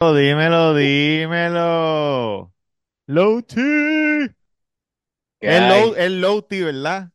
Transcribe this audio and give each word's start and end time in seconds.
Dímelo, 0.00 0.74
dímelo. 0.74 2.52
Low 3.08 3.42
T. 3.42 4.34
¿Qué 5.40 5.48
Es 5.56 5.60
low, 5.62 5.94
es 5.96 6.10
low 6.10 6.40
T, 6.42 6.64
¿verdad? 6.64 7.12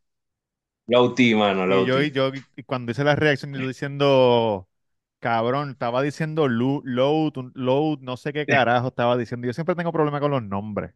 Low 0.87 1.13
T, 1.13 1.35
mano, 1.35 1.67
Y 1.67 1.83
low 1.83 1.85
yo, 1.85 2.01
y 2.01 2.11
yo, 2.11 2.32
y 2.56 2.63
cuando 2.63 2.92
hice 2.92 3.03
la 3.03 3.16
reacción, 3.16 3.53
yo 3.53 3.67
diciendo, 3.67 4.69
cabrón, 5.19 5.71
estaba 5.71 6.01
diciendo 6.03 6.48
lu- 6.48 6.82
un- 7.35 7.51
load, 7.56 8.00
no 8.02 8.18
sé 8.18 8.34
qué 8.34 8.48
carajo 8.48 8.89
estaba 8.89 9.17
diciendo. 9.17 9.47
Yo 9.47 9.54
siempre 9.54 9.75
tengo 9.75 9.91
problemas 9.91 10.21
con 10.21 10.31
los 10.31 10.43
nombres. 10.43 10.93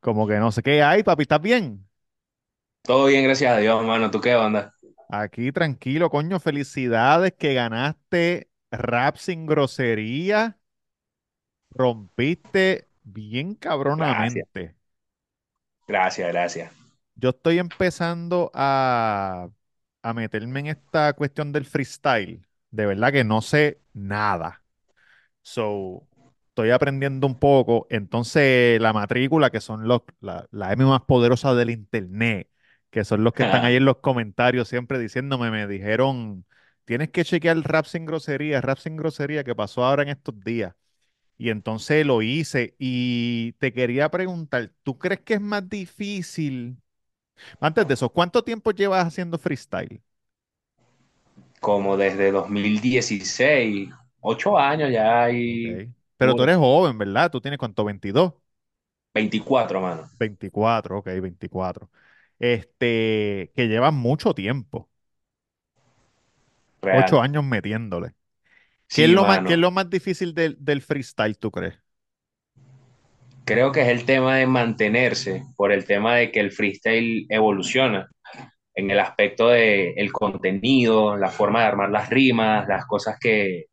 Como 0.00 0.26
que 0.28 0.36
no 0.38 0.52
sé 0.52 0.62
qué 0.62 0.82
hay, 0.82 1.02
papi, 1.04 1.22
¿estás 1.24 1.42
bien? 1.42 1.88
Todo 2.82 3.06
bien, 3.06 3.24
gracias 3.24 3.52
a 3.52 3.58
Dios, 3.58 3.84
mano. 3.84 4.10
¿Tú 4.10 4.20
qué 4.20 4.34
onda? 4.34 4.74
Aquí 5.08 5.52
tranquilo, 5.52 6.10
coño, 6.10 6.40
felicidades 6.40 7.32
que 7.34 7.54
ganaste 7.54 8.50
rap 8.70 9.16
sin 9.16 9.46
grosería. 9.46 10.58
Rompiste 11.76 12.88
bien 13.04 13.54
cabronamente. 13.54 14.74
gracias, 15.86 16.28
gracias. 16.32 16.72
Yo 17.14 17.30
estoy 17.30 17.58
empezando 17.58 18.50
a, 18.54 19.48
a 20.02 20.14
meterme 20.14 20.60
en 20.60 20.66
esta 20.68 21.12
cuestión 21.14 21.52
del 21.52 21.64
freestyle. 21.64 22.46
De 22.70 22.86
verdad 22.86 23.12
que 23.12 23.24
no 23.24 23.40
sé 23.42 23.80
nada. 23.94 24.62
So, 25.42 26.08
estoy 26.50 26.70
aprendiendo 26.72 27.26
un 27.26 27.38
poco. 27.38 27.86
Entonces, 27.90 28.80
la 28.80 28.92
matrícula, 28.94 29.50
que 29.50 29.60
son 29.60 29.88
los, 29.88 30.02
la, 30.20 30.46
la 30.52 30.72
M 30.72 30.84
más 30.86 31.02
poderosa 31.02 31.54
del 31.54 31.70
internet, 31.70 32.50
que 32.90 33.04
son 33.04 33.24
los 33.24 33.34
que 33.34 33.44
están 33.44 33.64
ahí 33.66 33.76
en 33.76 33.84
los 33.86 33.98
comentarios 33.98 34.68
siempre 34.68 34.98
diciéndome, 34.98 35.50
me 35.50 35.66
dijeron, 35.68 36.46
tienes 36.86 37.10
que 37.10 37.24
chequear 37.24 37.58
rap 37.58 37.86
sin 37.86 38.06
grosería, 38.06 38.60
rap 38.62 38.78
sin 38.78 38.96
grosería, 38.96 39.44
que 39.44 39.54
pasó 39.56 39.84
ahora 39.84 40.02
en 40.04 40.10
estos 40.10 40.38
días. 40.44 40.74
Y 41.38 41.50
entonces 41.50 42.06
lo 42.06 42.22
hice 42.22 42.74
y 42.78 43.52
te 43.54 43.72
quería 43.72 44.10
preguntar, 44.10 44.72
¿tú 44.82 44.98
crees 44.98 45.20
que 45.20 45.34
es 45.34 45.40
más 45.40 45.68
difícil? 45.68 46.78
Antes 47.60 47.86
de 47.88 47.94
eso, 47.94 48.10
¿cuánto 48.10 48.44
tiempo 48.44 48.72
llevas 48.72 49.06
haciendo 49.06 49.38
freestyle? 49.38 50.02
Como 51.60 51.96
desde 51.96 52.30
2016, 52.32 53.90
ocho 54.20 54.58
años 54.58 54.90
ya 54.90 55.24
Ok. 55.48 55.64
hay 55.64 55.82
Pero 56.16 56.34
tú 56.34 56.42
eres 56.44 56.56
joven, 56.56 56.98
¿verdad? 56.98 57.30
¿Tú 57.30 57.40
tienes 57.40 57.58
cuánto? 57.58 57.84
¿22? 57.84 58.32
24, 59.14 59.80
mano. 59.80 60.08
24, 60.18 60.98
ok, 60.98 61.06
24. 61.20 61.90
Este, 62.38 63.52
que 63.54 63.68
llevas 63.68 63.92
mucho 63.92 64.34
tiempo, 64.34 64.90
ocho 66.88 67.20
años 67.20 67.44
metiéndole. 67.44 68.14
¿Qué 68.92 69.04
es 69.04 69.10
lo 69.10 69.24
más, 69.24 69.42
qué 69.44 69.54
es 69.54 69.58
mano. 69.58 69.60
lo 69.60 69.70
más 69.70 69.88
difícil 69.90 70.34
del, 70.34 70.56
del 70.58 70.82
freestyle, 70.82 71.38
tú 71.38 71.50
crees? 71.50 71.74
Creo 73.44 73.70
que 73.72 73.82
es 73.82 73.88
el 73.88 74.04
tema 74.04 74.36
de 74.36 74.46
mantenerse, 74.46 75.42
por 75.56 75.70
el 75.72 75.84
tema 75.86 76.16
de 76.16 76.32
que 76.32 76.40
el 76.40 76.50
freestyle 76.52 77.26
evoluciona 77.30 78.08
en 78.74 78.90
el 78.90 79.00
aspecto 79.00 79.48
de 79.50 79.92
el 79.96 80.12
contenido, 80.12 81.16
la 81.16 81.30
forma 81.30 81.60
de 81.60 81.66
armar 81.66 81.90
las 81.90 82.10
rimas, 82.10 82.68
las 82.68 82.86
cosas 82.86 83.18
que, 83.20 83.66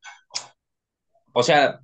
o 1.33 1.43
sea, 1.43 1.79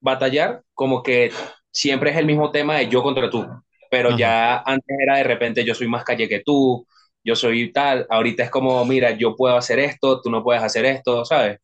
batallar 0.00 0.62
como 0.74 1.02
que 1.02 1.30
siempre 1.70 2.10
es 2.10 2.16
el 2.16 2.26
mismo 2.26 2.50
tema 2.50 2.76
de 2.76 2.88
yo 2.88 3.02
contra 3.02 3.30
tú, 3.30 3.46
pero 3.90 4.10
Ajá. 4.10 4.16
ya 4.16 4.58
antes 4.60 4.96
era 5.00 5.18
de 5.18 5.24
repente 5.24 5.64
yo 5.64 5.74
soy 5.74 5.88
más 5.88 6.04
calle 6.04 6.28
que 6.28 6.40
tú, 6.44 6.86
yo 7.24 7.36
soy 7.36 7.72
tal, 7.72 8.06
ahorita 8.10 8.44
es 8.44 8.50
como, 8.50 8.84
mira, 8.84 9.12
yo 9.12 9.36
puedo 9.36 9.56
hacer 9.56 9.78
esto, 9.78 10.20
tú 10.20 10.30
no 10.30 10.42
puedes 10.42 10.62
hacer 10.62 10.84
esto, 10.86 11.24
¿sabes? 11.24 11.58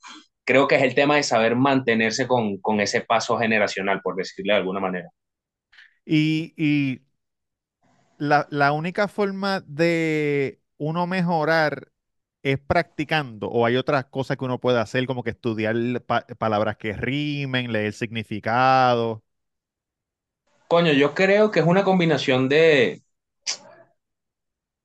Creo 0.49 0.67
que 0.67 0.75
es 0.77 0.83
el 0.83 0.97
tema 0.97 1.15
de 1.17 1.23
saber 1.23 1.55
mantenerse 1.57 2.27
con, 2.27 2.59
con 2.59 2.81
ese 2.81 3.03
paso 3.03 3.39
generacional, 3.39 4.01
por 4.03 4.17
decirle 4.17 4.55
de 4.55 4.59
alguna 4.59 4.81
manera. 4.81 5.09
Y, 6.05 6.55
y 6.57 7.01
la, 8.19 8.47
la 8.51 8.73
única 8.73 9.09
forma 9.09 9.61
de 9.67 10.61
uno 10.79 11.07
mejorar 11.07 11.93
es 12.43 12.59
practicando, 12.61 13.49
o 13.51 13.67
hay 13.67 13.77
otras 13.77 14.07
cosas 14.07 14.37
que 14.37 14.45
uno 14.45 14.61
puede 14.61 14.79
hacer, 14.81 15.07
como 15.07 15.23
que 15.25 15.31
estudiar 15.31 15.77
pa- 16.07 16.27
palabras 16.39 16.77
que 16.77 16.93
rimen, 16.95 17.73
leer 17.73 17.93
significado. 17.93 19.25
Coño, 20.69 20.93
yo 20.93 21.15
creo 21.15 21.51
que 21.51 21.61
es 21.61 21.67
una 21.67 21.85
combinación 21.85 22.49
de, 22.49 23.03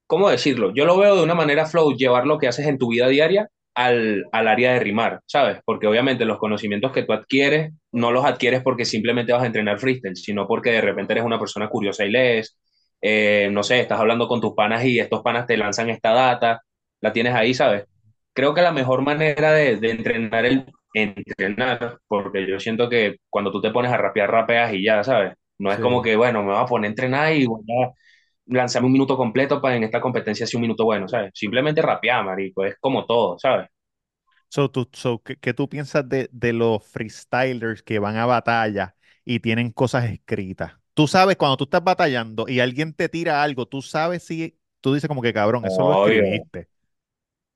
¿cómo 0.07 0.29
decirlo? 0.29 0.73
Yo 0.73 0.85
lo 0.85 0.97
veo 0.97 1.15
de 1.15 1.23
una 1.23 1.35
manera 1.35 1.65
flow, 1.65 1.93
llevar 1.95 2.25
lo 2.25 2.37
que 2.37 2.47
haces 2.47 2.67
en 2.67 2.77
tu 2.77 2.89
vida 2.89 3.07
diaria 3.07 3.49
al, 3.75 4.25
al 4.31 4.47
área 4.47 4.73
de 4.73 4.79
rimar, 4.79 5.21
¿sabes? 5.25 5.59
Porque 5.65 5.87
obviamente 5.87 6.25
los 6.25 6.37
conocimientos 6.39 6.91
que 6.91 7.03
tú 7.03 7.13
adquieres 7.13 7.73
no 7.91 8.11
los 8.11 8.25
adquieres 8.25 8.61
porque 8.63 8.85
simplemente 8.85 9.33
vas 9.33 9.43
a 9.43 9.47
entrenar 9.47 9.79
freestyle, 9.79 10.15
sino 10.15 10.47
porque 10.47 10.71
de 10.71 10.81
repente 10.81 11.13
eres 11.13 11.25
una 11.25 11.39
persona 11.39 11.69
curiosa 11.69 12.05
y 12.05 12.11
lees, 12.11 12.57
eh, 13.01 13.49
no 13.51 13.63
sé, 13.63 13.79
estás 13.79 13.99
hablando 13.99 14.27
con 14.27 14.41
tus 14.41 14.53
panas 14.53 14.83
y 14.85 14.99
estos 14.99 15.21
panas 15.21 15.47
te 15.47 15.57
lanzan 15.57 15.89
esta 15.89 16.11
data, 16.13 16.61
la 17.01 17.13
tienes 17.13 17.33
ahí, 17.35 17.53
¿sabes? 17.53 17.85
Creo 18.33 18.53
que 18.53 18.61
la 18.61 18.71
mejor 18.71 19.01
manera 19.01 19.51
de, 19.53 19.77
de 19.77 19.91
entrenar 19.91 20.45
el 20.45 20.65
entrenar, 20.93 21.99
porque 22.07 22.47
yo 22.47 22.59
siento 22.59 22.87
que 22.89 23.17
cuando 23.29 23.51
tú 23.51 23.61
te 23.61 23.71
pones 23.71 23.91
a 23.91 23.97
rapear, 23.97 24.29
rapeas 24.31 24.73
y 24.73 24.83
ya, 24.83 25.03
¿sabes? 25.03 25.33
No 25.57 25.71
es 25.71 25.79
como 25.79 26.01
Sí. 26.01 26.03
que, 26.03 26.15
bueno, 26.15 26.43
me 26.43 26.51
voy 26.53 26.61
a 26.61 26.65
poner 26.65 26.87
a 26.87 26.91
entrenar 26.91 27.33
y 27.35 27.45
voy 27.45 27.61
a 27.83 27.91
lanzarme 28.47 28.87
un 28.87 28.93
minuto 28.93 29.17
completo 29.17 29.61
para 29.61 29.75
en 29.77 29.83
esta 29.83 30.01
competencia 30.01 30.45
hacer 30.45 30.57
un 30.57 30.63
minuto 30.63 30.85
bueno, 30.85 31.07
¿sabes? 31.07 31.31
Simplemente 31.33 31.81
rapear, 31.81 32.25
marico, 32.25 32.65
es 32.65 32.75
como 32.79 33.05
todo, 33.05 33.37
¿sabes? 33.39 33.69
So, 34.49 34.69
tú, 34.69 34.87
so, 34.93 35.21
¿qué, 35.23 35.37
qué 35.37 35.53
tú 35.53 35.67
piensas 35.67 36.07
de, 36.07 36.29
de 36.31 36.53
los 36.53 36.85
freestylers 36.85 37.81
que 37.83 37.97
van 37.99 38.17
a 38.17 38.25
batalla 38.27 38.95
y 39.25 39.39
tienen 39.39 39.71
cosas 39.71 40.05
escritas? 40.05 40.73
Tú 40.93 41.07
sabes, 41.07 41.37
cuando 41.37 41.57
tú 41.57 41.63
estás 41.63 41.83
batallando 41.83 42.45
y 42.47 42.59
alguien 42.59 42.93
te 42.93 43.09
tira 43.09 43.41
algo, 43.43 43.67
tú 43.67 43.81
sabes 43.81 44.23
si 44.23 44.59
tú 44.79 44.93
dices 44.93 45.07
como 45.07 45.21
que 45.23 45.33
cabrón, 45.33 45.65
eso 45.65 45.83
lo 45.83 45.93
Obvio, 45.93 45.93
escribiste. 45.93 46.69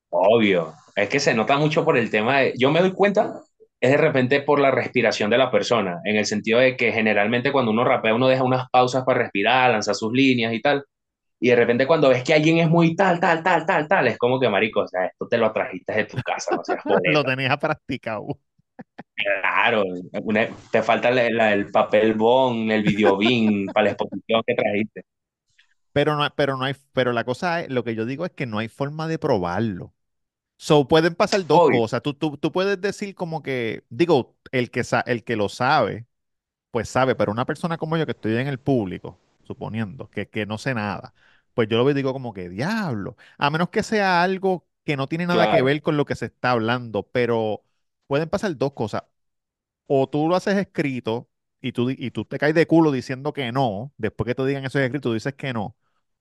obvio. 0.09 0.73
Es 0.95 1.09
que 1.09 1.19
se 1.19 1.33
nota 1.33 1.57
mucho 1.57 1.83
por 1.85 1.97
el 1.97 2.09
tema 2.09 2.39
de... 2.39 2.53
Yo 2.57 2.71
me 2.71 2.79
doy 2.81 2.93
cuenta, 2.93 3.41
es 3.79 3.91
de 3.91 3.97
repente 3.97 4.41
por 4.41 4.59
la 4.59 4.71
respiración 4.71 5.29
de 5.29 5.37
la 5.37 5.51
persona, 5.51 5.99
en 6.05 6.15
el 6.17 6.25
sentido 6.25 6.59
de 6.59 6.75
que 6.77 6.91
generalmente 6.91 7.51
cuando 7.51 7.71
uno 7.71 7.83
rapea 7.85 8.15
uno 8.15 8.27
deja 8.27 8.43
unas 8.43 8.69
pausas 8.71 9.03
para 9.05 9.19
respirar, 9.19 9.71
lanzar 9.71 9.95
sus 9.95 10.11
líneas 10.13 10.53
y 10.53 10.61
tal. 10.61 10.83
Y 11.39 11.49
de 11.49 11.55
repente 11.57 11.87
cuando 11.87 12.09
ves 12.09 12.23
que 12.23 12.33
alguien 12.35 12.59
es 12.59 12.69
muy 12.69 12.95
tal, 12.95 13.19
tal, 13.19 13.43
tal, 13.43 13.65
tal, 13.65 13.87
tal, 13.87 14.07
es 14.07 14.17
como 14.17 14.39
que, 14.39 14.49
marico, 14.49 14.81
o 14.81 14.87
sea, 14.87 15.05
esto 15.07 15.27
te 15.27 15.37
lo 15.37 15.51
trajiste 15.53 15.93
de 15.93 16.05
tu 16.05 16.17
casa, 16.21 16.55
no 16.55 16.63
seas 16.63 16.81
Lo 17.05 17.23
tenías 17.25 17.57
practicado. 17.59 18.39
Claro, 19.15 19.83
una- 20.23 20.47
te 20.71 20.81
falta 20.83 21.09
la- 21.11 21.29
la- 21.31 21.53
el 21.53 21.71
papel 21.71 22.13
bond, 22.13 22.71
el 22.71 22.83
videobin 22.83 23.67
para 23.73 23.85
la 23.85 23.89
exposición 23.91 24.43
que 24.45 24.53
trajiste. 24.55 25.01
Pero 25.93 26.15
no, 26.15 26.29
pero 26.35 26.57
no 26.57 26.63
hay, 26.65 26.75
pero 26.93 27.11
la 27.13 27.23
cosa 27.23 27.61
es, 27.61 27.69
lo 27.69 27.83
que 27.83 27.95
yo 27.95 28.05
digo 28.05 28.25
es 28.25 28.31
que 28.31 28.45
no 28.45 28.59
hay 28.59 28.67
forma 28.69 29.07
de 29.07 29.19
probarlo. 29.19 29.93
So, 30.57 30.87
pueden 30.87 31.15
pasar 31.15 31.45
dos 31.45 31.63
Obvio, 31.63 31.81
cosas. 31.81 32.01
Tú, 32.01 32.13
tú, 32.13 32.37
tú 32.37 32.51
puedes 32.51 32.81
decir 32.81 33.13
como 33.15 33.43
que, 33.43 33.83
digo, 33.89 34.35
el 34.51 34.71
que, 34.71 34.83
sa- 34.83 35.01
el 35.01 35.23
que 35.23 35.35
lo 35.35 35.49
sabe, 35.49 36.07
pues 36.71 36.89
sabe, 36.89 37.15
pero 37.15 37.31
una 37.31 37.45
persona 37.45 37.77
como 37.77 37.97
yo 37.97 38.05
que 38.05 38.13
estoy 38.13 38.35
en 38.37 38.47
el 38.47 38.59
público, 38.59 39.19
suponiendo 39.43 40.09
que, 40.09 40.29
que 40.29 40.45
no 40.45 40.57
sé 40.59 40.73
nada, 40.75 41.13
pues 41.55 41.69
yo 41.69 41.77
lo 41.83 41.93
digo 41.93 42.13
como 42.13 42.33
que 42.33 42.49
diablo, 42.49 43.17
a 43.37 43.49
menos 43.51 43.69
que 43.69 43.83
sea 43.83 44.23
algo 44.23 44.67
que 44.85 44.97
no 44.97 45.07
tiene 45.09 45.27
nada 45.27 45.47
que 45.47 45.61
ver 45.63 45.81
con 45.81 45.97
lo 45.97 46.05
que 46.05 46.15
se 46.15 46.27
está 46.27 46.51
hablando, 46.51 47.03
pero 47.11 47.63
pueden 48.07 48.29
pasar 48.29 48.57
dos 48.57 48.73
cosas. 48.73 49.03
O 49.87 50.07
tú 50.09 50.27
lo 50.27 50.35
haces 50.35 50.57
escrito 50.57 51.29
y 51.61 51.71
tú, 51.71 51.89
y 51.89 52.11
tú 52.11 52.25
te 52.25 52.37
caes 52.39 52.53
de 52.55 52.67
culo 52.67 52.91
diciendo 52.91 53.33
que 53.33 53.51
no, 53.51 53.93
después 53.97 54.25
que 54.27 54.35
te 54.35 54.45
digan 54.45 54.65
eso 54.65 54.79
escrito, 54.79 55.09
tú 55.09 55.13
dices 55.13 55.33
que 55.35 55.53
no. 55.53 55.75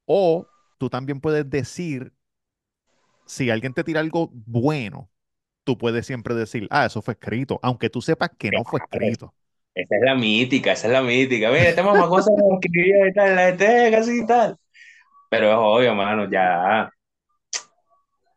O 0.05 0.51
tú 0.79 0.89
también 0.91 1.21
puedes 1.21 1.49
decir, 1.51 2.13
si 3.27 3.51
alguien 3.51 3.75
te 3.75 3.85
tira 3.85 4.01
algo 4.01 4.31
bueno, 4.33 5.11
tú 5.65 5.77
puedes 5.77 6.07
siempre 6.07 6.35
decir, 6.35 6.67
ah, 6.71 6.87
eso 6.87 7.03
fue 7.03 7.15
escrito, 7.15 7.59
aunque 7.63 7.91
tú 7.91 8.01
sepas 8.01 8.31
que 8.39 8.51
no 8.51 8.65
fue 8.65 8.81
escrito. 8.81 9.35
Esa 9.75 9.97
es 9.97 10.03
la 10.03 10.15
mítica, 10.15 10.73
esa 10.73 10.87
es 10.87 10.93
la 10.93 11.03
mítica. 11.03 11.51
Mira, 11.51 11.69
este 11.69 11.83
mamacosa 11.83 12.31
lo 12.31 12.55
escribía 12.55 13.09
y 13.09 13.13
tal, 13.13 13.37
la 13.37 13.47
gente 13.49 13.97
así 13.97 14.21
y 14.23 14.27
tal. 14.27 14.57
Pero 15.29 15.51
es 15.51 15.57
obvio, 15.59 15.95
mano, 15.95 16.31
ya. 16.31 16.91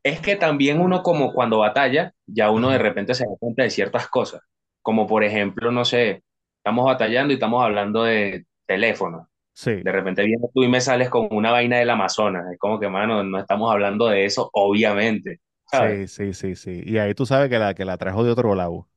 Es 0.03 0.19
que 0.19 0.35
también 0.35 0.81
uno 0.81 1.01
como 1.01 1.31
cuando 1.31 1.59
batalla, 1.59 2.13
ya 2.25 2.49
uno 2.51 2.69
de 2.71 2.77
repente 2.77 3.13
se 3.13 3.25
da 3.25 3.31
cuenta 3.39 3.63
de 3.63 3.69
ciertas 3.69 4.07
cosas. 4.07 4.41
Como 4.81 5.07
por 5.07 5.23
ejemplo, 5.23 5.71
no 5.71 5.85
sé, 5.85 6.23
estamos 6.57 6.85
batallando 6.85 7.31
y 7.31 7.35
estamos 7.35 7.63
hablando 7.63 8.03
de 8.03 8.45
teléfono. 8.65 9.29
Sí. 9.63 9.83
De 9.83 9.91
repente 9.91 10.23
vienes 10.23 10.51
tú 10.53 10.63
y 10.63 10.69
me 10.69 10.81
sales 10.81 11.09
con 11.09 11.27
una 11.31 11.51
vaina 11.51 11.77
del 11.79 11.89
Amazonas. 11.89 12.45
Es 12.53 12.59
como 12.59 12.79
que, 12.79 12.89
mano, 12.89 13.23
no 13.23 13.39
estamos 13.39 13.71
hablando 13.71 14.07
de 14.07 14.25
eso, 14.25 14.49
obviamente, 14.53 15.41
¿sabes? 15.65 16.01
Sí, 16.01 16.07
sí, 16.07 16.33
sí, 16.33 16.55
sí. 16.55 16.81
Y 16.85 16.97
ahí 16.97 17.13
tú 17.13 17.25
sabes 17.25 17.49
que 17.49 17.59
la, 17.59 17.73
que 17.75 17.85
la 17.85 17.97
trajo 17.97 18.23
de 18.23 18.31
otro 18.31 18.55
lado. 18.55 18.89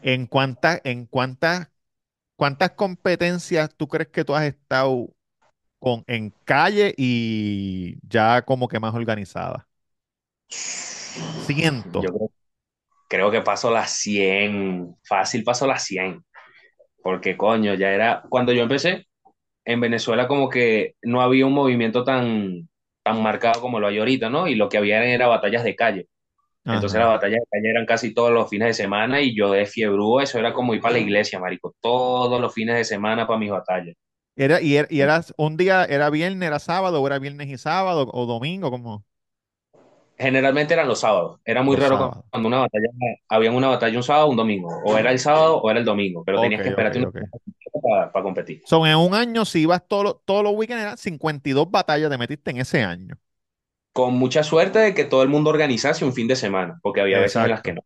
¿En 0.00 0.26
cuántas, 0.26 0.80
en 0.84 1.06
cuántas, 1.06 1.68
cuántas 2.36 2.72
competencias 2.72 3.74
tú 3.76 3.88
crees 3.88 4.08
que 4.10 4.24
tú 4.24 4.34
has 4.36 4.44
estado 4.46 5.14
con, 5.80 6.04
en 6.08 6.34
calle 6.44 6.94
y 6.98 7.98
ya 8.08 8.42
como 8.44 8.68
que 8.68 8.80
más 8.80 8.94
organizada? 8.94 9.68
Yo 12.00 12.10
Cientos. 12.10 12.12
creo. 12.12 12.30
creo 13.08 13.30
que 13.30 13.42
paso 13.42 13.70
las 13.72 13.92
100 13.92 14.96
fácil 15.04 15.44
paso 15.44 15.66
las 15.66 15.84
cien 15.84 16.24
porque 17.02 17.36
coño, 17.36 17.74
ya 17.74 17.90
era, 17.92 18.22
cuando 18.28 18.52
yo 18.52 18.62
empecé, 18.62 19.06
en 19.64 19.80
Venezuela 19.80 20.28
como 20.28 20.48
que 20.50 20.94
no 21.02 21.22
había 21.22 21.46
un 21.46 21.54
movimiento 21.54 22.04
tan, 22.04 22.68
tan 23.04 23.22
marcado 23.22 23.60
como 23.60 23.80
lo 23.80 23.88
hay 23.88 23.98
ahorita, 23.98 24.30
¿no? 24.30 24.48
Y 24.48 24.54
lo 24.56 24.68
que 24.68 24.78
había 24.78 25.04
era 25.04 25.26
batallas 25.28 25.64
de 25.64 25.76
calle. 25.76 26.08
Entonces 26.70 26.98
las 27.00 27.08
batallas 27.08 27.40
de 27.40 27.46
calle 27.50 27.70
eran 27.70 27.86
casi 27.86 28.14
todos 28.14 28.30
los 28.32 28.48
fines 28.50 28.68
de 28.68 28.74
semana 28.74 29.20
y 29.22 29.34
yo 29.36 29.50
de 29.52 29.66
fiebrúo, 29.66 30.20
eso 30.20 30.38
era 30.38 30.52
como 30.52 30.74
ir 30.74 30.80
para 30.82 30.94
la 30.94 30.98
iglesia, 31.00 31.38
marico, 31.40 31.74
todos 31.80 32.40
los 32.40 32.52
fines 32.54 32.76
de 32.76 32.84
semana 32.84 33.26
para 33.26 33.38
mis 33.40 33.50
batallas. 33.50 33.96
Era, 34.36 34.60
y, 34.60 34.76
er- 34.76 34.86
y 34.90 35.00
eras 35.00 35.34
un 35.36 35.56
día, 35.56 35.84
era 35.84 36.10
viernes, 36.10 36.46
era 36.46 36.58
sábado, 36.60 37.02
o 37.02 37.06
era 37.06 37.18
viernes 37.18 37.48
y 37.48 37.58
sábado, 37.58 38.08
o 38.12 38.26
domingo, 38.26 38.70
como 38.70 39.04
Generalmente 40.18 40.74
eran 40.74 40.88
los 40.88 41.00
sábados, 41.00 41.40
era 41.44 41.62
muy 41.62 41.76
los 41.76 41.84
raro 41.84 41.96
sábados. 41.96 42.24
cuando 42.30 42.48
una 42.48 42.58
batalla, 42.58 42.88
había 43.28 43.52
una 43.52 43.68
batalla 43.68 43.96
un 43.96 44.02
sábado 44.02 44.26
o 44.26 44.30
un 44.30 44.36
domingo, 44.36 44.68
o 44.84 44.98
era 44.98 45.12
el 45.12 45.18
sábado 45.20 45.58
o 45.58 45.70
era 45.70 45.78
el 45.78 45.84
domingo, 45.84 46.24
pero 46.24 46.40
tenías 46.40 46.60
que 46.62 46.70
esperarte 46.70 46.98
una 46.98 47.08
ok. 47.08 47.16
semana 47.72 48.12
para 48.12 48.22
competir. 48.22 48.60
Son 48.66 48.86
en 48.86 48.96
un 48.96 49.14
año, 49.14 49.44
si 49.44 49.60
ibas 49.60 49.86
todos 49.86 50.04
los 50.04 50.24
todos 50.24 50.42
los 50.42 50.52
weekends, 50.54 50.82
eran 50.82 50.98
52 50.98 51.70
batallas 51.70 52.10
te 52.10 52.18
metiste 52.18 52.50
en 52.50 52.58
ese 52.58 52.82
año. 52.82 53.16
Con 53.92 54.14
mucha 54.14 54.44
suerte 54.44 54.78
de 54.78 54.94
que 54.94 55.04
todo 55.04 55.22
el 55.22 55.28
mundo 55.28 55.50
organizase 55.50 56.04
un 56.04 56.12
fin 56.12 56.28
de 56.28 56.36
semana, 56.36 56.78
porque 56.82 57.00
había 57.00 57.18
veces 57.18 57.42
en 57.42 57.50
las 57.50 57.62
que 57.62 57.74
no. 57.74 57.82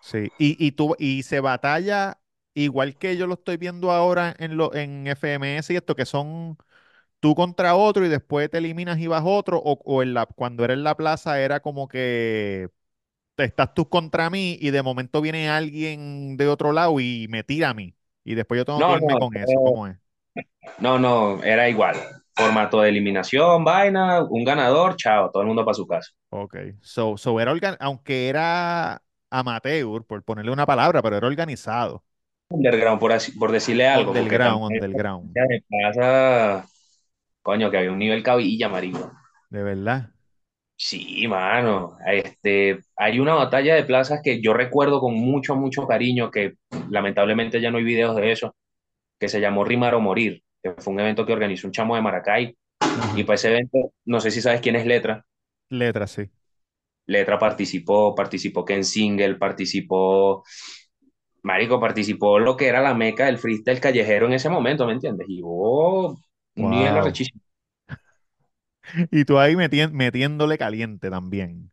Sí. 0.00 0.30
Y, 0.38 0.64
y, 0.64 0.72
tú, 0.72 0.94
y 0.98 1.22
se 1.22 1.40
batalla 1.40 2.20
igual 2.54 2.96
que 2.96 3.16
yo 3.16 3.26
lo 3.26 3.34
estoy 3.34 3.56
viendo 3.56 3.90
ahora 3.90 4.34
en, 4.38 4.56
lo, 4.56 4.74
en 4.74 5.06
FMS 5.06 5.70
y 5.70 5.76
esto, 5.76 5.94
que 5.96 6.06
son 6.06 6.56
tú 7.26 7.34
contra 7.34 7.74
otro 7.76 8.04
y 8.06 8.08
después 8.08 8.50
te 8.50 8.58
eliminas 8.58 8.98
y 8.98 9.06
vas 9.08 9.22
otro, 9.26 9.58
o, 9.58 9.80
o 9.84 10.02
en 10.02 10.14
la, 10.14 10.26
cuando 10.26 10.64
era 10.64 10.74
en 10.74 10.84
la 10.84 10.96
plaza 10.96 11.40
era 11.40 11.60
como 11.60 11.88
que 11.88 12.70
estás 13.38 13.74
tú 13.74 13.88
contra 13.88 14.30
mí 14.30 14.58
y 14.60 14.70
de 14.70 14.82
momento 14.82 15.20
viene 15.22 15.48
alguien 15.50 16.36
de 16.38 16.48
otro 16.48 16.72
lado 16.72 17.00
y 17.00 17.28
me 17.30 17.44
tira 17.44 17.70
a 17.70 17.74
mí. 17.74 17.96
Y 18.24 18.34
después 18.36 18.58
yo 18.58 18.64
tengo 18.66 18.84
que 18.84 18.92
No, 18.92 18.96
irme 18.96 19.16
no, 19.16 19.18
con 19.18 19.36
eso. 19.36 19.60
¿Cómo 19.62 19.86
es? 19.88 19.98
no, 20.78 20.98
no, 20.98 21.42
era 21.42 21.68
igual. 21.68 21.96
Formato 22.34 22.80
de 22.82 22.90
eliminación, 22.90 23.64
vaina, 23.64 24.22
un 24.24 24.44
ganador, 24.44 24.96
chao, 24.96 25.30
todo 25.30 25.42
el 25.42 25.48
mundo 25.48 25.64
para 25.64 25.74
su 25.74 25.86
casa. 25.86 26.10
Ok. 26.30 26.56
So, 26.82 27.16
so 27.16 27.40
era 27.40 27.52
organ- 27.52 27.76
aunque 27.80 28.28
era 28.28 29.02
amateur, 29.30 30.04
por 30.04 30.22
ponerle 30.24 30.50
una 30.52 30.66
palabra, 30.66 31.02
pero 31.02 31.16
era 31.16 31.26
organizado. 31.26 32.04
Underground, 32.50 33.00
por, 33.00 33.12
así- 33.12 33.32
por 33.32 33.52
decirle 33.52 33.86
algo, 33.88 34.12
Underground, 34.12 34.62
underground. 34.62 35.40
me 35.48 35.62
pasa, 35.68 36.66
coño, 37.46 37.70
que 37.70 37.78
había 37.78 37.92
un 37.92 38.00
nivel 38.00 38.24
cabilla, 38.24 38.68
marico. 38.68 39.12
De 39.50 39.62
verdad. 39.62 40.10
Sí, 40.76 41.26
mano. 41.28 41.96
Este, 42.04 42.80
hay 42.96 43.20
una 43.20 43.34
batalla 43.34 43.76
de 43.76 43.84
plazas 43.84 44.20
que 44.20 44.42
yo 44.42 44.52
recuerdo 44.52 44.98
con 44.98 45.14
mucho, 45.14 45.54
mucho 45.54 45.86
cariño, 45.86 46.28
que 46.28 46.54
lamentablemente 46.90 47.60
ya 47.60 47.70
no 47.70 47.78
hay 47.78 47.84
videos 47.84 48.16
de 48.16 48.32
eso, 48.32 48.56
que 49.20 49.28
se 49.28 49.40
llamó 49.40 49.64
Rimar 49.64 49.94
o 49.94 50.00
Morir, 50.00 50.42
que 50.60 50.72
fue 50.72 50.92
un 50.92 50.98
evento 50.98 51.24
que 51.24 51.32
organizó 51.32 51.68
un 51.68 51.72
chamo 51.72 51.94
de 51.94 52.02
Maracay. 52.02 52.56
Y 53.14 53.22
para 53.22 53.36
ese 53.36 53.50
evento, 53.50 53.92
no 54.04 54.18
sé 54.18 54.32
si 54.32 54.40
sabes 54.42 54.60
quién 54.60 54.74
es 54.74 54.84
Letra. 54.84 55.24
Letras, 55.68 56.10
sí. 56.10 56.28
Letra 57.06 57.38
participó, 57.38 58.12
participó 58.12 58.64
Ken 58.64 58.84
Single, 58.84 59.36
participó, 59.36 60.42
Marico, 61.44 61.78
participó 61.78 62.40
lo 62.40 62.56
que 62.56 62.66
era 62.66 62.82
la 62.82 62.92
meca 62.92 63.26
del 63.26 63.38
freestyle 63.38 63.80
callejero 63.80 64.26
en 64.26 64.32
ese 64.32 64.48
momento, 64.48 64.84
¿me 64.84 64.94
entiendes? 64.94 65.28
Y 65.28 65.40
hubo 65.44 66.18
un 66.56 66.70
nivel 66.70 66.96
Wow. 66.96 66.98
arrechísimo. 66.98 67.40
Y 69.10 69.24
tú 69.24 69.38
ahí 69.38 69.54
metien- 69.56 69.92
metiéndole 69.92 70.58
caliente 70.58 71.10
también. 71.10 71.70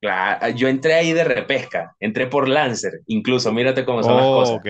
Claro, 0.00 0.48
yo 0.50 0.68
entré 0.68 0.94
ahí 0.94 1.12
de 1.12 1.24
repesca, 1.24 1.96
entré 2.00 2.26
por 2.26 2.48
Lancer, 2.48 3.00
incluso, 3.06 3.52
mírate 3.52 3.84
cómo 3.84 4.02
son 4.02 4.16
las 4.16 4.28
cosas. 4.30 4.58
ok. 4.58 4.66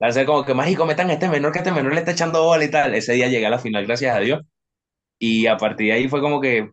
Lancer 0.00 0.26
como 0.26 0.44
que, 0.44 0.54
mágico, 0.54 0.86
metan 0.86 1.10
a 1.10 1.14
este 1.14 1.28
menor 1.28 1.52
que 1.52 1.58
este 1.58 1.72
menor 1.72 1.92
le 1.94 2.00
está 2.00 2.12
echando 2.12 2.44
bola 2.44 2.64
y 2.64 2.70
tal. 2.70 2.94
Ese 2.94 3.14
día 3.14 3.28
llegué 3.28 3.46
a 3.46 3.50
la 3.50 3.58
final, 3.58 3.86
gracias 3.86 4.16
a 4.16 4.20
Dios. 4.20 4.42
Y 5.18 5.46
a 5.46 5.56
partir 5.58 5.88
de 5.88 5.94
ahí 5.94 6.08
fue 6.08 6.20
como 6.22 6.40
que, 6.40 6.72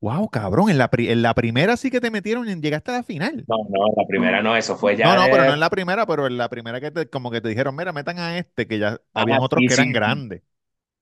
Wow, 0.00 0.28
cabrón. 0.30 0.70
En 0.70 0.78
la, 0.78 0.90
pri- 0.90 1.10
en 1.10 1.22
la 1.22 1.34
primera 1.34 1.76
sí 1.76 1.90
que 1.90 2.00
te 2.00 2.10
metieron 2.10 2.48
y 2.48 2.54
llegaste 2.60 2.90
a 2.92 2.94
la 2.94 3.02
final. 3.02 3.48
no, 3.48 3.56
no, 3.68 3.86
la 3.96 4.06
primera 4.08 4.42
no, 4.42 4.56
eso 4.56 4.76
fue 4.76 4.96
No, 5.00 5.14
ya 5.14 5.16
no, 5.16 5.28
pero 5.30 5.44
no 5.44 5.54
en 5.54 5.60
la 5.60 5.70
primera, 5.70 6.06
pero 6.06 6.26
en 6.26 6.36
la 6.38 6.48
primera 6.48 6.80
que 6.80 6.90
te, 6.90 7.08
como 7.08 7.30
que 7.30 7.40
te 7.40 7.48
dijeron, 7.48 7.76
mira, 7.76 7.92
metan 7.92 8.18
a 8.18 8.38
este, 8.38 8.66
que 8.66 8.78
ya 8.78 9.00
Ah, 9.14 9.24
habían 9.24 9.40
otros 9.40 9.62
sí, 9.62 9.68
que 9.68 9.74
eran 9.74 9.92
sí, 9.92 9.92
grandes. 9.92 10.42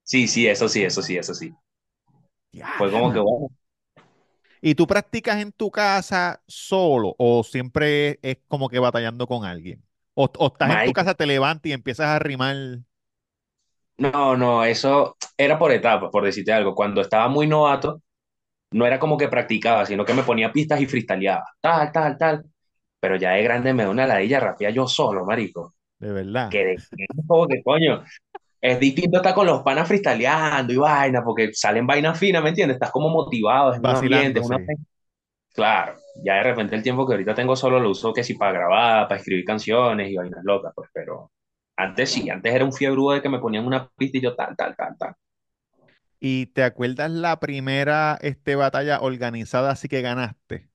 sí, 0.04 0.28
sí, 0.28 0.46
eso 0.48 0.68
sí, 0.68 0.84
eso 0.84 1.02
sí, 1.02 1.16
eso 1.18 1.34
sí. 1.34 1.54
Fue 2.76 2.90
como 2.90 3.12
que, 3.12 3.18
bueno, 3.20 3.48
¿Y 4.60 4.74
tú 4.74 4.86
practicas 4.86 5.38
en 5.40 5.52
tu 5.52 5.70
casa 5.70 6.42
solo 6.46 7.14
o 7.18 7.44
siempre 7.44 8.18
es 8.22 8.38
como 8.48 8.68
que 8.68 8.78
batallando 8.78 9.26
con 9.26 9.44
alguien? 9.44 9.84
O, 10.14 10.24
o 10.38 10.46
estás 10.46 10.72
en 10.72 10.82
tu 10.82 10.92
casa, 10.92 11.14
te 11.14 11.26
levantas 11.26 11.66
y 11.70 11.72
empiezas 11.72 12.06
a 12.08 12.18
rimar. 12.18 12.56
no, 13.98 14.36
no, 14.36 14.64
eso 14.64 15.16
era 15.36 15.58
por 15.58 15.72
etapas, 15.72 16.10
por 16.10 16.24
decirte 16.24 16.52
algo. 16.52 16.74
Cuando 16.74 17.00
estaba 17.00 17.28
muy 17.28 17.46
novato, 17.46 18.02
no 18.74 18.86
era 18.86 18.98
como 18.98 19.16
que 19.16 19.28
practicaba, 19.28 19.86
sino 19.86 20.04
que 20.04 20.14
me 20.14 20.24
ponía 20.24 20.52
pistas 20.52 20.80
y 20.80 20.86
freestyleaba, 20.86 21.44
tal, 21.60 21.92
tal, 21.92 22.18
tal. 22.18 22.44
Pero 22.98 23.16
ya 23.16 23.30
de 23.30 23.42
grande 23.44 23.72
me 23.72 23.84
da 23.84 23.90
una 23.90 24.06
ladilla 24.06 24.40
rapía 24.40 24.70
yo 24.70 24.88
solo, 24.88 25.24
marico. 25.24 25.74
De 25.98 26.12
verdad. 26.12 26.48
Que 26.50 26.64
de, 26.64 26.76
como 27.26 27.46
que 27.46 27.62
coño, 27.62 28.02
es 28.60 28.80
distinto 28.80 29.18
estar 29.18 29.32
con 29.32 29.46
los 29.46 29.62
panas 29.62 29.86
freestyleando 29.86 30.72
y 30.72 30.76
vaina, 30.76 31.22
porque 31.22 31.50
salen 31.52 31.86
vainas 31.86 32.18
finas, 32.18 32.42
¿me 32.42 32.48
entiendes? 32.48 32.74
Estás 32.74 32.90
como 32.90 33.08
motivado, 33.10 33.74
es 33.74 33.78
un 33.78 33.86
ambiente, 33.86 34.40
una... 34.40 34.58
sí. 34.58 34.64
Claro, 35.54 35.94
ya 36.24 36.34
de 36.34 36.42
repente 36.42 36.74
el 36.74 36.82
tiempo 36.82 37.06
que 37.06 37.12
ahorita 37.12 37.32
tengo 37.32 37.54
solo 37.54 37.78
lo 37.78 37.90
uso 37.90 38.12
que 38.12 38.24
si 38.24 38.34
para 38.34 38.52
grabar, 38.58 39.06
para 39.06 39.20
escribir 39.20 39.44
canciones 39.44 40.10
y 40.10 40.16
vainas 40.16 40.42
locas, 40.42 40.72
pues, 40.74 40.90
pero 40.92 41.30
antes 41.76 42.10
sí, 42.10 42.28
antes 42.28 42.52
era 42.52 42.64
un 42.64 42.72
fiebre 42.72 43.14
de 43.14 43.22
que 43.22 43.28
me 43.28 43.38
ponían 43.38 43.66
una 43.66 43.88
pista 43.96 44.18
y 44.18 44.20
yo 44.20 44.34
tal, 44.34 44.56
tal, 44.56 44.74
tal, 44.74 44.96
tal. 44.98 45.14
¿Y 46.26 46.46
te 46.46 46.62
acuerdas 46.62 47.10
la 47.10 47.38
primera 47.38 48.16
este, 48.22 48.56
batalla 48.56 49.02
organizada 49.02 49.72
así 49.72 49.88
que 49.88 50.00
ganaste? 50.00 50.70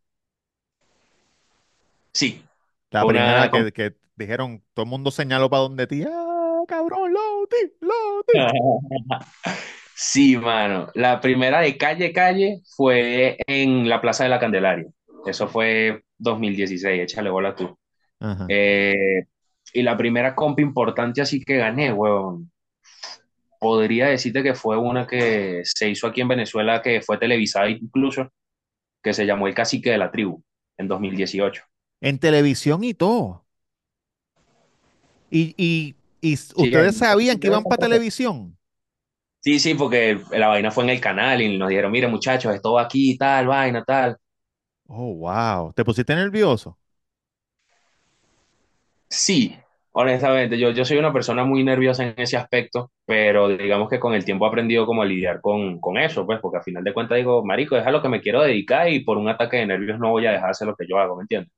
Sí, 2.13 2.43
La 2.91 3.03
primera 3.03 3.49
que, 3.49 3.71
que 3.71 3.95
dijeron, 4.15 4.63
todo 4.75 4.83
el 4.83 4.91
mundo 4.91 5.09
señaló 5.09 5.49
para 5.49 5.63
donde 5.63 5.87
ti. 5.87 6.03
¡Ah, 6.07 6.61
cabrón, 6.67 7.11
Loti, 7.11 7.73
Loti! 7.81 8.37
Sí, 9.95 10.37
mano. 10.37 10.91
La 10.93 11.19
primera 11.19 11.61
de 11.61 11.77
calle, 11.77 12.13
calle 12.13 12.61
fue 12.77 13.37
en 13.47 13.89
la 13.89 13.99
Plaza 13.99 14.23
de 14.23 14.29
la 14.29 14.39
Candelaria. 14.39 14.85
Eso 15.25 15.47
fue 15.47 16.03
2016, 16.19 17.01
échale 17.01 17.31
bola 17.31 17.55
tú. 17.55 17.75
Eh, 18.47 19.25
y 19.73 19.81
la 19.81 19.97
primera 19.97 20.35
compa 20.35 20.61
importante 20.61 21.21
así 21.21 21.43
que 21.43 21.57
gané, 21.57 21.91
weón. 21.91 22.51
Podría 23.59 24.07
decirte 24.07 24.43
que 24.43 24.55
fue 24.55 24.77
una 24.77 25.05
que 25.07 25.61
se 25.65 25.89
hizo 25.89 26.07
aquí 26.07 26.21
en 26.21 26.29
Venezuela, 26.29 26.81
que 26.81 27.01
fue 27.01 27.17
televisada 27.17 27.69
incluso, 27.69 28.29
que 29.03 29.13
se 29.13 29.25
llamó 29.25 29.47
El 29.47 29.55
Cacique 29.55 29.91
de 29.91 29.97
la 29.99 30.11
Tribu, 30.11 30.43
en 30.77 30.87
2018. 30.89 31.63
En 32.01 32.19
televisión 32.19 32.83
y 32.83 32.93
todo. 32.93 33.45
Y, 35.29 35.53
y, 35.57 35.95
y 36.21 36.37
Sí, 36.55 36.55
ustedes 36.55 36.95
sabían 36.97 37.39
que 37.39 37.47
iban 37.47 37.65
para 37.67 37.79
televisión. 37.79 38.57
sí, 39.41 39.59
sí, 39.59 39.73
porque 39.75 40.19
la 40.31 40.47
vaina 40.47 40.71
fue 40.71 40.83
en 40.83 40.89
el 40.91 41.01
canal 41.01 41.41
y 41.41 41.57
nos 41.57 41.69
dijeron, 41.69 41.91
mire 41.91 42.07
muchachos, 42.07 42.53
esto 42.53 42.73
va 42.73 42.83
aquí, 42.83 43.17
tal, 43.17 43.47
vaina, 43.47 43.83
tal. 43.83 44.17
Oh, 44.89 45.13
wow. 45.15 45.71
¿Te 45.73 45.85
pusiste 45.85 46.15
nervioso? 46.15 46.77
Sí, 49.09 49.55
honestamente, 49.91 50.57
yo, 50.59 50.71
yo 50.71 50.85
soy 50.85 50.97
una 50.97 51.13
persona 51.13 51.43
muy 51.45 51.63
nerviosa 51.63 52.03
en 52.05 52.13
ese 52.17 52.37
aspecto, 52.37 52.91
pero 53.05 53.49
digamos 53.49 53.89
que 53.89 53.99
con 53.99 54.13
el 54.13 54.25
tiempo 54.25 54.45
he 54.45 54.49
aprendido 54.49 54.85
como 54.85 55.01
a 55.01 55.05
lidiar 55.05 55.41
con, 55.41 55.79
con 55.79 55.97
eso, 55.97 56.25
pues, 56.25 56.39
porque 56.41 56.57
al 56.57 56.63
final 56.63 56.83
de 56.83 56.93
cuentas 56.93 57.17
digo, 57.17 57.43
marico, 57.45 57.75
deja 57.75 57.91
lo 57.91 58.01
que 58.01 58.09
me 58.09 58.21
quiero 58.21 58.41
dedicar 58.41 58.89
y 58.89 59.03
por 59.03 59.17
un 59.17 59.29
ataque 59.29 59.57
de 59.57 59.67
nervios 59.67 59.99
no 59.99 60.11
voy 60.11 60.25
a 60.27 60.31
dejar 60.31 60.47
de 60.47 60.51
hacer 60.51 60.67
lo 60.67 60.75
que 60.75 60.87
yo 60.87 60.97
hago, 60.99 61.15
¿me 61.17 61.23
entiendes? 61.23 61.51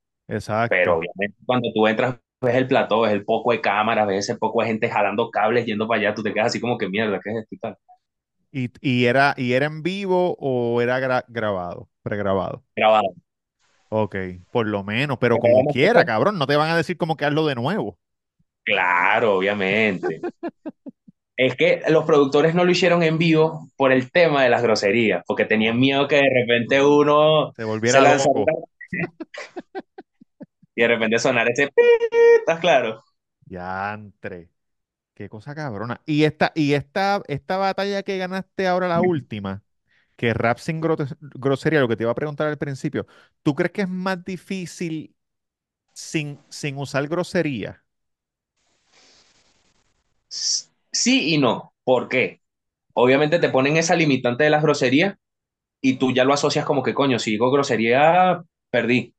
Pero 0.68 0.96
Exacto. 0.96 0.98
obviamente 0.98 1.36
cuando 1.46 1.70
tú 1.74 1.86
entras, 1.88 2.16
ves 2.42 2.56
el 2.56 2.68
plató, 2.68 3.02
ves 3.02 3.12
el 3.12 3.24
poco 3.24 3.52
de 3.52 3.60
cámaras, 3.62 4.06
ves 4.08 4.20
ese 4.30 4.38
poco 4.38 4.62
de 4.62 4.68
gente 4.68 4.90
jalando 4.90 5.30
cables 5.30 5.66
yendo 5.66 5.88
para 5.88 6.00
allá, 6.00 6.14
tú 6.14 6.22
te 6.22 6.32
quedas 6.34 6.48
así 6.48 6.60
como 6.60 6.78
que 6.78 6.88
mierda, 6.90 7.20
¿qué 7.22 7.30
es 7.32 7.36
esto 7.38 7.54
y 7.56 7.58
tal? 7.58 7.76
¿Y, 8.50 8.70
y 8.80 9.06
era, 9.06 9.34
y 9.36 9.52
era 9.54 9.66
en 9.66 9.82
vivo 9.82 10.36
o 10.38 10.80
era 10.82 11.00
gra- 11.00 11.24
grabado, 11.28 11.88
pregrabado? 12.02 12.64
Grabado. 12.76 13.14
Ok, 13.88 14.16
por 14.50 14.66
lo 14.66 14.82
menos, 14.84 15.18
pero 15.20 15.38
Pero 15.40 15.40
como 15.40 15.66
quiera, 15.66 16.04
cabrón, 16.04 16.38
no 16.38 16.46
te 16.46 16.56
van 16.56 16.70
a 16.70 16.76
decir 16.76 16.96
como 16.96 17.16
que 17.16 17.26
hazlo 17.26 17.46
de 17.46 17.54
nuevo. 17.54 17.98
Claro, 18.64 19.36
obviamente. 19.38 20.24
Es 21.36 21.56
que 21.56 21.82
los 21.88 22.04
productores 22.04 22.54
no 22.54 22.64
lo 22.64 22.70
hicieron 22.70 23.02
en 23.02 23.18
vivo 23.18 23.68
por 23.76 23.90
el 23.92 24.10
tema 24.12 24.42
de 24.44 24.50
las 24.50 24.62
groserías, 24.62 25.22
porque 25.26 25.44
tenían 25.46 25.78
miedo 25.78 26.06
que 26.08 26.16
de 26.16 26.30
repente 26.30 26.82
uno 26.84 27.54
Se 27.56 27.64
se 27.84 28.00
volviera 28.00 28.00
lanzara 28.00 28.30
loco. 28.32 28.54
y 30.74 30.82
de 30.82 30.88
repente 30.88 31.18
sonara 31.18 31.50
ese 31.50 31.70
¿estás 32.40 32.60
claro? 32.60 33.02
Yantre. 33.46 34.50
Qué 35.14 35.28
cosa 35.28 35.54
cabrona. 35.54 36.02
Y 36.06 36.24
esta, 36.24 36.52
y 36.54 36.74
esta, 36.74 37.22
esta 37.28 37.56
batalla 37.58 38.02
que 38.02 38.18
ganaste 38.18 38.68
ahora, 38.68 38.88
la 38.88 39.02
última, 39.02 39.62
que 40.16 40.34
rap 40.34 40.58
sin 40.58 40.80
gro- 40.82 40.96
grosería, 41.20 41.80
lo 41.80 41.88
que 41.88 41.96
te 41.96 42.04
iba 42.04 42.12
a 42.12 42.16
preguntar 42.16 42.48
al 42.48 42.58
principio, 42.58 43.06
¿tú 43.42 43.54
crees 43.54 43.72
que 43.72 43.82
es 43.82 43.88
más 43.88 44.24
difícil 44.24 45.16
sin, 45.94 46.40
sin 46.50 46.78
usar 46.78 47.08
grosería? 47.08 47.81
Sí 50.92 51.34
y 51.34 51.38
no. 51.38 51.74
¿Por 51.84 52.08
qué? 52.08 52.40
Obviamente 52.94 53.38
te 53.38 53.50
ponen 53.50 53.76
esa 53.76 53.96
limitante 53.96 54.44
de 54.44 54.50
las 54.50 54.62
groserías 54.62 55.16
y 55.82 55.96
tú 55.96 56.12
ya 56.14 56.24
lo 56.24 56.34
asocias 56.34 56.64
como 56.66 56.82
que, 56.82 56.94
coño, 56.94 57.18
si 57.18 57.32
digo 57.32 57.50
grosería, 57.52 58.42
perdí. 58.70 59.14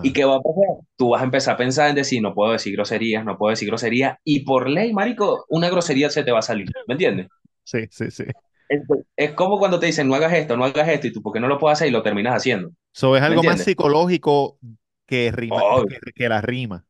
¿Y 0.00 0.12
qué 0.12 0.24
va 0.24 0.36
a 0.36 0.42
pasar? 0.42 0.84
Tú 0.96 1.10
vas 1.10 1.22
a 1.22 1.26
empezar 1.26 1.54
a 1.56 1.58
pensar 1.58 1.90
en 1.90 1.96
decir, 1.96 2.22
no 2.22 2.34
puedo 2.34 2.52
decir 2.52 2.74
groserías, 2.74 3.24
no 3.24 3.38
puedo 3.38 3.50
decir 3.50 3.68
groserías, 3.68 4.18
y 4.24 4.40
por 4.44 4.68
ley, 4.70 4.92
marico, 4.94 5.46
una 5.48 5.70
grosería 5.70 6.10
se 6.10 6.24
te 6.24 6.32
va 6.32 6.40
a 6.40 6.42
salir, 6.42 6.72
¿me 6.86 6.94
entiendes? 6.94 7.28
Sí, 7.64 7.86
sí, 7.90 8.10
sí. 8.10 8.24
Es, 8.68 8.82
es 9.16 9.32
como 9.32 9.58
cuando 9.58 9.78
te 9.80 9.86
dicen, 9.86 10.08
no 10.08 10.14
hagas 10.14 10.32
esto, 10.32 10.56
no 10.56 10.64
hagas 10.64 10.88
esto, 10.88 11.06
y 11.08 11.12
tú, 11.12 11.22
¿por 11.22 11.32
qué 11.32 11.40
no 11.40 11.48
lo 11.48 11.58
puedes 11.58 11.78
hacer? 11.78 11.88
Y 11.88 11.90
lo 11.90 12.02
terminas 12.02 12.34
haciendo, 12.36 12.70
So, 12.92 13.16
es 13.16 13.22
¿me 13.26 13.36
algo 13.36 13.44
más 13.44 13.60
psicológico 13.62 14.58
que 15.06 15.30
rima, 15.32 15.66
que, 15.86 15.98
que 16.14 16.28
la 16.28 16.40
rima. 16.40 16.86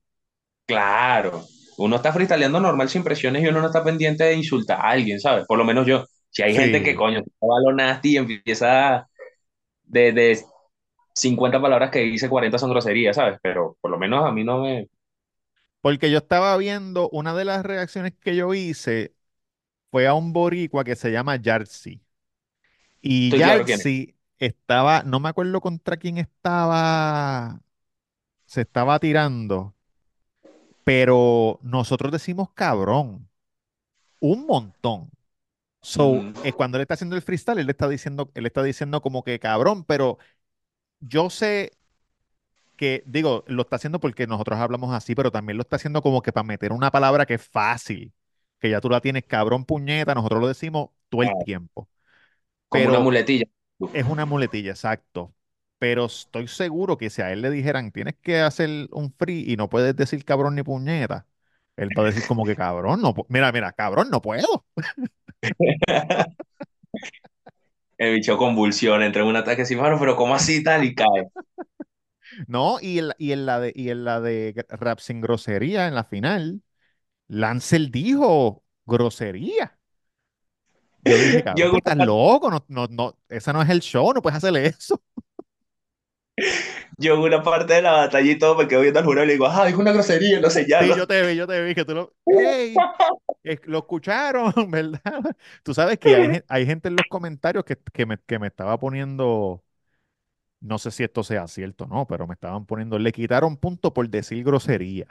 claro. 0.66 1.44
Uno 1.84 1.96
está 1.96 2.12
freestyleando 2.12 2.60
normal 2.60 2.88
sin 2.88 3.04
presiones 3.04 3.42
y 3.42 3.48
uno 3.48 3.60
no 3.60 3.66
está 3.68 3.84
pendiente 3.84 4.24
de 4.24 4.34
insultar 4.34 4.78
a 4.80 4.90
alguien, 4.90 5.20
¿sabes? 5.20 5.46
Por 5.46 5.58
lo 5.58 5.64
menos 5.64 5.86
yo. 5.86 6.04
Si 6.30 6.42
hay 6.42 6.54
gente 6.54 6.82
que, 6.82 6.94
coño, 6.94 7.22
va 7.42 7.56
a 7.58 7.70
lo 7.70 7.76
nasty 7.76 8.12
y 8.14 8.16
empieza 8.18 9.08
de, 9.84 10.12
de 10.12 10.40
50 11.14 11.60
palabras 11.60 11.90
que 11.90 12.00
dice 12.00 12.28
40 12.28 12.58
son 12.58 12.70
groserías, 12.70 13.16
¿sabes? 13.16 13.38
Pero 13.42 13.76
por 13.80 13.90
lo 13.90 13.98
menos 13.98 14.24
a 14.26 14.32
mí 14.32 14.44
no 14.44 14.62
me... 14.62 14.88
porque 15.80 16.10
yo 16.10 16.18
estaba 16.18 16.56
viendo, 16.56 17.08
una 17.10 17.34
de 17.34 17.44
las 17.44 17.64
reacciones 17.64 18.14
que 18.20 18.36
yo 18.36 18.52
hice 18.54 19.14
fue 19.90 20.06
a 20.08 20.14
un 20.14 20.32
boricua 20.32 20.84
que 20.84 20.96
se 20.96 21.12
llama 21.12 21.36
Yartzi. 21.36 22.02
Y 23.00 23.32
es. 23.32 23.36
Yartzi 23.36 24.16
estaba, 24.38 25.02
no 25.04 25.20
me 25.20 25.28
acuerdo 25.30 25.60
contra 25.60 25.96
quién 25.96 26.18
estaba, 26.18 27.60
se 28.46 28.62
estaba 28.62 28.98
tirando, 29.00 29.76
pero 30.90 31.60
nosotros 31.62 32.10
decimos 32.12 32.50
cabrón, 32.54 33.28
un 34.20 34.46
montón. 34.46 35.10
So, 35.82 36.28
eh, 36.42 36.52
cuando 36.54 36.78
él 36.78 36.82
está 36.82 36.94
haciendo 36.94 37.16
el 37.16 37.22
freestyle, 37.22 37.58
él 37.60 37.70
está 37.70 37.88
diciendo, 37.88 38.30
él 38.34 38.46
está 38.46 38.62
diciendo 38.62 39.02
como 39.02 39.24
que 39.24 39.40
cabrón, 39.40 39.84
pero 39.84 40.18
yo 41.00 41.30
sé 41.30 41.72
que, 42.76 43.02
digo, 43.06 43.44
lo 43.46 43.62
está 43.62 43.76
haciendo 43.76 44.00
porque 44.00 44.26
nosotros 44.26 44.58
hablamos 44.58 44.94
así, 44.94 45.14
pero 45.14 45.30
también 45.30 45.56
lo 45.56 45.62
está 45.62 45.76
haciendo 45.76 46.02
como 46.02 46.22
que 46.22 46.32
para 46.32 46.44
meter 46.44 46.72
una 46.72 46.90
palabra 46.90 47.26
que 47.26 47.34
es 47.34 47.42
fácil, 47.46 48.12
que 48.58 48.70
ya 48.70 48.80
tú 48.80 48.88
la 48.90 49.00
tienes 49.00 49.24
cabrón, 49.26 49.64
puñeta, 49.64 50.14
nosotros 50.14 50.40
lo 50.40 50.48
decimos 50.48 50.90
todo 51.08 51.22
el 51.22 51.36
tiempo, 51.36 51.88
Como 52.68 52.88
una 52.88 52.98
pero 52.98 53.00
muletilla. 53.00 53.46
es 53.92 54.06
una 54.06 54.26
muletilla, 54.26 54.70
exacto. 54.72 55.34
Pero 55.80 56.06
estoy 56.06 56.48
seguro 56.48 56.98
que 56.98 57.10
si 57.10 57.22
a 57.22 57.32
él 57.32 57.42
le 57.42 57.50
dijeran, 57.50 57.92
tienes 57.92 58.16
que 58.22 58.40
hacer 58.40 58.88
un 58.92 59.14
free 59.14 59.44
y 59.52 59.56
no 59.58 59.70
puedes 59.70 59.96
decir 59.96 60.24
cabrón 60.26 60.56
ni 60.56 60.64
puñeta, 60.64 61.28
él 61.76 61.90
va 61.98 62.04
a 62.04 62.06
decir 62.06 62.26
como 62.26 62.46
que 62.46 62.56
cabrón, 62.56 63.02
no, 63.02 63.14
mira, 63.30 63.52
mira, 63.52 63.72
cabrón, 63.74 64.10
no 64.10 64.22
puedo. 64.22 64.66
El 67.98 68.14
bicho 68.14 68.36
convulsiona, 68.36 69.06
entra 69.06 69.22
en 69.22 69.28
un 69.28 69.36
ataque 69.36 69.62
así, 69.62 69.76
mano, 69.76 69.96
pero 70.00 70.16
¿cómo 70.16 70.34
así 70.34 70.60
tal? 70.64 70.82
Y 70.84 70.92
cae. 70.94 71.28
No, 72.46 72.78
y 72.80 72.98
en, 72.98 73.08
la- 73.08 73.16
y 73.18 73.32
en 73.32 73.46
la 73.46 73.60
de, 73.60 73.72
y 73.74 73.90
en 73.90 74.04
la 74.04 74.20
de 74.20 74.64
rap 74.70 74.98
sin 75.00 75.20
grosería, 75.20 75.86
en 75.88 75.94
la 75.94 76.04
final, 76.04 76.62
Lancel 77.28 77.90
dijo 77.92 78.64
grosería. 78.86 79.78
Yo 81.02 81.18
dije, 81.18 81.42
Yo 81.54 81.70
cabrón, 81.70 81.72
una 81.72 81.78
estás 81.78 81.96
loco, 81.96 82.50
no, 82.50 82.64
no, 82.68 82.86
no, 82.90 83.16
ese 83.28 83.52
no 83.52 83.62
es 83.62 83.70
el 83.70 83.80
show, 83.80 84.12
no 84.12 84.20
puedes 84.22 84.36
hacerle 84.38 84.66
eso. 84.66 85.02
Yo 86.98 87.14
en 87.14 87.20
una 87.20 87.42
parte 87.42 87.74
de 87.74 87.82
la 87.82 87.92
batalla 87.92 88.30
y 88.32 88.38
todo 88.38 88.56
me 88.56 88.68
quedo 88.68 88.80
viendo 88.82 89.00
al 89.00 89.06
jurado 89.06 89.24
y 89.24 89.28
le 89.28 89.32
digo, 89.34 89.46
ah, 89.46 89.66
dijo 89.66 89.80
una 89.80 89.92
grosería, 89.92 90.40
lo 90.40 90.50
Sí, 90.78 90.94
señalo. 90.94 90.94
yo 90.94 91.06
te 91.06 91.26
vi, 91.26 91.36
yo 91.36 91.46
te 91.46 91.62
vi, 91.62 91.74
que 91.74 91.84
tú 91.84 91.94
lo, 91.94 92.14
¡ey! 92.26 92.88
es- 93.42 93.60
Lo 93.66 93.78
escucharon, 93.80 94.52
¿verdad? 94.70 95.00
Tú 95.64 95.74
sabes 95.74 95.98
que 95.98 96.44
hay 96.48 96.66
gente 96.66 96.88
en 96.88 96.96
los 96.96 97.06
comentarios 97.08 97.64
que, 97.64 97.76
que 97.92 98.06
me, 98.06 98.18
que 98.20 98.38
me 98.38 98.48
estaba 98.48 98.78
poniendo, 98.78 99.64
no 100.60 100.78
sé 100.78 100.90
si 100.92 101.04
esto 101.04 101.24
sea 101.24 101.46
cierto 101.48 101.84
o 101.84 101.88
no, 101.88 102.06
pero 102.08 102.26
me 102.26 102.34
estaban 102.34 102.66
poniendo, 102.66 102.98
le 102.98 103.12
quitaron 103.12 103.56
punto 103.58 103.94
por 103.94 104.08
decir 104.10 104.44
grosería. 104.44 105.08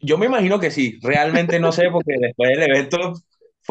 Yo 0.00 0.16
me 0.18 0.26
imagino 0.26 0.58
que 0.60 0.70
sí, 0.70 0.98
realmente 1.02 1.60
no 1.60 1.72
sé, 1.72 1.90
porque 1.90 2.14
después 2.18 2.50
del 2.50 2.62
evento 2.70 3.12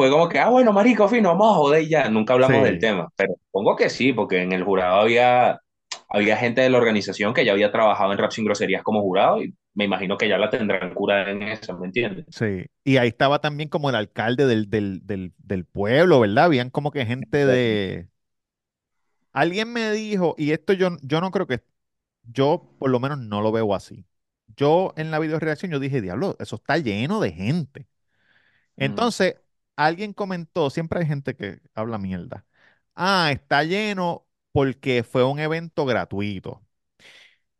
fue 0.00 0.10
como 0.10 0.28
que, 0.30 0.38
ah, 0.38 0.48
bueno, 0.48 0.72
marico, 0.72 1.08
fino, 1.08 1.28
vamos 1.30 1.52
a 1.52 1.54
joder 1.56 1.86
ya, 1.86 2.08
nunca 2.08 2.32
hablamos 2.32 2.62
del 2.62 2.78
tema, 2.78 3.12
pero 3.16 3.34
supongo 3.44 3.76
que 3.76 3.90
sí, 3.90 4.12
porque 4.14 4.42
en 4.42 4.52
el 4.52 4.64
jurado 4.64 5.00
había, 5.00 5.60
había 6.08 6.36
gente 6.38 6.62
de 6.62 6.70
la 6.70 6.78
organización 6.78 7.34
que 7.34 7.44
ya 7.44 7.52
había 7.52 7.70
trabajado 7.70 8.12
en 8.12 8.18
Rap 8.18 8.30
Sin 8.32 8.46
Groserías 8.46 8.82
como 8.82 9.02
jurado 9.02 9.42
y 9.42 9.54
me 9.74 9.84
imagino 9.84 10.16
que 10.16 10.28
ya 10.28 10.38
la 10.38 10.48
tendrán 10.48 10.94
cura 10.94 11.30
en 11.30 11.42
eso, 11.42 11.78
¿me 11.78 11.86
entiendes? 11.86 12.26
sí. 12.28 12.66
Y 12.84 12.96
ahí 12.96 13.08
estaba 13.08 13.40
también 13.40 13.68
como 13.68 13.90
el 13.90 13.96
alcalde 13.96 14.46
del, 14.46 14.70
del, 14.70 15.06
del, 15.06 15.32
del 15.38 15.64
pueblo, 15.64 16.20
¿verdad? 16.20 16.44
Habían 16.46 16.70
como 16.70 16.90
que 16.90 17.06
gente 17.06 17.46
de... 17.46 18.08
Alguien 19.32 19.72
me 19.72 19.92
dijo, 19.92 20.34
y 20.38 20.52
esto 20.52 20.72
yo, 20.72 20.96
yo 21.02 21.20
no 21.20 21.30
creo 21.30 21.46
que, 21.46 21.62
yo 22.24 22.74
por 22.78 22.90
lo 22.90 23.00
menos 23.00 23.18
no 23.18 23.42
lo 23.42 23.52
veo 23.52 23.74
así. 23.74 24.06
Yo 24.56 24.92
en 24.96 25.10
la 25.10 25.18
video 25.20 25.38
reacción 25.38 25.72
yo 25.72 25.80
dije, 25.80 26.00
diablo, 26.02 26.36
eso 26.40 26.56
está 26.56 26.78
lleno 26.78 27.20
de 27.20 27.32
gente. 27.32 27.88
Mm, 28.78 28.84
Entonces, 28.84 29.36
alguien 29.86 30.12
comentó, 30.12 30.70
siempre 30.70 31.00
hay 31.00 31.06
gente 31.06 31.36
que 31.36 31.60
habla 31.74 31.98
mierda. 31.98 32.46
Ah, 32.94 33.30
está 33.32 33.64
lleno 33.64 34.26
porque 34.52 35.02
fue 35.04 35.24
un 35.24 35.38
evento 35.40 35.86
gratuito. 35.86 36.62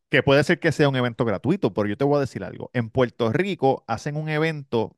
Que 0.08 0.22
puede 0.22 0.42
ser 0.44 0.58
que 0.58 0.72
sea 0.72 0.88
un 0.88 0.96
evento 0.96 1.24
gratuito, 1.24 1.72
pero 1.72 1.86
yo 1.88 1.96
te 1.96 2.04
voy 2.04 2.16
a 2.16 2.20
decir 2.20 2.42
algo. 2.44 2.70
En 2.74 2.90
Puerto 2.90 3.32
Rico 3.32 3.84
hacen 3.86 4.16
un 4.16 4.28
evento 4.28 4.96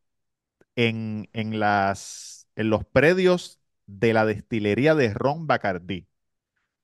en, 0.77 1.29
en 1.35 1.61
las, 1.61 2.49
en 2.57 2.71
los 2.71 2.85
predios 2.87 3.61
de 3.87 4.15
la 4.15 4.27
destilería 4.27 4.95
de 4.97 5.15
Ron 5.15 5.47
Bacardí. 5.47 6.09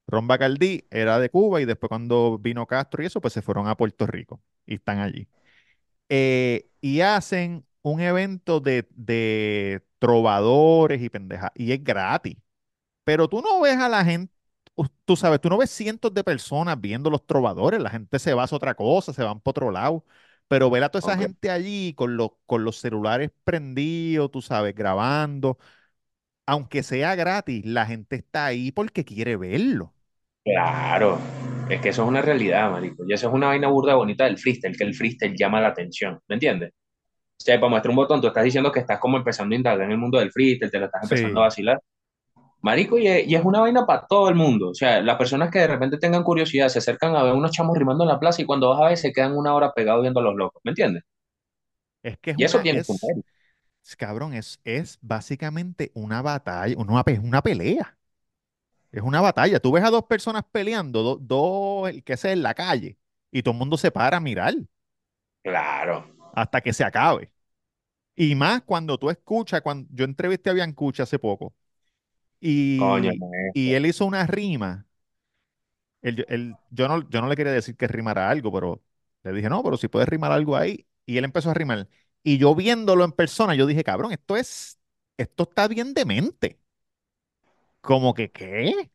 Ron 0.09 0.29
Bacardí 0.29 0.87
era 0.91 1.19
de 1.21 1.31
Cuba 1.31 1.61
y 1.63 1.67
después 1.67 1.89
cuando 1.89 2.39
vino 2.39 2.67
Castro 2.67 3.03
y 3.03 3.07
eso, 3.07 3.21
pues 3.23 3.35
se 3.35 3.43
fueron 3.43 3.69
a 3.69 3.77
Puerto 3.77 4.07
Rico 4.07 4.43
y 4.67 4.77
están 4.77 5.01
allí. 5.01 5.29
Eh, 6.09 6.71
y 6.81 7.01
hacen 7.03 7.67
un 7.91 8.01
evento 8.01 8.61
de, 8.61 8.87
de 8.93 9.83
trovadores 9.99 11.03
y 11.03 11.11
pendejas 11.11 11.51
y 11.55 11.73
es 11.73 11.83
gratis. 11.85 12.37
Pero 13.05 13.29
tú 13.29 13.43
no 13.43 13.61
ves 13.61 13.79
a 13.79 13.89
la 13.89 14.05
gente, 14.05 14.33
tú 15.05 15.17
sabes, 15.17 15.41
tú 15.41 15.49
no 15.49 15.59
ves 15.59 15.71
cientos 15.71 16.13
de 16.15 16.25
personas 16.25 16.81
viendo 16.81 17.11
los 17.11 17.27
trovadores, 17.27 17.81
la 17.81 17.91
gente 17.91 18.19
se 18.19 18.35
va 18.35 18.45
a 18.45 18.49
otra 18.57 18.75
cosa, 18.75 19.13
se 19.13 19.23
van 19.25 19.41
por 19.41 19.53
otro 19.53 19.71
lado. 19.71 20.05
Pero 20.49 20.71
ver 20.71 20.85
a 20.85 20.91
toda 20.91 21.01
esa 21.01 21.17
gente 21.19 21.51
allí 21.51 21.95
con 21.95 22.17
los, 22.17 22.31
con 22.47 22.65
los 22.65 22.79
celulares 22.79 23.31
prendidos, 23.45 24.31
tú 24.31 24.43
sabes, 24.43 24.75
grabando, 24.75 25.59
aunque 26.47 26.83
sea 26.83 27.15
gratis, 27.17 27.65
la 27.67 27.87
gente 27.87 28.17
está 28.17 28.47
ahí 28.47 28.73
porque 28.73 29.05
quiere 29.05 29.37
verlo. 29.37 29.95
claro, 30.45 31.19
es 31.69 31.81
que 31.81 31.91
eso 31.91 32.03
es 32.03 32.09
una 32.09 32.23
realidad, 32.23 32.71
marico, 32.71 33.05
y 33.07 33.13
eso 33.13 33.29
es 33.29 33.35
una 33.35 33.49
vaina 33.49 33.69
burda 33.69 33.95
bonita 33.95 34.25
del 34.25 34.39
freestyle, 34.39 34.77
que 34.77 34.85
el 34.85 34.95
freestyle 34.95 35.37
llama 35.37 35.61
la 35.61 35.69
atención, 35.69 36.19
¿me 36.29 36.35
entiendes? 36.37 36.73
O 37.41 37.45
sea, 37.45 37.59
para 37.61 37.71
muestra 37.71 37.91
un 37.91 37.97
botón, 37.97 38.21
tú 38.21 38.27
estás 38.29 38.45
diciendo 38.45 38.73
que 38.73 38.81
estás 38.81 38.99
como 38.99 39.17
empezando 39.17 39.55
a 39.55 39.59
indagar 39.59 39.83
en 39.87 39.93
el 39.93 39.99
mundo 39.99 40.19
del 40.19 40.33
freestyle, 40.33 40.71
te 40.71 40.79
lo 40.79 40.87
estás 40.87 41.03
empezando 41.05 41.41
a 41.41 41.45
vacilar. 41.45 41.81
Marico, 42.63 42.99
y 42.99 43.07
es, 43.09 43.27
y 43.29 43.35
es 43.37 43.45
una 43.45 43.61
vaina 43.61 43.87
para 43.87 44.07
todo 44.09 44.29
el 44.31 44.35
mundo. 44.37 44.71
O 44.71 44.75
sea, 44.75 45.01
las 45.03 45.17
personas 45.19 45.51
que 45.51 45.61
de 45.61 45.69
repente 45.69 45.99
tengan 45.99 46.25
curiosidad 46.25 46.69
se 46.71 46.79
acercan 46.81 47.17
a 47.17 47.23
ver 47.25 47.35
unos 47.35 47.53
chamos 47.53 47.77
rimando 47.79 48.05
en 48.05 48.09
la 48.09 48.21
plaza 48.21 48.43
y 48.43 48.47
cuando 48.47 48.71
vas 48.71 48.81
a 48.83 48.89
ver 48.89 48.99
se 48.99 49.13
quedan 49.13 49.37
una 49.37 49.55
hora 49.55 49.73
pegados 49.75 50.03
viendo 50.03 50.21
a 50.21 50.25
los 50.25 50.37
locos, 50.37 50.61
¿me 50.65 50.73
entiendes? 50.73 51.05
es 52.03 52.19
que 52.19 52.31
es 52.33 52.37
Y 52.37 52.45
eso 52.45 52.61
una, 52.61 52.63
tiene 52.63 52.83
su 52.83 52.97
es, 53.83 53.97
cabrón, 53.97 54.35
es, 54.35 54.61
es 54.65 54.99
básicamente 55.03 55.91
una 55.95 56.23
batalla, 56.23 56.77
una, 56.79 57.05
una 57.23 57.43
pelea. 57.43 57.99
Es 58.93 59.03
una 59.03 59.21
batalla. 59.21 59.61
Tú 59.61 59.73
ves 59.73 59.85
a 59.85 59.91
dos 59.91 60.05
personas 60.07 60.45
peleando, 60.51 61.03
do- 61.03 61.19
dos, 61.21 61.91
el 61.91 62.05
que 62.05 62.17
sea 62.17 62.33
en 62.33 62.43
la 62.43 62.55
calle, 62.55 62.99
y 63.31 63.43
todo 63.43 63.53
el 63.53 63.59
mundo 63.59 63.77
se 63.79 63.91
para 63.91 64.17
a 64.19 64.21
mirar 64.21 64.55
Claro, 65.43 66.15
hasta 66.43 66.61
que 66.61 66.73
se 66.73 66.85
acabe. 66.85 67.33
Y 68.17 68.35
más 68.37 68.63
cuando 68.65 68.99
tú 68.99 69.11
escuchas, 69.11 69.63
cuando 69.63 69.89
yo 69.93 70.05
entrevisté 70.05 70.51
a 70.51 70.55
Biancucci 70.55 71.03
hace 71.03 71.19
poco, 71.19 71.55
coño, 72.77 73.11
y, 73.13 73.27
y 73.53 73.75
él 73.75 73.87
hizo 73.87 74.07
una 74.07 74.27
rima. 74.27 74.87
Él- 76.03 76.25
él- 76.29 76.59
yo 76.71 76.89
no, 76.89 77.09
yo 77.11 77.21
no 77.21 77.29
le 77.29 77.37
quería 77.37 77.53
decir 77.53 77.77
que 77.77 77.89
rimara 77.89 78.31
algo, 78.31 78.53
pero 78.53 78.83
le 79.25 79.33
dije, 79.33 79.49
no, 79.51 79.63
pero 79.63 79.77
si 79.77 79.89
puedes 79.89 80.09
rimar 80.09 80.33
algo 80.33 80.57
ahí. 80.57 80.87
Y 81.07 81.17
él 81.19 81.25
empezó 81.25 81.51
a 81.51 81.55
rimar. 81.55 81.89
Y 82.23 82.39
yo 82.39 82.55
viéndolo 82.55 83.05
en 83.05 83.13
persona, 83.13 83.55
yo 83.55 83.67
dije, 83.67 83.85
cabrón, 83.85 84.13
esto 84.13 84.37
es, 84.37 84.79
esto 85.17 85.45
está 85.45 85.67
bien 85.69 85.95
demente. 85.95 86.61
Como 87.81 88.15
que, 88.15 88.31
¿qué? 88.33 88.91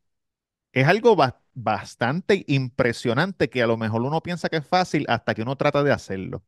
Es 0.73 0.88
algo 0.88 1.15
bas- 1.17 1.35
bastante 1.53 2.45
impresionante 2.47 3.50
que 3.50 3.63
a 3.63 3.67
lo 3.67 3.77
mejor 3.77 4.01
uno 4.03 4.21
piensa 4.23 4.50
que 4.50 4.57
es 4.57 4.67
fácil 4.67 5.05
hasta 5.09 5.35
que 5.35 5.43
uno 5.43 5.57
trata 5.57 5.83
de 5.83 5.91
hacerlo. 5.93 6.43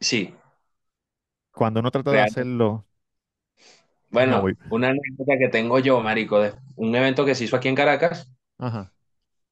Sí, 0.00 0.34
Cuando 1.52 1.78
uno 1.80 1.90
trata 1.92 2.10
de 2.12 2.20
hacerlo, 2.22 2.86
No, 4.10 4.12
Bueno, 4.12 4.40
voy. 4.40 4.54
una 4.68 4.88
anécdota 4.88 5.38
que 5.38 5.48
tengo 5.48 5.78
yo, 5.78 6.00
marico, 6.00 6.40
de 6.40 6.54
un 6.76 6.94
evento 6.94 7.24
que 7.24 7.34
se 7.34 7.44
hizo 7.44 7.56
aquí 7.56 7.68
en 7.68 7.74
Caracas. 7.76 8.30
Ajá. 8.58 8.92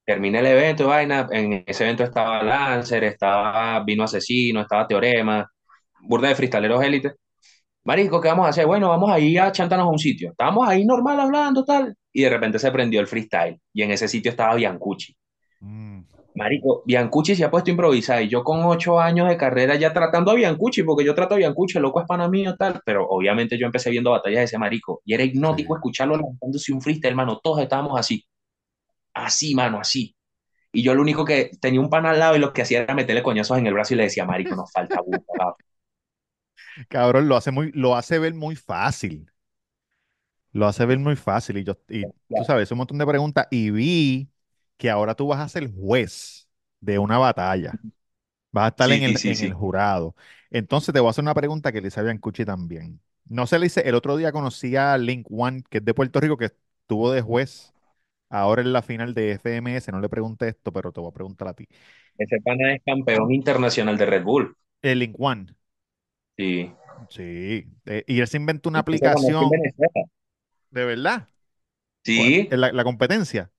Terminé 0.05 0.39
el 0.39 0.47
evento, 0.47 0.87
vaina. 0.87 1.27
En 1.31 1.63
ese 1.67 1.83
evento 1.83 2.03
estaba 2.03 2.41
Lancer, 2.43 3.03
estaba 3.03 3.83
Vino 3.83 4.03
Asesino, 4.03 4.61
estaba 4.61 4.87
Teorema, 4.87 5.47
burda 6.01 6.29
de 6.29 6.35
freestaleros 6.35 6.83
élite. 6.83 7.13
Marico, 7.85 8.21
¿qué 8.21 8.29
vamos 8.29 8.47
a 8.47 8.49
hacer? 8.49 8.65
Bueno, 8.67 8.89
vamos 8.89 9.11
a 9.11 9.19
ir 9.19 9.39
a 9.41 9.51
chantarnos 9.51 9.87
a 9.87 9.91
un 9.91 9.99
sitio. 9.99 10.31
Estábamos 10.31 10.67
ahí 10.69 10.85
normal 10.85 11.19
hablando, 11.19 11.65
tal. 11.65 11.95
Y 12.13 12.23
de 12.23 12.29
repente 12.29 12.59
se 12.59 12.71
prendió 12.71 13.01
el 13.01 13.07
freestyle. 13.07 13.61
Y 13.73 13.83
en 13.83 13.91
ese 13.91 14.07
sitio 14.07 14.31
estaba 14.31 14.55
Biancucci. 14.55 15.15
Mm, 15.61 16.03
Marico, 16.39 16.83
Biancucci 16.85 17.35
se 17.35 17.43
ha 17.43 17.51
puesto 17.51 17.69
a 17.69 17.73
improvisar. 17.73 18.21
Y 18.23 18.29
yo 18.29 18.43
con 18.43 18.63
ocho 18.63 18.99
años 18.99 19.27
de 19.27 19.35
carrera 19.37 19.75
ya 19.75 19.91
tratando 19.93 20.31
a 20.31 20.35
Biancucci, 20.35 20.83
porque 20.83 21.03
yo 21.05 21.13
trato 21.13 21.35
a 21.35 21.37
Biancucci, 21.37 21.77
el 21.77 21.83
loco 21.83 21.99
es 21.99 22.07
pana 22.07 22.29
mío, 22.29 22.55
tal. 22.57 22.81
Pero 22.85 23.05
obviamente 23.09 23.57
yo 23.59 23.65
empecé 23.65 23.89
viendo 23.91 24.11
batallas 24.11 24.39
de 24.39 24.45
ese 24.45 24.57
marico. 24.57 25.01
Y 25.05 25.13
era 25.13 25.23
sí. 25.31 25.31
hipnótico 25.33 25.75
escucharlo 25.75 26.15
lanzándose 26.15 26.71
un 26.73 26.81
freestyle, 26.81 27.11
hermano. 27.11 27.39
Todos 27.43 27.61
estábamos 27.61 27.99
así. 27.99 28.25
Así, 29.13 29.55
mano, 29.55 29.79
así. 29.79 30.15
Y 30.71 30.83
yo 30.83 30.95
lo 30.95 31.01
único 31.01 31.25
que 31.25 31.51
tenía 31.61 31.81
un 31.81 31.89
pan 31.89 32.05
al 32.05 32.19
lado 32.19 32.35
y 32.37 32.39
lo 32.39 32.53
que 32.53 32.63
hacía 32.63 32.83
era 32.83 32.95
meterle 32.95 33.23
coñazos 33.23 33.57
en 33.57 33.67
el 33.67 33.73
brazo 33.73 33.93
y 33.95 33.97
le 33.97 34.03
decía, 34.03 34.25
marico, 34.25 34.55
nos 34.55 34.71
falta 34.71 35.01
burda, 35.05 35.55
Cabrón, 36.89 37.27
lo 37.29 37.35
hace 37.37 37.51
muy, 37.51 37.71
lo 37.73 37.95
hace 37.95 38.19
ver 38.19 38.33
muy 38.33 38.55
fácil. 38.55 39.31
Lo 40.51 40.67
hace 40.67 40.85
ver 40.85 40.99
muy 40.99 41.15
fácil. 41.15 41.57
Y 41.57 41.63
yo, 41.63 41.73
y 41.89 42.03
tú 42.05 42.43
sabes, 42.45 42.71
un 42.71 42.79
montón 42.79 42.97
de 42.97 43.05
preguntas. 43.05 43.47
Y 43.51 43.71
vi 43.71 44.29
que 44.79 44.89
ahora 44.91 45.15
tú 45.15 45.27
vas 45.29 45.41
a 45.41 45.49
ser 45.49 45.71
juez 45.73 46.49
de 46.81 46.99
una 46.99 47.19
batalla. 47.19 47.83
Vas 48.51 48.65
a 48.65 48.67
estar 48.69 48.91
en 48.91 49.03
el, 49.03 49.17
sí, 49.17 49.33
en 49.33 49.41
el 49.41 49.53
sí. 49.53 49.53
jurado. 49.53 50.15
Entonces 50.49 50.93
te 50.93 50.99
voy 50.99 51.07
a 51.09 51.11
hacer 51.11 51.23
una 51.23 51.35
pregunta 51.35 51.71
que 51.71 51.81
le 51.81 51.89
hice 51.89 51.99
a 51.99 52.03
Biancucci 52.03 52.45
también. 52.45 53.01
No 53.25 53.47
se 53.47 53.59
le 53.59 53.67
hice, 53.67 53.87
el 53.87 53.95
otro 53.95 54.17
día 54.17 54.31
conocí 54.31 54.75
a 54.75 54.97
Link 54.97 55.27
One, 55.31 55.63
que 55.69 55.79
es 55.79 55.85
de 55.85 55.93
Puerto 55.93 56.19
Rico, 56.19 56.37
que 56.37 56.45
estuvo 56.45 57.11
de 57.11 57.21
juez 57.21 57.73
ahora 58.29 58.61
en 58.63 58.73
la 58.73 58.81
final 58.83 59.13
de 59.13 59.33
FMS. 59.33 59.91
No 59.91 60.01
le 60.01 60.09
pregunté 60.09 60.49
esto, 60.49 60.73
pero 60.73 60.91
te 60.93 61.01
voy 61.01 61.09
a 61.09 61.13
preguntar 61.13 61.47
a 61.49 61.53
ti. 61.53 61.67
Ese 62.19 62.39
pana 62.41 62.75
es 62.75 62.83
campeón 62.85 63.31
internacional 63.33 63.97
de 63.97 64.05
Red 64.05 64.23
Bull. 64.23 64.55
El 64.81 64.99
Link 64.99 65.15
One. 65.17 65.55
Sí. 66.37 66.71
Sí. 67.09 67.65
eh, 67.85 68.03
y 68.07 68.19
él 68.19 68.27
se 68.27 68.37
inventó 68.37 68.69
una 68.69 68.79
aplicación, 68.79 69.63
de 70.71 70.85
verdad, 70.85 71.27
Sí. 72.03 72.49
la 72.49 72.83
competencia. 72.83 73.51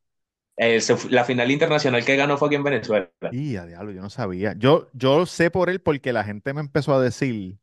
Eh, 0.57 0.81
se 0.81 0.97
la 1.11 1.25
final 1.25 1.51
internacional 1.51 2.05
que 2.05 2.17
ganó 2.17 2.37
fue 2.39 2.49
aquí 2.49 2.55
en 2.57 2.63
Venezuela. 2.65 3.11
Y 3.29 3.57
a 3.57 3.65
diablo, 3.67 3.93
yo 3.93 4.03
no 4.03 4.11
sabía. 4.11 4.55
Yo, 4.55 4.89
yo 4.93 5.25
sé 5.27 5.51
por 5.51 5.71
él 5.71 5.81
porque 5.81 6.13
la 6.13 6.25
gente 6.25 6.53
me 6.53 6.61
empezó 6.61 6.95
a 6.95 7.01
decir, 7.03 7.59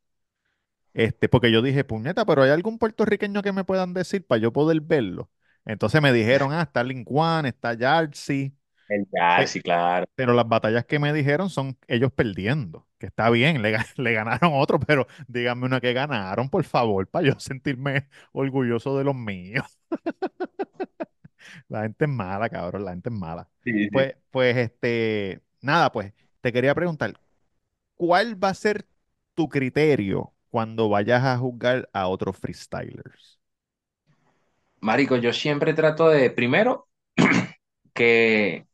este, 0.94 1.30
porque 1.30 1.52
yo 1.52 1.62
dije, 1.62 1.84
puñeta, 1.86 2.26
pero 2.26 2.44
¿hay 2.44 2.52
algún 2.52 2.80
puertorriqueño 2.80 3.42
que 3.44 3.54
me 3.54 3.66
puedan 3.66 3.94
decir 3.94 4.26
para 4.28 4.42
yo 4.42 4.54
poder 4.54 4.82
verlo? 4.82 5.32
Entonces 5.66 6.02
me 6.02 6.14
dijeron, 6.14 6.54
ah, 6.54 6.64
está 6.64 6.84
One, 7.08 7.50
está 7.50 7.74
Yardley, 7.76 8.56
El 8.90 9.08
sí, 9.48 9.62
claro. 9.62 10.06
pero 10.16 10.34
las 10.34 10.48
batallas 10.48 10.86
que 10.86 10.98
me 11.00 11.14
dijeron 11.14 11.50
son 11.50 11.78
ellos 11.88 12.12
perdiendo, 12.12 12.88
que 12.98 13.06
está 13.08 13.30
bien, 13.30 13.62
le, 13.62 13.78
le 13.98 14.14
ganaron 14.14 14.52
otro, 14.56 14.80
pero 14.80 15.08
díganme 15.28 15.66
una 15.68 15.80
que 15.82 15.94
ganaron, 15.94 16.50
por 16.50 16.64
favor, 16.64 17.08
para 17.08 17.28
yo 17.28 17.40
sentirme 17.40 18.08
orgulloso 18.34 18.98
de 18.98 19.04
los 19.04 19.16
míos. 19.16 19.66
La 21.68 21.84
gente 21.84 22.06
es 22.06 22.12
mala, 22.12 22.50
cabrón, 22.50 22.86
la 22.86 22.92
gente 22.92 23.10
es 23.10 23.16
mala. 23.16 23.50
Sí, 23.64 23.90
sí. 23.90 23.90
Pues, 23.92 24.16
pues, 24.32 24.58
este, 24.58 25.42
nada, 25.62 25.92
pues, 25.92 26.14
te 26.42 26.54
quería 26.54 26.76
preguntar, 26.76 27.20
¿cuál 27.96 28.42
va 28.44 28.50
a 28.50 28.54
ser 28.54 28.88
tu 29.36 29.50
criterio 29.50 30.34
cuando 30.50 30.90
vayas 30.90 31.24
a 31.24 31.38
juzgar 31.38 31.90
a 31.94 32.08
otros 32.08 32.38
freestylers? 32.38 33.40
Marico, 34.82 35.18
yo 35.18 35.34
siempre 35.34 35.74
trato 35.74 36.10
de, 36.10 36.30
primero, 36.32 36.88
que 37.94 38.66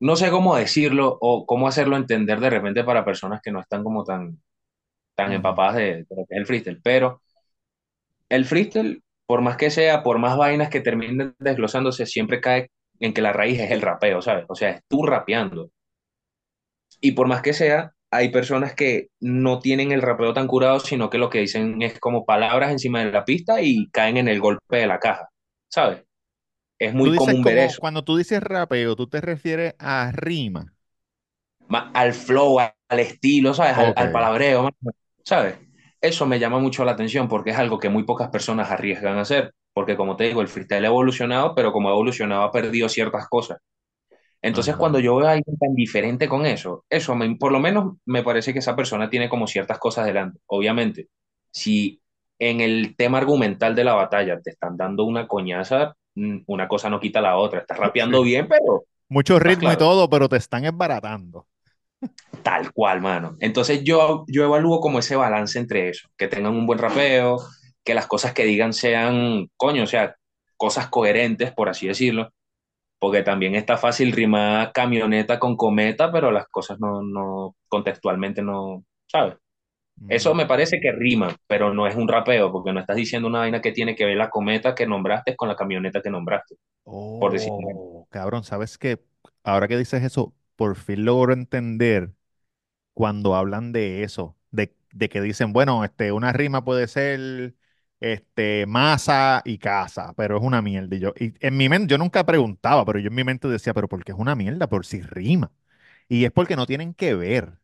no 0.00 0.16
sé 0.16 0.30
cómo 0.30 0.56
decirlo 0.56 1.16
o 1.20 1.46
cómo 1.46 1.68
hacerlo 1.68 1.96
entender 1.96 2.40
de 2.40 2.50
repente 2.50 2.84
para 2.84 3.04
personas 3.04 3.40
que 3.42 3.50
no 3.52 3.60
están 3.60 3.84
como 3.84 4.04
tan, 4.04 4.40
tan 5.16 5.32
empapadas 5.32 5.76
de, 5.76 5.84
de 6.04 6.16
lo 6.16 6.26
que 6.26 6.34
es 6.34 6.38
el 6.40 6.46
freestyle, 6.46 6.82
pero 6.82 7.22
el 8.28 8.44
freestyle, 8.44 9.02
por 9.26 9.40
más 9.42 9.56
que 9.56 9.70
sea, 9.70 10.02
por 10.02 10.18
más 10.18 10.36
vainas 10.36 10.70
que 10.70 10.80
terminen 10.80 11.34
desglosándose, 11.38 12.06
siempre 12.06 12.40
cae 12.40 12.70
en 13.00 13.12
que 13.14 13.22
la 13.22 13.32
raíz 13.32 13.60
es 13.60 13.70
el 13.70 13.82
rapeo, 13.82 14.22
¿sabes? 14.22 14.44
O 14.48 14.54
sea, 14.54 14.70
es 14.70 14.82
tú 14.88 15.04
rapeando. 15.04 15.70
Y 17.00 17.12
por 17.12 17.26
más 17.28 17.42
que 17.42 17.52
sea, 17.52 17.92
hay 18.10 18.30
personas 18.30 18.74
que 18.74 19.08
no 19.20 19.58
tienen 19.60 19.92
el 19.92 20.02
rapeo 20.02 20.32
tan 20.34 20.46
curado, 20.46 20.80
sino 20.80 21.10
que 21.10 21.18
lo 21.18 21.30
que 21.30 21.40
dicen 21.40 21.82
es 21.82 21.98
como 22.00 22.24
palabras 22.24 22.70
encima 22.72 23.04
de 23.04 23.12
la 23.12 23.24
pista 23.24 23.60
y 23.62 23.90
caen 23.90 24.16
en 24.16 24.28
el 24.28 24.40
golpe 24.40 24.76
de 24.78 24.86
la 24.86 24.98
caja, 25.00 25.28
¿sabes? 25.68 26.02
Es 26.78 26.94
muy 26.94 27.14
común 27.14 27.44
ver 27.44 27.58
eso. 27.58 27.80
cuando 27.80 28.04
tú 28.04 28.16
dices 28.16 28.42
rapeo, 28.42 28.96
tú 28.96 29.06
te 29.08 29.20
refieres 29.20 29.74
a 29.78 30.10
rima. 30.12 30.74
Ma- 31.68 31.90
Al 31.94 32.12
flow, 32.14 32.58
al 32.60 32.98
estilo, 33.00 33.54
¿sabes? 33.54 33.76
Al, 33.76 33.92
al 33.96 34.10
palabreo, 34.10 34.70
¿sabes? 35.24 35.58
Eso 36.04 36.26
me 36.26 36.38
llama 36.38 36.58
mucho 36.58 36.84
la 36.84 36.92
atención 36.92 37.28
porque 37.28 37.50
es 37.50 37.58
algo 37.58 37.78
que 37.78 37.88
muy 37.88 38.04
pocas 38.04 38.28
personas 38.30 38.70
arriesgan 38.70 39.18
a 39.18 39.22
hacer. 39.22 39.54
Porque 39.72 39.96
como 39.96 40.16
te 40.16 40.24
digo, 40.24 40.40
el 40.42 40.48
freestyle 40.48 40.84
ha 40.84 40.88
evolucionado, 40.88 41.54
pero 41.54 41.72
como 41.72 41.88
ha 41.88 41.92
evolucionado 41.92 42.42
ha 42.44 42.52
perdido 42.52 42.88
ciertas 42.88 43.28
cosas. 43.28 43.58
Entonces, 44.42 44.74
Ajá. 44.74 44.80
cuando 44.80 45.00
yo 45.00 45.16
veo 45.16 45.26
a 45.28 45.32
alguien 45.32 45.56
tan 45.58 45.74
diferente 45.74 46.28
con 46.28 46.46
eso, 46.46 46.84
eso 46.90 47.14
me- 47.14 47.36
por 47.36 47.52
lo 47.52 47.60
menos 47.60 47.96
me 48.04 48.22
parece 48.22 48.52
que 48.52 48.58
esa 48.60 48.76
persona 48.76 49.08
tiene 49.10 49.28
como 49.28 49.46
ciertas 49.46 49.78
cosas 49.78 50.06
delante. 50.06 50.40
Obviamente, 50.46 51.08
si 51.50 52.00
en 52.38 52.60
el 52.60 52.94
tema 52.96 53.18
argumental 53.18 53.74
de 53.74 53.84
la 53.84 53.94
batalla 53.94 54.40
te 54.40 54.50
están 54.50 54.76
dando 54.76 55.04
una 55.04 55.26
coñaza, 55.28 55.96
mm, 56.14 56.40
una 56.46 56.68
cosa 56.68 56.90
no 56.90 57.00
quita 57.00 57.20
la 57.22 57.36
otra. 57.38 57.60
Estás 57.60 57.78
rapeando 57.78 58.22
Sí. 58.22 58.24
bien, 58.24 58.48
pero 58.48 58.84
Mucho 59.08 59.38
ritmo 59.38 59.72
y 59.72 59.76
todo, 59.76 60.08
pero 60.10 60.28
te 60.28 60.36
están 60.36 60.64
esbaratando. 60.64 61.46
Tal 62.42 62.72
cual, 62.72 63.00
mano. 63.00 63.36
Entonces 63.40 63.82
yo, 63.84 64.24
yo 64.28 64.44
evalúo 64.44 64.80
como 64.80 64.98
ese 64.98 65.16
balance 65.16 65.58
entre 65.58 65.88
eso, 65.88 66.08
que 66.16 66.28
tengan 66.28 66.54
un 66.54 66.66
buen 66.66 66.78
rapeo, 66.78 67.38
que 67.82 67.94
las 67.94 68.06
cosas 68.06 68.32
que 68.32 68.44
digan 68.44 68.72
sean, 68.72 69.48
coño, 69.56 69.84
o 69.84 69.86
sea, 69.86 70.14
cosas 70.56 70.88
coherentes, 70.88 71.52
por 71.52 71.68
así 71.68 71.86
decirlo 71.86 72.30
porque 73.04 73.22
también 73.22 73.54
está 73.54 73.76
fácil 73.76 74.12
rimar 74.12 74.72
camioneta 74.72 75.38
con 75.38 75.58
cometa, 75.58 76.10
pero 76.10 76.30
las 76.30 76.48
cosas 76.48 76.80
no, 76.80 77.02
no, 77.02 77.54
contextualmente 77.68 78.40
no, 78.40 78.82
¿sabes? 79.06 79.34
Eso 80.08 80.34
me 80.34 80.46
parece 80.46 80.80
que 80.80 80.90
rima, 80.90 81.36
pero 81.46 81.74
no 81.74 81.86
es 81.86 81.94
un 81.96 82.08
rapeo, 82.08 82.50
porque 82.50 82.72
no 82.72 82.80
estás 82.80 82.96
diciendo 82.96 83.28
una 83.28 83.40
vaina 83.40 83.60
que 83.60 83.72
tiene 83.72 83.94
que 83.94 84.06
ver 84.06 84.16
la 84.16 84.30
cometa 84.30 84.74
que 84.74 84.86
nombraste 84.86 85.36
con 85.36 85.48
la 85.48 85.54
camioneta 85.54 86.00
que 86.00 86.08
nombraste, 86.08 86.56
por 86.82 87.30
decir 87.30 87.52
algo. 87.52 88.00
Oh, 88.00 88.08
cabrón, 88.10 88.42
¿sabes 88.42 88.78
qué? 88.78 88.98
Ahora 89.42 89.68
que 89.68 89.76
dices 89.76 90.02
eso, 90.02 90.32
por 90.56 90.76
fin 90.76 91.04
logro 91.04 91.32
entender 91.32 92.14
cuando 92.94 93.34
hablan 93.34 93.72
de 93.72 94.02
eso, 94.04 94.36
de, 94.50 94.74
de 94.92 95.08
que 95.08 95.20
dicen, 95.20 95.52
bueno, 95.52 95.84
este, 95.84 96.12
una 96.12 96.32
rima 96.32 96.64
puede 96.64 96.88
ser 96.88 97.54
este, 98.00 98.66
masa 98.66 99.42
y 99.44 99.58
casa, 99.58 100.14
pero 100.16 100.36
es 100.38 100.42
una 100.44 100.62
mierda. 100.62 100.96
Y 100.96 101.00
yo, 101.00 101.12
y 101.18 101.34
en 101.46 101.56
mi 101.56 101.68
mente, 101.68 101.90
yo 101.92 101.98
nunca 101.98 102.24
preguntaba, 102.26 102.84
pero 102.84 102.98
yo 103.00 103.08
en 103.08 103.14
mi 103.14 103.24
mente 103.24 103.48
decía, 103.48 103.74
pero 103.74 103.88
¿por 103.88 104.04
qué 104.04 104.12
es 104.12 104.18
una 104.18 104.34
mierda? 104.36 104.68
Por 104.68 104.86
si 104.86 105.02
rima. 105.02 105.52
Y 106.08 106.24
es 106.26 106.32
porque 106.32 106.56
no 106.56 106.66
tienen 106.66 106.94
que 106.94 107.14
ver. 107.14 107.58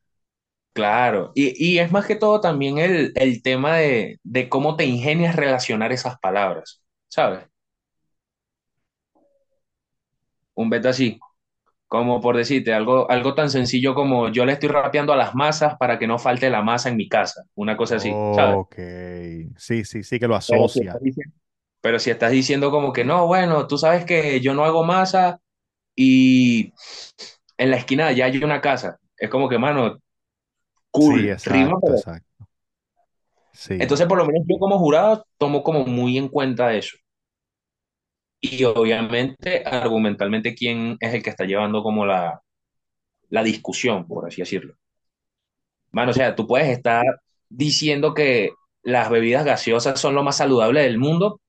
Claro, 0.73 1.33
y, 1.35 1.53
y 1.75 1.79
es 1.81 1.91
más 1.91 2.07
que 2.07 2.15
todo 2.17 2.41
también 2.41 2.79
el, 2.79 3.13
el 3.17 3.43
tema 3.43 3.77
de, 3.77 4.21
de 4.23 4.49
cómo 4.49 4.77
te 4.77 4.85
ingenias 4.85 5.35
relacionar 5.37 5.91
esas 5.93 6.19
palabras, 6.21 6.81
¿sabes? 7.09 7.45
Un 10.55 10.69
beta 10.71 10.91
así. 10.91 11.19
Como 11.91 12.21
por 12.23 12.39
decirte, 12.39 12.73
algo, 12.73 13.11
algo 13.11 13.35
tan 13.35 13.51
sencillo 13.51 13.95
como 13.95 14.31
yo 14.31 14.47
le 14.47 14.53
estoy 14.55 14.71
rapeando 14.71 15.13
a 15.13 15.17
las 15.17 15.35
masas 15.35 15.77
para 15.79 15.99
que 15.99 16.07
no 16.07 16.19
falte 16.19 16.49
la 16.51 16.63
masa 16.63 16.89
en 16.89 16.97
mi 16.97 17.09
casa, 17.09 17.45
una 17.57 17.77
cosa 17.77 17.97
así, 17.97 18.25
¿sabes? 18.31 18.61
Ok, 18.61 18.75
sí, 19.57 19.85
sí, 19.85 20.03
sí 20.03 20.19
que 20.19 20.29
lo 20.29 20.37
Pero 20.47 20.69
si 20.69 20.81
estás 20.81 21.01
asocia. 21.01 21.03
diciendo, 21.03 21.35
pero 21.81 21.99
si 21.99 22.11
estás 22.11 22.33
diciendo 22.33 22.71
como 22.71 22.93
que 22.93 23.05
no, 23.05 23.27
bueno, 23.27 23.67
tú 23.67 23.79
sabes 23.79 24.05
que 24.05 24.41
yo 24.41 24.55
no 24.55 24.65
hago 24.65 24.85
masa 24.85 25.41
y 25.97 26.73
en 27.59 27.71
la 27.71 27.79
esquina 27.79 28.13
ya 28.13 28.27
hay 28.27 28.39
una 28.45 28.61
casa, 28.61 28.99
es 29.19 29.31
como 29.31 29.49
que, 29.49 29.59
mano, 29.59 29.99
Sí, 30.99 31.13
cool, 31.13 31.23
rima, 31.45 31.75
exacto, 31.75 31.81
pero... 31.83 31.97
exacto. 31.97 32.47
Sí. 33.53 33.75
Entonces, 33.79 34.07
por 34.07 34.19
lo 34.19 34.27
menos 34.27 34.45
yo 34.49 34.59
como 34.59 34.79
jurado 34.79 35.25
tomo 35.39 35.63
como 35.63 35.85
muy 35.87 36.19
en 36.19 36.29
cuenta 36.29 36.73
eso. 36.75 36.97
Y 38.43 38.65
obviamente, 38.65 39.63
argumentalmente, 39.65 40.55
quién 40.55 40.97
es 41.01 41.15
el 41.15 41.23
que 41.23 41.31
está 41.31 41.45
llevando 41.45 41.83
como 41.83 42.05
la, 42.07 42.43
la 43.31 43.43
discusión, 43.45 44.07
por 44.09 44.27
así 44.29 44.43
decirlo. 44.43 44.77
Mano, 45.93 46.11
o 46.13 46.15
sea, 46.15 46.37
tú 46.37 46.47
puedes 46.47 46.69
estar 46.69 47.05
diciendo 47.49 48.15
que 48.15 48.51
las 48.83 49.11
bebidas 49.11 49.45
gaseosas 49.45 50.01
son 50.01 50.15
lo 50.15 50.23
más 50.23 50.37
saludable 50.37 50.83
del 50.83 50.99
mundo, 50.99 51.41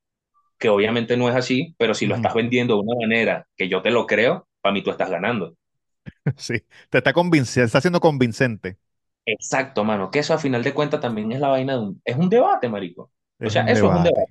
que 0.60 0.70
obviamente 0.70 1.18
no 1.18 1.30
es 1.30 1.36
así, 1.36 1.76
pero 1.78 1.94
si 1.96 2.08
lo 2.08 2.16
estás 2.16 2.34
vendiendo 2.36 2.76
de 2.76 2.82
una 2.82 2.96
manera 3.02 3.48
que 3.58 3.70
yo 3.70 3.82
te 3.84 3.92
lo 3.92 4.08
creo, 4.08 4.48
para 4.62 4.74
mí 4.74 4.84
tú 4.84 4.92
estás 4.92 5.10
ganando. 5.12 5.56
Sí, 6.38 6.54
te 6.90 6.98
está 7.00 7.14
convenciendo, 7.14 7.66
está 7.68 7.82
siendo 7.82 8.00
convincente. 8.00 8.78
Exacto, 9.26 9.84
mano, 9.84 10.10
que 10.12 10.20
eso 10.20 10.34
a 10.34 10.38
final 10.40 10.64
de 10.64 10.74
cuentas 10.74 11.00
también 11.00 11.32
es 11.32 11.40
la 11.40 11.50
vaina 11.50 11.74
de 11.74 11.80
un, 11.80 12.02
es 12.04 12.16
un 12.18 12.30
debate, 12.30 12.68
marico. 12.70 13.12
O 13.44 13.50
sea, 13.50 13.64
eso 13.64 13.88
es 13.88 13.92
un 13.94 14.04
debate. 14.04 14.26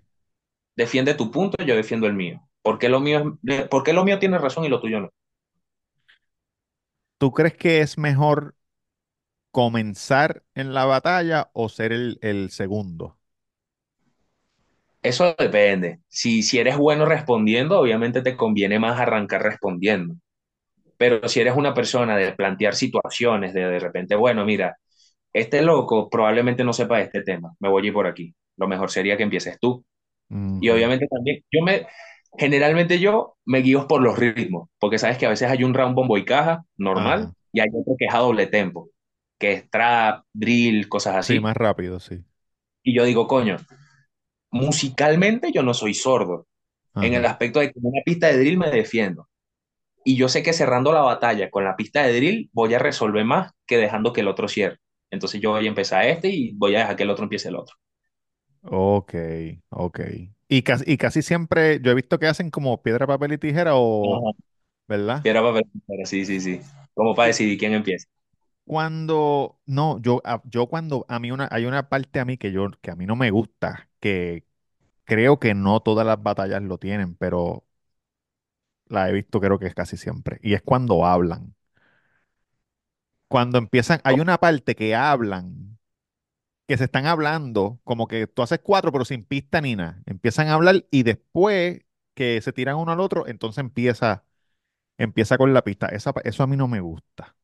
Defiende 0.76 1.14
tu 1.14 1.30
punto, 1.30 1.62
yo 1.64 1.76
defiendo 1.76 2.06
el 2.08 2.14
mío. 2.14 2.42
¿Por 2.62 2.78
qué 2.78 2.88
lo 2.88 3.00
mío, 3.00 3.38
es- 3.44 3.68
por 3.68 3.82
qué 3.84 3.92
lo 3.92 4.04
mío 4.04 4.18
tiene 4.18 4.38
razón 4.38 4.64
y 4.64 4.68
lo 4.70 4.80
tuyo 4.80 5.00
no? 5.00 5.10
¿Tú 7.18 7.32
crees 7.32 7.56
que 7.56 7.80
es 7.82 7.98
mejor 7.98 8.56
comenzar 9.52 10.44
en 10.54 10.74
la 10.74 10.84
batalla 10.86 11.50
o 11.54 11.68
ser 11.70 11.92
el, 11.92 12.18
el 12.22 12.50
segundo? 12.50 13.18
Eso 15.02 15.34
depende. 15.38 16.00
Si, 16.08 16.42
si 16.42 16.58
eres 16.58 16.76
bueno 16.76 17.06
respondiendo, 17.06 17.80
obviamente 17.80 18.20
te 18.22 18.36
conviene 18.36 18.78
más 18.78 19.00
arrancar 19.00 19.42
respondiendo. 19.42 20.14
Pero 20.98 21.28
si 21.28 21.40
eres 21.40 21.56
una 21.56 21.74
persona 21.74 22.16
de 22.16 22.32
plantear 22.34 22.74
situaciones, 22.76 23.54
de 23.54 23.66
de 23.66 23.78
repente, 23.80 24.16
bueno, 24.16 24.44
mira, 24.46 24.78
este 25.32 25.62
loco 25.62 26.10
probablemente 26.10 26.64
no 26.64 26.72
sepa 26.74 27.00
este 27.02 27.22
tema, 27.22 27.54
me 27.60 27.68
voy 27.70 27.84
a 27.84 27.88
ir 27.88 27.94
por 27.94 28.06
aquí. 28.08 28.34
Lo 28.56 28.68
mejor 28.68 28.90
sería 28.90 29.16
que 29.16 29.24
empieces 29.24 29.58
tú. 29.60 29.84
Y 30.60 30.70
obviamente 30.70 31.06
también, 31.08 31.44
yo 31.52 31.62
me, 31.62 31.86
generalmente 32.38 32.98
yo 32.98 33.36
me 33.46 33.60
guío 33.60 33.86
por 33.88 34.02
los 34.02 34.18
ritmos, 34.18 34.68
porque 34.78 34.98
sabes 34.98 35.18
que 35.18 35.26
a 35.26 35.30
veces 35.30 35.50
hay 35.50 35.64
un 35.64 35.74
round 35.74 35.94
bombo 35.94 36.16
y 36.18 36.24
caja 36.24 36.64
normal 36.76 37.32
y 37.52 37.60
hay 37.60 37.68
otro 37.74 37.94
que 37.98 38.06
es 38.06 38.14
a 38.14 38.18
doble 38.18 38.46
tempo, 38.46 38.90
que 39.38 39.52
es 39.52 39.70
trap, 39.70 40.24
drill, 40.32 40.88
cosas 40.88 41.16
Sí, 41.18 41.38
así. 41.38 41.40
más 41.40 41.56
rápido, 41.56 42.00
sí. 42.00 42.24
Y 42.82 42.94
yo 42.96 43.04
digo, 43.04 43.26
coño, 43.26 43.56
musicalmente 44.52 45.52
yo 45.52 45.62
no 45.62 45.74
soy 45.74 45.94
sordo, 45.94 46.46
en 47.00 47.14
el 47.14 47.26
aspecto 47.26 47.60
de 47.60 47.72
que 47.72 47.78
en 47.80 47.86
una 47.86 48.02
pista 48.04 48.28
de 48.28 48.38
drill 48.38 48.58
me 48.58 48.70
defiendo. 48.70 49.28
Y 50.04 50.16
yo 50.16 50.28
sé 50.28 50.42
que 50.42 50.52
cerrando 50.54 50.92
la 50.92 51.02
batalla 51.02 51.50
con 51.50 51.64
la 51.64 51.76
pista 51.76 52.02
de 52.04 52.16
drill 52.16 52.50
voy 52.54 52.74
a 52.74 52.78
resolver 52.80 53.24
más 53.24 53.52
que 53.66 53.78
dejando 53.78 54.12
que 54.12 54.22
el 54.22 54.28
otro 54.28 54.48
cierre. 54.48 54.78
Entonces 55.10 55.40
yo 55.42 55.52
voy 55.52 55.66
a 55.66 55.68
empezar 55.68 56.06
este 56.06 56.28
y 56.30 56.52
voy 56.54 56.76
a 56.76 56.80
dejar 56.80 56.96
que 56.96 57.04
el 57.04 57.10
otro 57.10 57.24
empiece 57.24 57.48
el 57.48 57.56
otro. 57.56 57.76
Ok, 58.62 59.12
ok. 59.70 60.00
Y 60.50 60.62
casi, 60.64 60.84
y 60.92 60.98
casi 60.98 61.22
siempre 61.22 61.80
yo 61.82 61.92
he 61.92 61.94
visto 61.94 62.18
que 62.18 62.26
hacen 62.28 62.50
como 62.50 62.82
piedra, 62.82 63.06
papel 63.06 63.34
y 63.34 63.38
tijera 63.38 63.72
o, 63.76 64.24
Ajá. 64.24 64.32
¿verdad? 64.88 65.24
Piedra, 65.24 65.42
papel, 65.42 65.64
tijera, 65.72 66.06
sí, 66.06 66.26
sí, 66.26 66.40
sí. 66.40 66.60
Como 66.94 67.14
para 67.16 67.28
Y 67.28 67.28
decidir 67.28 67.58
quién 67.58 67.74
empieza. 67.74 68.08
cuando, 68.64 69.58
no, 69.66 70.00
yo, 70.00 70.22
yo 70.44 70.66
cuando 70.68 71.04
a 71.08 71.18
mí 71.18 71.30
una, 71.32 71.48
hay 71.50 71.66
una 71.66 71.88
parte 71.88 72.20
a 72.20 72.24
mí 72.24 72.36
que 72.38 72.52
yo, 72.52 72.70
que 72.80 72.90
a 72.90 72.96
mí 72.96 73.06
no 73.06 73.16
me 73.16 73.30
gusta, 73.30 73.88
que 74.00 74.44
creo 75.04 75.38
que 75.40 75.54
no 75.54 75.80
todas 75.82 76.06
las 76.06 76.22
batallas 76.22 76.62
lo 76.62 76.78
tienen, 76.78 77.16
pero 77.16 77.66
la 78.88 79.08
he 79.08 79.12
visto 79.14 79.40
creo 79.40 79.58
que 79.58 79.66
es 79.66 79.74
casi 79.74 79.96
siempre. 79.96 80.38
Y 80.42 80.52
es 80.54 80.60
cuando 80.62 81.06
hablan. 81.06 81.54
Cuando 83.28 83.58
empiezan, 83.58 84.00
hay 84.04 84.20
una 84.20 84.38
parte 84.38 84.74
que 84.74 84.94
hablan, 84.94 85.78
que 86.70 86.78
se 86.78 86.84
están 86.84 87.06
hablando, 87.06 87.80
como 87.84 88.08
que 88.08 88.26
tú 88.28 88.42
haces 88.42 88.60
cuatro, 88.62 88.92
pero 88.92 89.04
sin 89.04 89.24
pista 89.24 89.60
ni 89.60 89.76
nada. 89.76 90.02
Empiezan 90.06 90.48
a 90.48 90.54
hablar 90.54 90.86
y 90.90 91.02
después 91.04 91.80
que 92.14 92.40
se 92.42 92.52
tiran 92.52 92.76
uno 92.76 92.92
al 92.92 93.00
otro, 93.00 93.26
entonces 93.28 93.60
empieza, 93.60 94.24
empieza 94.98 95.38
con 95.38 95.54
la 95.54 95.64
pista. 95.64 95.88
Esa, 95.88 96.12
eso 96.24 96.42
a 96.44 96.46
mí 96.48 96.56
no 96.56 96.68
me 96.68 96.80
gusta. 96.80 97.36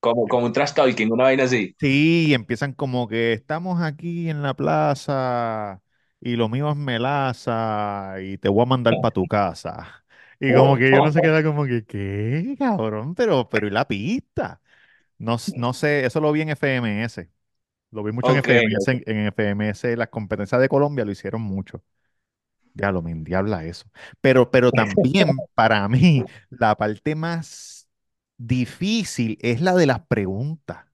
Como, 0.00 0.26
como 0.28 0.46
un 0.46 0.52
trash 0.52 0.72
talking, 0.74 1.12
una 1.12 1.24
vaina 1.24 1.44
así. 1.44 1.76
Sí, 1.80 2.34
empiezan 2.34 2.72
como 2.72 3.06
que 3.06 3.32
estamos 3.32 3.80
aquí 3.80 4.28
en 4.30 4.42
la 4.42 4.54
plaza 4.54 5.80
y 6.20 6.34
lo 6.34 6.48
mío 6.48 6.70
es 6.70 6.76
melaza 6.76 8.16
y 8.20 8.36
te 8.38 8.48
voy 8.48 8.62
a 8.62 8.66
mandar 8.66 8.98
para 9.00 9.12
tu 9.12 9.26
casa. 9.28 10.04
Y 10.40 10.52
como 10.54 10.76
que 10.76 10.92
yo 10.92 11.00
no 11.02 11.10
se 11.10 11.20
queda 11.20 11.42
como 11.42 11.64
que, 11.66 11.84
¿qué, 11.84 12.54
cabrón? 12.56 13.16
Pero, 13.16 13.48
pero 13.48 13.66
¿y 13.66 13.70
la 13.70 13.88
pista? 13.88 14.60
No, 15.18 15.36
no 15.56 15.72
sé, 15.74 16.06
eso 16.06 16.20
lo 16.20 16.32
vi 16.32 16.42
en 16.42 16.50
FMS. 16.50 17.28
Lo 17.90 18.02
vi 18.02 18.12
mucho 18.12 18.30
en 18.32 18.38
FMS. 18.38 18.90
En, 18.90 19.02
en 19.06 19.26
FMS, 19.26 19.96
las 19.96 20.08
competencias 20.08 20.60
de 20.60 20.68
Colombia 20.68 21.04
lo 21.04 21.10
hicieron 21.10 21.42
mucho. 21.42 21.82
Ya 22.74 22.92
lo 22.92 23.02
me 23.02 23.10
endiabla 23.10 23.64
eso. 23.64 23.86
Pero, 24.20 24.50
pero 24.50 24.70
también 24.70 25.28
para 25.54 25.88
mí, 25.88 26.24
la 26.50 26.76
parte 26.76 27.14
más 27.14 27.88
difícil 28.36 29.38
es 29.40 29.60
la 29.60 29.74
de 29.74 29.86
las 29.86 30.00
preguntas. 30.06 30.84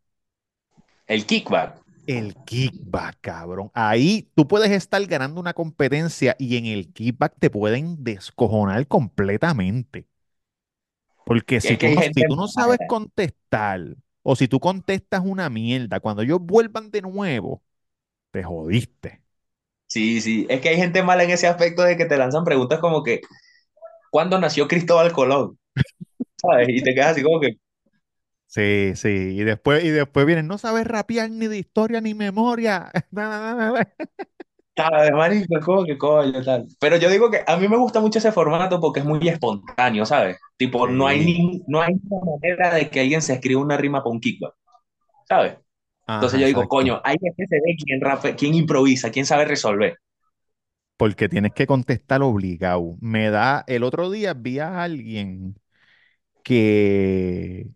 el 1.07 1.25
kickback. 1.27 1.83
El 2.07 2.35
kickback, 2.45 3.19
cabrón. 3.21 3.71
Ahí 3.75 4.31
tú 4.35 4.47
puedes 4.47 4.71
estar 4.71 5.05
ganando 5.07 5.41
una 5.41 5.55
competencia 5.55 6.37
y 6.39 6.57
en 6.57 6.67
el 6.67 6.93
kickback 6.93 7.35
te 7.39 7.51
pueden 7.51 8.05
descojonar 8.05 8.87
completamente. 8.87 10.07
Porque 11.25 11.61
si 11.61 11.77
tú 11.77 11.87
no, 11.89 12.03
si 12.03 12.25
tú 12.27 12.37
no 12.37 12.49
sabes 12.49 12.79
contestar 12.87 13.97
o 14.25 14.37
si 14.37 14.49
tú 14.49 14.61
contestas 14.61 15.23
una 15.25 15.51
mierda, 15.51 16.01
cuando 16.01 16.23
ellos 16.25 16.41
vuelvan 16.43 16.91
de 16.93 17.03
nuevo, 17.03 17.65
te 18.33 18.45
jodiste. 18.45 19.23
Sí, 19.87 20.21
sí. 20.21 20.47
Es 20.49 20.61
que 20.61 20.71
hay 20.71 20.77
gente 20.77 21.03
mala 21.03 21.25
en 21.25 21.31
ese 21.31 21.47
aspecto 21.47 21.83
de 21.83 21.97
que 21.97 22.05
te 22.07 22.17
lanzan 22.17 22.45
preguntas 22.45 22.81
como 22.81 23.03
que, 23.03 23.21
¿cuándo 24.11 24.41
nació 24.41 24.69
Cristóbal 24.69 25.13
Colón? 25.13 25.59
¿Sabes? 26.37 26.69
Y 26.71 26.83
te 26.83 26.95
quedas 26.95 27.13
así 27.13 27.23
como 27.23 27.41
que, 27.41 27.59
Sí, 28.47 28.93
sí. 28.95 29.09
Y 29.09 29.43
después, 29.45 29.83
y 29.85 29.91
después 29.91 30.27
vienen, 30.27 30.47
no 30.47 30.59
sabes 30.59 30.87
rapear 30.87 31.31
ni 31.31 31.49
de 31.49 31.59
historia 31.59 32.01
ni 32.01 32.15
memoria. 32.15 32.91
¿sabes, 34.77 35.13
marico? 35.13 35.61
Como 35.65 35.85
que 35.85 35.97
coño, 35.99 36.43
tal. 36.45 36.67
Pero 36.81 36.97
yo 36.97 37.11
digo 37.11 37.31
que 37.31 37.43
a 37.47 37.57
mí 37.57 37.69
me 37.69 37.77
gusta 37.77 38.01
mucho 38.01 38.19
ese 38.19 38.33
formato 38.33 38.81
porque 38.81 39.01
es 39.01 39.07
muy 39.07 39.27
espontáneo, 39.29 40.05
¿sabes? 40.07 40.39
Tipo, 40.57 40.89
no 40.89 41.07
hay 41.07 41.25
ni, 41.25 41.63
no 41.67 41.81
hay 41.81 41.95
manera 42.05 42.75
de 42.75 42.91
que 42.91 43.01
alguien 43.01 43.23
se 43.23 43.35
escriba 43.35 43.61
una 43.61 43.77
rima 43.77 44.01
para 44.03 44.11
un 44.13 44.21
kickback, 44.21 44.55
¿sabes? 45.29 45.59
Entonces 46.17 46.41
yo 46.41 46.47
digo, 46.47 46.61
exacto. 46.63 46.69
coño, 46.69 47.01
hay 47.05 47.17
que 47.19 47.47
se 47.47 47.57
ve 47.57 47.77
quién 47.85 48.01
rape, 48.01 48.37
quién 48.37 48.55
improvisa, 48.55 49.11
quién 49.11 49.27
sabe 49.27 49.45
resolver. 49.47 49.99
Porque 50.97 51.29
tienes 51.29 51.53
que 51.55 51.67
contestar 51.67 52.23
obligado. 52.23 52.97
Me 53.01 53.31
da, 53.31 53.65
el 53.67 53.83
otro 53.85 54.11
día 54.11 54.35
vi 54.35 54.59
a 54.61 54.83
alguien 54.83 55.57
que, 56.45 57.71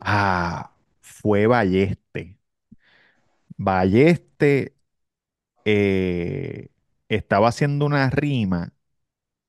ah, 0.00 0.72
fue 1.00 1.46
Balleste. 1.46 2.38
Balleste 3.56 4.73
eh, 5.64 6.68
estaba 7.08 7.48
haciendo 7.48 7.86
una 7.86 8.10
rima 8.10 8.72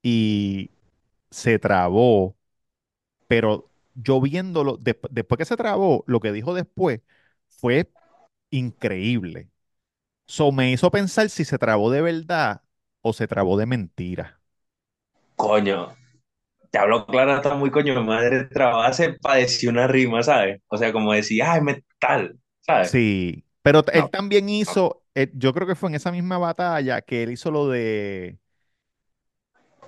y 0.02 0.70
se 1.30 1.58
trabó, 1.58 2.36
pero 3.28 3.70
yo 3.94 4.20
viéndolo, 4.20 4.78
desp- 4.78 5.08
después 5.10 5.38
que 5.38 5.44
se 5.46 5.56
trabó, 5.56 6.04
lo 6.06 6.20
que 6.20 6.32
dijo 6.32 6.54
después 6.54 7.00
fue 7.48 7.90
increíble. 8.50 9.50
So 10.26 10.52
me 10.52 10.72
hizo 10.72 10.90
pensar 10.92 11.30
si 11.30 11.44
se 11.44 11.58
trabó 11.58 11.90
de 11.92 12.02
verdad 12.02 12.62
o 13.02 13.12
se 13.14 13.28
trabó 13.28 13.58
de 13.58 13.66
mentira. 13.66 14.40
Coño, 15.36 15.94
te 16.70 16.78
hablo 16.78 17.06
claro, 17.06 17.36
está 17.36 17.54
muy 17.56 17.70
coño 17.72 18.02
madre, 18.04 18.46
trabase 18.46 19.14
para 19.14 19.36
decir 19.40 19.70
una 19.70 19.86
rima, 19.88 20.22
¿sabes? 20.24 20.60
O 20.68 20.76
sea, 20.78 20.92
como 20.92 21.12
decir, 21.14 21.42
ay, 21.44 21.60
metal, 21.62 22.38
¿sabes? 22.60 22.92
Sí, 22.92 23.44
pero 23.62 23.84
él 23.92 24.10
también 24.10 24.46
no. 24.64 24.80
Eh, 25.16 25.32
yo 25.34 25.54
creo 25.54 25.68
que 25.68 25.76
fue 25.76 25.90
en 25.90 25.96
esa 25.96 26.12
misma 26.12 26.38
batalla 26.38 27.02
que 27.02 27.24
él 27.24 27.32
hizo 27.32 27.52
lo 27.52 27.68
de, 27.70 28.40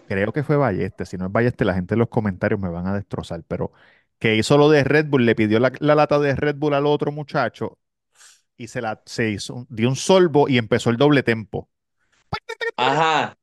creo 0.07 0.33
que 0.33 0.43
fue 0.43 0.57
Balleste, 0.57 1.07
si 1.07 1.17
no 1.17 1.27
es 1.27 1.33
Balleste 1.33 1.64
la 1.64 1.75
gente 1.75 1.95
en 1.95 2.01
los 2.01 2.09
comentarios 2.09 2.61
me 2.61 2.69
van 2.69 2.87
a 2.87 2.95
destrozar, 2.95 3.43
pero 3.47 3.73
que 4.19 4.37
hizo 4.37 4.59
lo 4.59 4.69
de 4.71 4.85
Red 4.85 5.07
Bull, 5.07 5.27
le 5.27 5.35
pidió 5.35 5.61
la, 5.61 5.73
la 5.81 5.95
lata 5.95 6.19
de 6.19 6.35
Red 6.35 6.57
Bull 6.57 6.75
al 6.75 6.87
otro 6.87 7.12
muchacho 7.12 7.79
y 8.57 8.69
se 8.69 8.83
la 8.83 9.03
se 9.07 9.31
hizo, 9.31 9.67
dio 9.71 9.88
un 9.91 9.97
sorbo 9.97 10.49
y 10.49 10.59
empezó 10.59 10.91
el 10.91 10.99
doble 10.99 11.23
tempo. 11.25 11.71
Ajá, 12.77 13.37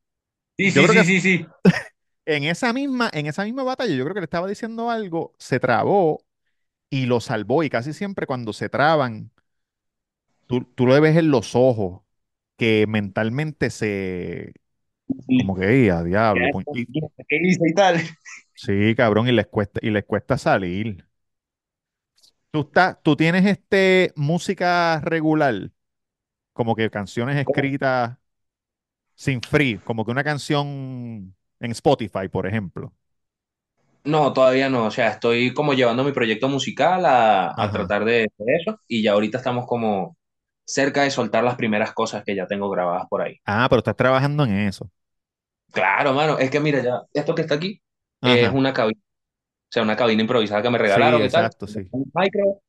sí, 0.57 0.71
Yo 0.71 0.83
sí, 0.83 0.87
creo 0.87 0.93
sí, 1.03 1.03
que 1.03 1.05
sí, 1.05 1.21
sí. 1.21 1.47
en 2.25 2.43
esa 2.43 2.73
misma, 2.73 3.09
en 3.13 3.27
esa 3.27 3.43
misma 3.43 3.63
batalla, 3.63 3.95
yo 3.95 4.03
creo 4.03 4.13
que 4.15 4.21
le 4.21 4.25
estaba 4.25 4.47
diciendo 4.47 4.89
algo, 4.89 5.33
se 5.39 5.59
trabó 5.59 6.23
y 6.89 7.07
lo 7.07 7.21
salvó. 7.21 7.63
Y 7.63 7.69
casi 7.71 7.93
siempre 7.93 8.27
cuando 8.27 8.53
se 8.53 8.69
traban, 8.69 9.31
tú, 10.47 10.61
tú 10.75 10.85
lo 10.87 10.99
ves 11.01 11.17
en 11.17 11.31
los 11.31 11.55
ojos, 11.55 12.01
que 12.57 12.85
mentalmente 12.87 13.69
se, 13.69 14.53
sí. 15.27 15.37
como 15.37 15.55
que, 15.57 15.65
"Ey, 15.69 15.89
a 15.89 16.03
diablo. 16.03 16.49
pu-". 16.49 16.67
Y, 16.71 16.89
¿Qué 17.27 17.39
dice 17.39 17.61
y 17.69 17.73
tal? 17.73 17.97
sí, 18.53 18.95
cabrón, 18.95 19.27
y 19.27 19.31
les 19.31 19.47
cuesta, 19.47 19.79
y 19.83 19.89
les 19.91 20.05
cuesta 20.05 20.37
salir. 20.37 21.05
Tú 22.51 22.61
estás, 22.61 22.97
tú 23.03 23.15
tienes 23.15 23.45
este 23.45 24.13
música 24.15 25.01
regular, 25.01 25.71
como 26.53 26.75
que 26.75 26.89
canciones 26.91 27.37
escritas 27.37 28.17
sin 29.15 29.41
free, 29.41 29.79
como 29.79 30.05
que 30.05 30.11
una 30.11 30.23
canción 30.23 31.35
en 31.59 31.71
Spotify, 31.71 32.27
por 32.29 32.47
ejemplo. 32.47 32.93
No, 34.03 34.33
todavía 34.33 34.69
no. 34.69 34.85
O 34.85 34.91
sea, 34.91 35.09
estoy 35.09 35.53
como 35.53 35.73
llevando 35.73 36.03
mi 36.03 36.11
proyecto 36.11 36.47
musical 36.47 37.05
a, 37.05 37.47
a 37.61 37.71
tratar 37.71 38.05
de 38.05 38.27
de 38.37 38.55
eso 38.61 38.79
y 38.87 39.01
ya 39.03 39.13
ahorita 39.13 39.39
estamos 39.39 39.65
como 39.65 40.15
cerca 40.65 41.03
de 41.03 41.11
soltar 41.11 41.43
las 41.43 41.55
primeras 41.55 41.93
cosas 41.93 42.23
que 42.25 42.35
ya 42.35 42.47
tengo 42.47 42.69
grabadas 42.69 43.07
por 43.09 43.21
ahí. 43.21 43.39
Ah, 43.45 43.67
pero 43.69 43.79
estás 43.79 43.95
trabajando 43.95 44.43
en 44.45 44.53
eso. 44.67 44.91
Claro, 45.71 46.13
mano, 46.13 46.39
es 46.39 46.49
que 46.49 46.59
mira, 46.59 46.81
ya, 46.81 47.01
esto 47.13 47.35
que 47.35 47.41
está 47.41 47.55
aquí 47.55 47.81
es 48.23 48.49
una 48.53 48.73
cabina, 48.73 48.97
o 48.99 49.71
sea, 49.71 49.83
una 49.83 49.95
cabina 49.97 50.21
improvisada 50.23 50.61
que 50.63 50.69
me 50.71 50.77
Sí, 50.83 51.01
regalaron 51.01 51.23
y 51.25 51.31
tal. 51.31 51.49
exacto, 51.49 51.67
sí. 51.67 51.91
Un 51.91 52.11
micro 52.15 52.61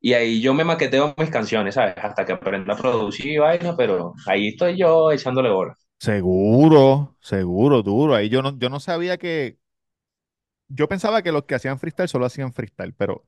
Y 0.00 0.14
ahí 0.14 0.40
yo 0.42 0.54
me 0.54 0.64
maqueteo 0.64 1.14
mis 1.18 1.30
canciones, 1.30 1.74
¿sabes? 1.76 1.96
Hasta 1.98 2.24
que 2.26 2.32
aprenda 2.34 2.74
a 2.74 2.78
producir 2.78 3.26
y 3.32 3.38
vaina, 3.38 3.76
pero 3.76 4.14
ahí 4.26 4.48
estoy 4.48 4.78
yo 4.78 5.12
echándole 5.12 5.50
bola. 5.50 5.74
Seguro, 5.98 7.16
seguro, 7.20 7.82
duro. 7.82 8.14
Ahí 8.14 8.28
yo 8.28 8.42
no, 8.42 8.56
yo 8.58 8.68
no 8.70 8.80
sabía 8.80 9.16
que, 9.18 9.58
yo 10.68 10.88
pensaba 10.88 11.22
que 11.22 11.32
los 11.32 11.44
que 11.44 11.54
hacían 11.54 11.78
freestyle 11.78 12.08
solo 12.08 12.26
hacían 12.26 12.52
freestyle, 12.52 12.94
pero 12.94 13.24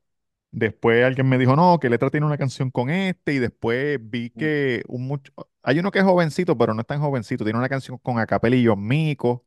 después 0.51 1.05
alguien 1.05 1.29
me 1.29 1.39
dijo, 1.39 1.57
no, 1.57 1.79
que 1.81 1.91
Letra 1.91 2.11
tiene 2.11 2.27
una 2.27 2.39
canción 2.39 2.71
con 2.71 2.91
este, 2.91 3.35
y 3.35 3.39
después 3.39 3.99
vi 4.03 4.31
que 4.31 4.83
un 4.89 5.07
mucho, 5.07 5.33
hay 5.63 5.79
uno 5.79 5.91
que 5.91 6.01
es 6.01 6.05
jovencito, 6.05 6.57
pero 6.59 6.75
no 6.75 6.81
es 6.83 6.87
tan 6.87 7.01
jovencito, 7.01 7.45
tiene 7.45 7.59
una 7.59 7.69
canción 7.69 7.99
con 7.99 8.19
Acapella 8.19 8.57
y 8.57 8.67
John 8.67 8.87
Mico, 8.87 9.47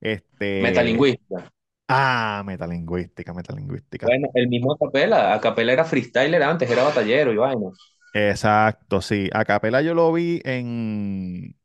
este, 0.00 1.06
Metalingüista. 1.16 1.50
ah, 1.88 2.42
metalingüística, 2.46 3.34
metalingüística. 3.34 4.06
Bueno, 4.06 4.28
el 4.34 4.48
mismo 4.48 4.72
Acapela. 4.72 5.34
Acapela 5.34 5.72
era 5.72 5.84
freestyler 5.84 6.42
antes, 6.42 6.68
era 6.70 6.82
batallero 6.84 7.32
y 7.32 7.36
vaina. 7.36 7.70
Exacto, 8.12 9.00
sí. 9.00 9.28
Acapella 9.32 9.80
yo 9.82 9.94
lo 9.94 10.12
vi 10.12 10.40
en, 10.44 11.56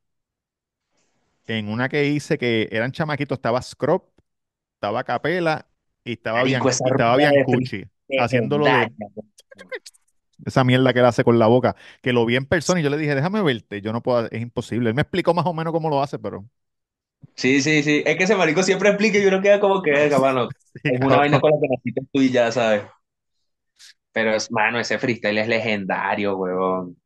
en 1.47 1.69
una 1.69 1.89
que 1.89 2.05
hice 2.07 2.37
que 2.37 2.69
eran 2.71 2.91
chamaquitos, 2.91 3.37
estaba 3.37 3.61
Scrub, 3.61 4.03
estaba 4.75 5.03
Capela 5.03 5.67
y 6.03 6.13
estaba 6.13 6.43
Bian, 6.43 6.67
estaba 6.85 7.17
Biancucci 7.17 7.85
haciéndolo 8.17 8.91
de 10.37 10.49
esa 10.49 10.63
mierda 10.63 10.93
que 10.93 10.99
él 10.99 11.05
hace 11.05 11.23
con 11.23 11.39
la 11.39 11.47
boca, 11.47 11.75
que 12.01 12.13
lo 12.13 12.25
vi 12.25 12.35
en 12.35 12.45
persona 12.45 12.79
y 12.79 12.83
yo 12.83 12.89
le 12.89 12.97
dije, 12.97 13.15
déjame 13.15 13.41
verte, 13.41 13.81
yo 13.81 13.93
no 13.93 14.01
puedo, 14.03 14.27
es 14.31 14.41
imposible. 14.41 14.89
Él 14.89 14.95
me 14.95 15.01
explicó 15.03 15.33
más 15.33 15.45
o 15.45 15.53
menos 15.53 15.73
cómo 15.73 15.89
lo 15.89 16.01
hace, 16.01 16.19
pero 16.19 16.45
Sí, 17.35 17.61
sí, 17.61 17.83
sí. 17.83 18.03
Es 18.05 18.17
que 18.17 18.23
ese 18.25 18.35
marico 18.35 18.63
siempre 18.63 18.89
explica 18.89 19.17
y 19.17 19.25
uno 19.25 19.41
queda 19.41 19.59
como 19.59 19.81
que, 19.81 19.91
verga, 19.91 20.19
mano. 20.19 20.49
sí, 20.83 20.89
Es 20.89 21.01
una 21.01 21.17
vaina 21.17 21.39
con 21.39 21.51
la 21.51 21.57
que 21.59 21.67
naciste 21.69 22.01
tú 22.11 22.21
y 22.21 22.29
ya, 22.31 22.51
¿sabes? 22.51 22.83
Pero 24.11 24.33
es, 24.35 24.51
mano, 24.51 24.79
ese 24.79 24.97
freestyle 24.99 25.37
es 25.39 25.47
legendario, 25.47 26.37
huevón. 26.37 26.97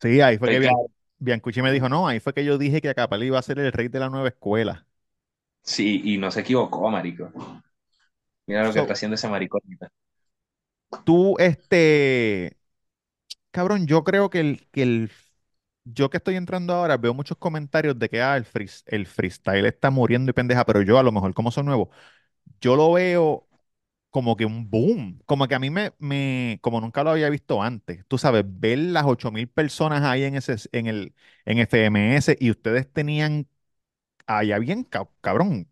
Sí, 0.00 0.20
ahí 0.20 0.38
fue 0.38 0.48
que 0.48 0.60
Estoy 0.60 0.60
claro. 0.60 0.88
Biancucci 1.18 1.60
me 1.62 1.72
dijo, 1.72 1.88
no, 1.88 2.06
ahí 2.06 2.20
fue 2.20 2.32
que 2.32 2.44
yo 2.44 2.56
dije 2.58 2.80
que 2.80 2.88
Acapella 2.90 3.24
iba 3.24 3.38
a 3.38 3.42
ser 3.42 3.58
el 3.58 3.72
rey 3.72 3.88
de 3.88 3.98
la 3.98 4.08
nueva 4.10 4.28
escuela. 4.28 4.86
Sí, 5.62 6.00
y 6.04 6.18
no 6.18 6.30
se 6.32 6.40
equivocó, 6.40 6.90
marico. 6.90 7.30
Mira 8.46 8.64
lo 8.64 8.72
que 8.72 8.80
está 8.80 8.92
So, 8.92 8.94
haciendo 8.94 9.14
ese 9.14 9.28
marico 9.28 9.58
ahorita. 9.58 9.90
Tú, 11.04 11.36
este, 11.38 12.56
cabrón, 13.50 13.86
yo 13.86 14.04
creo 14.04 14.30
que 14.30 14.40
el, 14.40 14.68
que 14.72 14.82
el 14.82 15.12
yo 15.84 16.10
que 16.10 16.18
estoy 16.18 16.36
entrando 16.36 16.74
ahora 16.74 16.96
veo 16.98 17.14
muchos 17.14 17.38
comentarios 17.38 17.98
de 17.98 18.08
que 18.10 18.22
ah, 18.22 18.36
el, 18.36 18.44
frees- 18.46 18.84
el 18.86 19.06
freestyle 19.06 19.66
está 19.66 19.90
muriendo 19.90 20.30
y 20.30 20.34
pendeja, 20.34 20.64
pero 20.66 20.82
yo 20.82 20.98
a 20.98 21.02
lo 21.02 21.12
mejor 21.12 21.34
como 21.34 21.50
soy 21.52 21.64
nuevo, 21.64 21.90
yo 22.60 22.76
lo 22.76 22.92
veo 22.92 23.48
como 24.10 24.36
que 24.36 24.46
un 24.46 24.70
boom, 24.70 25.20
como 25.26 25.48
que 25.48 25.54
a 25.56 25.60
mí 25.60 25.70
me, 25.70 25.92
me 26.00 26.58
como 26.62 26.80
nunca 26.80 27.04
lo 27.04 27.10
había 27.12 27.30
visto 27.30 27.62
antes, 27.62 28.04
tú 28.08 28.18
sabes, 28.18 28.44
ver 28.46 28.78
las 28.78 29.04
8000 29.06 29.48
personas 29.48 30.02
ahí 30.04 30.24
en 30.24 30.36
ese, 30.36 30.56
en 30.72 30.86
el, 30.88 31.14
en 31.46 31.58
FMS 31.60 32.36
y 32.40 32.50
ustedes 32.50 32.92
tenían, 32.92 33.48
allá 34.26 34.58
bien, 34.60 34.84
ca- 34.84 35.08
cabrón, 35.22 35.68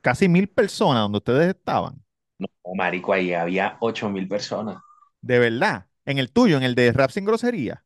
casi 0.00 0.28
mil 0.28 0.48
personas 0.48 1.02
donde 1.04 1.18
ustedes 1.18 1.48
estaban, 1.56 2.02
No, 2.38 2.48
marico, 2.74 3.12
ahí 3.12 3.32
había 3.32 3.76
ocho 3.80 4.08
mil 4.10 4.26
personas. 4.28 4.78
de 5.20 5.38
verdad, 5.38 5.86
en 6.06 6.18
el 6.18 6.32
tuyo, 6.32 6.56
en 6.56 6.62
el 6.62 6.74
de 6.74 6.92
Rap 6.92 7.10
Sin 7.10 7.24
Grosería. 7.24 7.84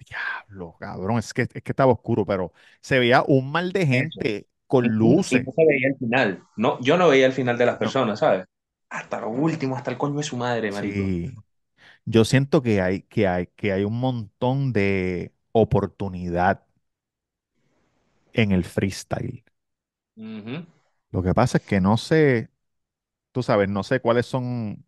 Diablo, 0.00 0.76
cabrón, 0.80 1.18
es 1.18 1.34
que, 1.34 1.42
es 1.42 1.48
que 1.62 1.72
estaba 1.72 1.92
oscuro, 1.92 2.26
pero 2.26 2.52
se 2.80 2.98
veía 2.98 3.24
un 3.26 3.50
mal 3.52 3.72
de 3.72 3.86
Eso. 3.96 4.20
gente 4.26 4.48
con 4.66 4.88
Ujú, 5.00 5.26
Y 5.30 5.38
luces. 5.38 5.46
no 5.46 5.52
se 5.52 5.66
veía 5.66 5.88
el 5.88 5.96
final. 5.98 6.44
No, 6.56 6.80
yo 6.80 6.96
no 6.98 7.08
veía 7.08 7.26
el 7.26 7.32
final 7.32 7.58
de 7.58 7.66
las 7.66 7.78
No, 7.78 7.78
personas, 7.78 8.20
¿sabes? 8.20 8.46
Hasta 8.90 9.20
lo 9.20 9.30
último, 9.30 9.76
hasta 9.76 9.90
el 9.90 9.98
coño 9.98 10.16
de 10.18 10.22
su 10.24 10.36
madre, 10.36 10.72
marico. 10.72 11.12
sí, 11.12 11.44
yo 12.06 12.24
siento 12.26 12.62
que 12.62 12.82
hay, 12.82 13.02
que 13.04 13.28
hay, 13.28 13.48
que 13.48 13.72
hay 13.72 13.84
un 13.84 14.00
montón 14.00 14.72
de 14.74 15.34
oportunidad 15.52 16.66
en 18.34 18.52
el 18.52 18.64
freestyle. 18.64 19.42
Lo 21.10 21.22
que 21.22 21.34
pasa 21.34 21.58
es 21.58 21.64
que 21.64 21.80
no 21.80 21.96
sé, 21.96 22.50
tú 23.34 23.44
sabes, 23.44 23.68
no 23.70 23.84
sé 23.84 24.00
cuáles 24.00 24.26
son, 24.26 24.86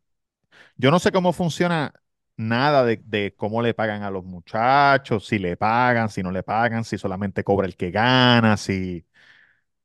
yo 0.76 0.90
no 0.92 0.98
sé 1.00 1.12
cómo 1.12 1.32
funciona 1.34 1.94
nada 2.36 2.84
de, 2.84 2.98
de 3.06 3.34
cómo 3.36 3.62
le 3.62 3.74
pagan 3.74 4.02
a 4.04 4.10
los 4.10 4.24
muchachos, 4.24 5.26
si 5.26 5.38
le 5.38 5.56
pagan, 5.56 6.10
si 6.10 6.22
no 6.22 6.32
le 6.32 6.42
pagan, 6.44 6.84
si 6.84 6.98
solamente 6.98 7.44
cobra 7.44 7.66
el 7.66 7.76
que 7.76 7.90
gana, 7.92 8.56
si... 8.56 9.06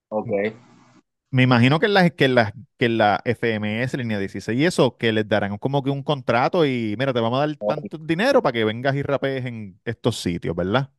Ok. 0.10 0.30
Me 1.34 1.44
imagino 1.44 1.80
que 1.80 1.86
en 1.86 1.94
la, 1.94 2.10
que 2.10 2.26
en 2.26 2.36
la, 2.36 2.54
que 2.78 2.86
en 2.88 2.98
la 2.98 3.22
FMS, 3.24 3.98
línea 3.98 4.20
16 4.20 4.60
y 4.60 4.66
eso, 4.66 4.98
que 4.98 5.14
les 5.14 5.28
darán 5.30 5.58
como 5.60 5.82
que 5.82 5.90
un 5.90 6.04
contrato 6.04 6.66
y 6.66 6.96
mira, 7.00 7.14
te 7.14 7.22
vamos 7.22 7.38
a 7.42 7.48
dar 7.48 7.56
tanto 7.66 7.98
dinero 7.98 8.42
para 8.42 8.52
que 8.54 8.66
vengas 8.66 8.96
y 8.96 9.02
rapees 9.04 9.46
en 9.46 9.80
estos 9.86 10.18
sitios, 10.20 10.56
¿verdad? 10.56 10.92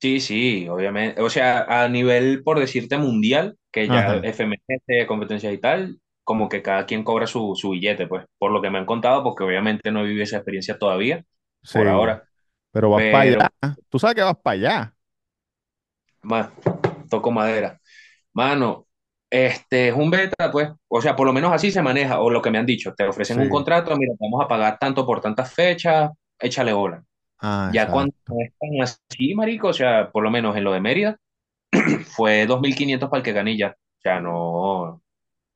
Sí, 0.00 0.20
sí, 0.20 0.68
obviamente. 0.68 1.20
O 1.20 1.28
sea, 1.28 1.64
a 1.84 1.88
nivel, 1.88 2.42
por 2.44 2.60
decirte, 2.60 2.96
mundial, 2.98 3.58
que 3.72 3.88
ya 3.90 4.06
Ajá, 4.06 4.22
FMS, 4.22 5.06
competencias 5.08 5.52
y 5.52 5.58
tal, 5.58 6.00
como 6.28 6.48
que 6.50 6.62
cada 6.62 6.86
quien 6.86 7.04
cobra 7.04 7.26
su, 7.26 7.54
su 7.56 7.70
billete, 7.70 8.06
pues, 8.06 8.26
por 8.38 8.52
lo 8.52 8.60
que 8.62 8.70
me 8.70 8.78
han 8.78 8.86
contado, 8.86 9.24
porque 9.24 9.44
obviamente 9.44 9.90
no 9.90 10.02
he 10.02 10.04
vivido 10.04 10.24
esa 10.24 10.36
experiencia 10.38 10.78
todavía, 10.78 11.24
por 11.72 11.88
ahora. 11.88 12.24
pero 12.72 12.90
vas 12.90 13.04
para 13.04 13.24
allá. 13.24 13.50
Tú 13.88 13.98
sabes 13.98 14.16
que 14.16 14.22
vas 14.22 14.36
para 14.42 14.54
allá. 14.54 14.94
más, 16.22 16.50
toco 17.10 17.30
madera. 17.30 17.80
Mano, 18.34 18.86
este 19.30 19.88
es 19.88 19.94
un 19.94 20.10
beta, 20.10 20.50
pues, 20.52 20.70
o 20.88 21.02
sea, 21.02 21.16
por 21.16 21.26
lo 21.26 21.32
menos 21.32 21.52
así 21.52 21.70
se 21.72 21.82
maneja, 21.82 22.20
o 22.20 22.30
lo 22.30 22.42
que 22.42 22.50
me 22.50 22.58
han 22.58 22.66
dicho, 22.66 22.94
te 22.94 23.06
ofrecen 23.06 23.40
un 23.40 23.48
contrato, 23.48 23.96
mira, 23.96 24.14
vamos 24.20 24.44
a 24.44 24.48
pagar 24.48 24.78
tanto 24.80 25.06
por 25.06 25.20
tantas 25.20 25.52
fechas, 25.54 26.10
échale 26.38 26.72
bola. 26.72 27.04
Ah, 27.40 27.70
Ya 27.72 27.90
cuando 27.90 28.12
exacto. 28.14 28.32
no 28.32 28.44
es 28.44 28.52
tan 28.58 28.82
así, 28.82 29.34
marico, 29.34 29.68
o 29.68 29.72
sea, 29.74 30.10
por 30.12 30.22
lo 30.24 30.30
menos 30.30 30.56
en 30.56 30.64
lo 30.64 30.72
de 30.72 30.80
Mérida, 30.80 31.18
fue 32.16 32.46
2.500 32.46 33.10
para 33.10 33.18
el 33.20 33.24
que 33.24 33.32
ganilla. 33.32 33.76
O 33.98 34.02
sea, 34.02 34.20
no, 34.20 35.02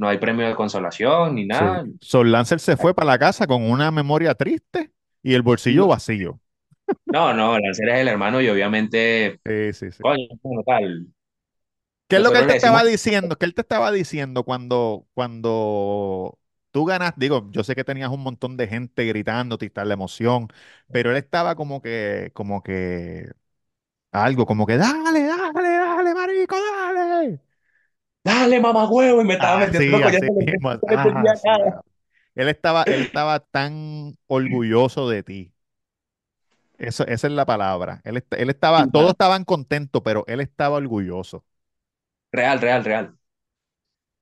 no 0.03 0.09
hay 0.11 0.19
premio 0.19 0.49
de 0.49 0.57
consolación 0.57 1.37
ni 1.37 1.47
Sí. 1.51 1.65
nada. 1.65 1.87
Sol 2.01 2.33
Lancer 2.33 2.61
se 2.61 2.77
fue 2.77 2.95
para 2.95 3.07
la 3.07 3.19
casa 3.19 3.47
con 3.47 3.62
una 3.71 3.91
memoria 3.91 4.35
triste 4.35 4.93
y 5.23 5.35
el 5.35 5.43
bolsillo 5.43 5.87
vacío. 5.87 6.41
no, 7.11 7.33
no, 7.35 7.59
Lancer 7.59 7.88
es 7.91 7.99
el 8.01 8.09
hermano 8.09 8.41
y 8.41 8.49
obviamente, 8.49 9.41
Sí, 9.45 9.73
sí, 9.73 9.91
sí. 9.93 10.03
coño, 10.03 10.29
como 10.43 10.62
tal. 10.65 11.09
¿Qué 12.09 12.17
es 12.17 12.23
lo 12.23 12.31
que 12.33 12.38
él 12.38 12.47
te 12.47 12.53
decimos, 12.53 12.53
estaba 12.53 12.85
diciendo? 12.85 13.38
¿Qué 13.38 13.47
él 13.47 13.55
te 13.55 13.62
estaba 13.62 13.91
diciendo 13.91 14.45
cuando, 14.45 15.07
cuando 15.15 16.38
tú 16.71 16.85
ganas? 16.85 17.15
Digo, 17.17 17.49
yo 17.51 17.65
sé 17.65 17.75
que 17.75 17.85
tenías 17.85 18.11
un 18.11 18.21
montón 18.23 18.57
de 18.59 18.69
gente 18.69 19.07
gritándote 19.07 19.67
y 19.67 19.71
tal, 19.71 19.88
la 19.88 19.95
emoción, 19.95 20.49
pero 20.91 21.11
él 21.11 21.17
estaba 21.17 21.55
como 21.57 21.81
que, 21.81 22.31
como 22.35 22.62
que, 22.62 23.33
algo, 24.12 24.47
como 24.47 24.67
que, 24.67 24.77
dale, 24.79 25.25
dale. 25.25 25.82
Dale, 28.25 28.61
mamá 28.61 28.89
huevo, 28.89 29.21
y 29.21 29.25
me 29.25 29.35
estaba 29.35 29.59
metiendo 29.67 30.07
así 30.07 30.31
mismo. 30.31 30.73
Él 32.35 32.49
estaba, 32.49 32.83
él 32.85 33.03
estaba 33.03 33.41
tan 33.41 34.17
orgulloso 34.27 35.09
de 35.09 35.23
ti. 35.23 35.53
Eso, 36.79 37.07
esa 37.07 37.27
es 37.27 37.33
la 37.33 37.47
palabra. 37.47 38.01
Él, 38.05 38.25
él 38.31 38.51
estaba, 38.51 38.85
Sí, 38.85 38.91
todos 38.93 39.11
estaban 39.11 39.45
contentos, 39.45 40.03
pero 40.05 40.25
él 40.27 40.41
estaba 40.41 40.79
orgulloso. 40.79 41.45
Real, 42.33 42.61
real, 42.61 42.85
real. 42.85 43.15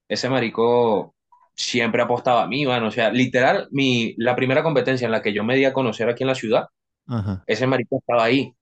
Ese 0.08 0.28
marico 0.28 1.14
siempre 1.54 2.02
apostaba 2.02 2.42
a 2.42 2.46
mí, 2.46 2.66
mano. 2.66 2.88
O 2.88 2.90
sea, 2.90 3.10
literal, 3.10 3.68
mi, 3.70 4.14
la 4.18 4.34
primera 4.36 4.62
competencia 4.62 5.06
en 5.06 5.12
la 5.12 5.22
que 5.22 5.32
yo 5.32 5.44
me 5.44 5.56
di 5.56 5.64
a 5.64 5.72
conocer 5.72 6.08
aquí 6.08 6.22
en 6.24 6.28
la 6.28 6.34
ciudad, 6.34 6.66
Ajá. 7.06 7.46
ese 7.46 7.66
marico 7.66 7.98
estaba 7.98 8.24
ahí. 8.24 8.54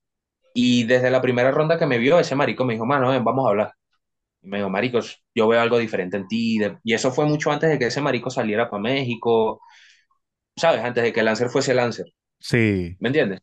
Y 0.54 0.84
desde 0.84 1.10
la 1.10 1.22
primera 1.22 1.50
ronda 1.52 1.78
que 1.78 1.86
me 1.86 1.98
vio, 1.98 2.18
ese 2.20 2.36
marico 2.36 2.64
me 2.64 2.74
dijo, 2.74 2.86
mano, 2.86 3.10
ven, 3.10 3.24
vamos 3.24 3.46
a 3.46 3.50
hablar. 3.50 3.74
Me 4.48 4.58
dijo, 4.58 4.70
maricos, 4.70 5.24
yo 5.34 5.48
veo 5.48 5.60
algo 5.60 5.78
diferente 5.78 6.16
en 6.16 6.28
ti. 6.28 6.58
Y 6.84 6.94
eso 6.94 7.12
fue 7.12 7.26
mucho 7.26 7.50
antes 7.52 7.70
de 7.70 7.78
que 7.78 7.86
ese 7.86 8.00
marico 8.00 8.30
saliera 8.30 8.70
para 8.70 8.82
México, 8.82 9.60
¿sabes? 10.56 10.82
Antes 10.84 11.04
de 11.04 11.12
que 11.12 11.22
Lancer 11.22 11.48
fuese 11.50 11.74
Lancer, 11.74 12.06
Sí. 12.40 12.98
¿me 13.00 13.08
entiendes? 13.10 13.40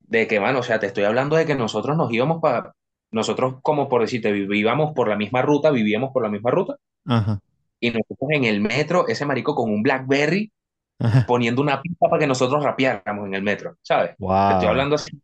De 0.00 0.26
que, 0.28 0.40
mano, 0.40 0.60
o 0.60 0.62
sea, 0.64 0.80
te 0.80 0.86
estoy 0.88 1.04
hablando 1.04 1.36
de 1.36 1.46
que 1.46 1.54
nosotros 1.56 1.96
nos 1.96 2.12
íbamos 2.12 2.40
para, 2.42 2.74
nosotros 3.12 3.56
como 3.62 3.88
por 3.88 4.02
decirte, 4.02 4.32
vivíamos 4.32 4.92
por 4.94 5.08
la 5.08 5.16
misma 5.16 5.42
ruta, 5.42 5.70
vivíamos 5.70 6.12
por 6.12 6.22
la 6.24 6.30
misma 6.30 6.50
ruta, 6.50 6.76
Ajá. 7.06 7.40
y 7.80 7.90
nosotros 7.90 8.30
en 8.30 8.44
el 8.44 8.60
metro, 8.60 9.06
ese 9.08 9.26
marico 9.26 9.54
con 9.54 9.70
un 9.70 9.82
BlackBerry 9.82 10.52
Ajá. 10.98 11.26
poniendo 11.26 11.62
una 11.62 11.82
pista 11.82 12.08
para 12.08 12.20
que 12.20 12.26
nosotros 12.26 12.64
rapeáramos 12.64 13.26
en 13.26 13.34
el 13.34 13.42
metro, 13.42 13.76
¿sabes? 13.82 14.16
Te 14.46 14.54
estoy 14.54 14.68
hablando 14.68 14.96
así, 14.96 15.20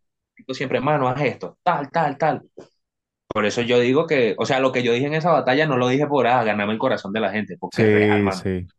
siempre, 0.53 0.81
mano, 0.81 1.09
haz 1.09 1.23
esto, 1.23 1.59
tal, 1.63 1.91
tal, 1.91 2.19
tal. 2.19 2.43
Por 3.37 3.47
eso 3.47 3.63
yo 3.63 3.79
digo 3.81 4.07
que, 4.07 4.35
o 4.39 4.47
sea, 4.47 4.61
lo 4.61 4.73
que 4.73 4.83
yo 4.83 4.93
dije 4.93 5.07
en 5.07 5.15
esa 5.15 5.31
batalla 5.33 5.67
no 5.67 5.77
lo 5.77 5.89
dije 5.89 6.07
por 6.07 6.27
ah, 6.27 6.43
ganarme 6.45 6.73
el 6.73 6.79
corazón 6.79 7.13
de 7.13 7.21
la 7.21 7.31
gente, 7.33 7.57
porque 7.59 7.83
es 7.85 7.93
real, 7.93 8.23
Sí, 8.23 8.31
mano. 8.31 8.43
sí. 8.43 8.71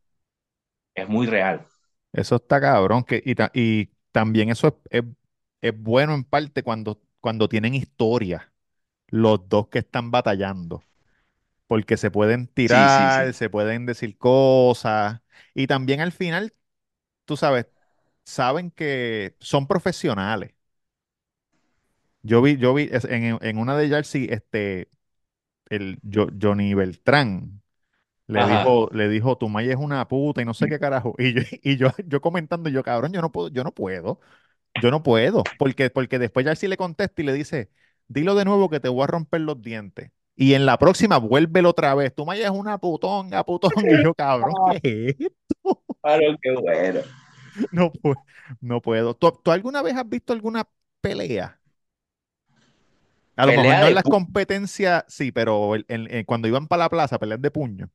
Es 0.95 1.07
muy 1.07 1.27
real. 1.27 1.65
Eso 2.13 2.35
está 2.37 2.59
cabrón. 2.61 3.03
Que, 3.03 3.21
y, 3.25 3.35
ta- 3.35 3.51
y 3.53 3.87
también 4.11 4.49
eso 4.49 4.67
es, 4.67 5.03
es- 5.03 5.09
es 5.61 5.77
bueno 5.81 6.13
en 6.13 6.23
parte 6.23 6.63
cuando, 6.63 7.01
cuando 7.19 7.49
tienen 7.49 7.73
historia, 7.75 8.53
los 9.09 9.47
dos 9.49 9.69
que 9.69 9.79
están 9.79 10.11
batallando. 10.11 10.83
Porque 11.67 11.97
se 11.97 12.11
pueden 12.11 12.47
tirar, 12.47 13.33
sí. 13.33 13.35
se 13.35 13.49
pueden 13.49 13.85
decir 13.87 14.17
cosas. 14.17 15.21
Y 15.55 15.67
también 15.67 16.01
al 16.01 16.11
final, 16.13 16.53
tú 17.25 17.37
sabes, 17.37 17.67
saben 18.25 18.71
que 18.71 19.37
son 19.41 19.67
profesionales. 19.67 20.53
Yo 22.21 22.41
vi, 22.41 22.57
yo 22.57 22.73
vi 22.73 22.89
en, 22.91 23.37
en 23.41 23.57
una 23.57 23.77
de 23.77 24.03
sí, 24.03 24.27
este, 24.29 24.89
el 25.69 25.99
Jo- 26.03 26.29
Johnny 26.41 26.73
Beltrán 26.75 27.61
le 28.27 28.43
Ajá. 28.43 28.47
dijo, 28.47 28.89
le 28.93 29.09
dijo, 29.09 29.37
tu 29.37 29.49
maya 29.49 29.71
es 29.71 29.77
una 29.77 30.07
puta 30.07 30.41
y 30.41 30.45
no 30.45 30.53
sé 30.55 30.67
qué 30.69 30.79
carajo. 30.79 31.15
Y 31.19 31.33
yo, 31.35 31.41
y 31.63 31.77
yo, 31.77 31.89
yo 32.07 32.21
comentando, 32.21 32.69
yo, 32.69 32.83
cabrón, 32.83 33.13
yo 33.13 33.21
no 33.21 33.31
puedo, 33.31 33.49
yo 33.49 33.63
no 33.63 33.73
puedo, 33.73 34.19
yo 34.75 34.91
no 34.91 35.03
puedo. 35.03 35.53
Porque, 35.57 35.89
porque 35.91 36.19
después 36.19 36.45
ya 36.45 36.55
sí 36.55 36.67
le 36.67 36.77
contesta 36.77 37.21
y 37.21 37.25
le 37.25 37.33
dice, 37.33 37.71
dilo 38.07 38.35
de 38.35 38.45
nuevo 38.45 38.69
que 38.69 38.79
te 38.81 38.89
voy 38.89 39.03
a 39.05 39.07
romper 39.07 39.41
los 39.41 39.61
dientes. 39.61 40.11
Y 40.35 40.53
en 40.55 40.65
la 40.67 40.77
próxima 40.79 41.17
vuélvelo 41.19 41.69
otra 41.71 41.95
vez. 41.95 42.15
Tu 42.15 42.25
maya 42.25 42.45
es 42.45 42.51
una 42.51 42.77
putonga, 42.79 43.45
putonga. 43.45 43.93
Y 43.93 44.01
yo, 44.01 44.13
cabrón, 44.15 44.55
¿qué 44.83 45.09
es 45.09 45.15
esto? 45.19 45.83
Claro, 46.01 46.35
qué 46.41 46.51
bueno. 46.55 47.01
No, 47.71 47.91
no 48.61 48.81
puedo. 48.81 49.15
¿Tú, 49.15 49.31
tú 49.43 49.51
alguna 49.51 49.81
vez 49.81 49.95
has 49.95 50.07
visto 50.07 50.33
alguna 50.33 50.67
pelea? 51.01 51.59
A 53.37 53.45
lo 53.45 53.53
mejor 53.53 53.77
no 53.77 53.87
en 53.87 53.95
las 53.95 54.05
competencias, 54.07 55.05
sí, 55.07 55.31
pero 55.31 55.75
el- 55.75 55.85
en- 55.89 56.25
cuando 56.25 56.47
iban 56.47 56.67
para 56.67 56.83
la 56.85 56.89
plaza, 56.89 57.19
peleas 57.19 57.41
de 57.41 57.51
puño. 57.51 57.89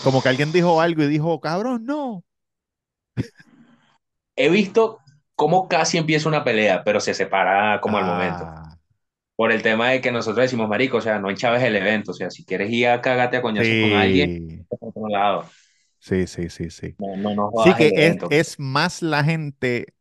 Como 0.00 0.22
que 0.22 0.28
alguien 0.30 0.52
dijo 0.52 0.80
algo 0.80 1.02
y 1.02 1.06
dijo, 1.08 1.38
cabrón, 1.40 1.84
no. 1.86 2.24
He 4.36 4.48
visto 4.50 5.00
cómo 5.34 5.68
casi 5.68 5.98
empieza 5.98 6.28
una 6.28 6.44
pelea, 6.44 6.82
pero 6.84 7.00
se 7.00 7.14
separa 7.14 7.80
como 7.80 7.98
al 7.98 8.04
momento. 8.04 8.52
Ah, 8.52 8.76
Por 9.36 9.52
el 9.52 9.62
tema 9.62 9.90
de 9.90 10.00
que 10.02 10.12
nosotros 10.12 10.44
decimos, 10.44 10.68
marico, 10.68 10.98
o 10.98 11.00
sea, 11.00 11.18
no 11.20 11.30
enchaves 11.30 11.62
el 11.64 11.76
evento. 11.76 12.12
O 12.12 12.14
sea, 12.14 12.30
si 12.30 12.44
quieres 12.46 12.70
ir 12.72 12.88
a 12.88 13.02
cagarte 13.02 13.38
a 13.38 13.42
coñazos 13.42 13.78
con 13.78 13.94
alguien, 13.94 14.28
otro 14.70 15.08
lado. 15.08 15.50
sí, 15.98 16.26
sí, 16.26 16.48
sí, 16.50 16.70
sí. 16.70 16.98
No, 16.98 17.16
no, 17.16 17.34
no 17.34 17.50
Sí 17.54 17.74
que 17.76 17.92
es, 17.96 18.18
es 18.30 18.60
más 18.60 19.02
la 19.02 19.24
gente 19.24 19.94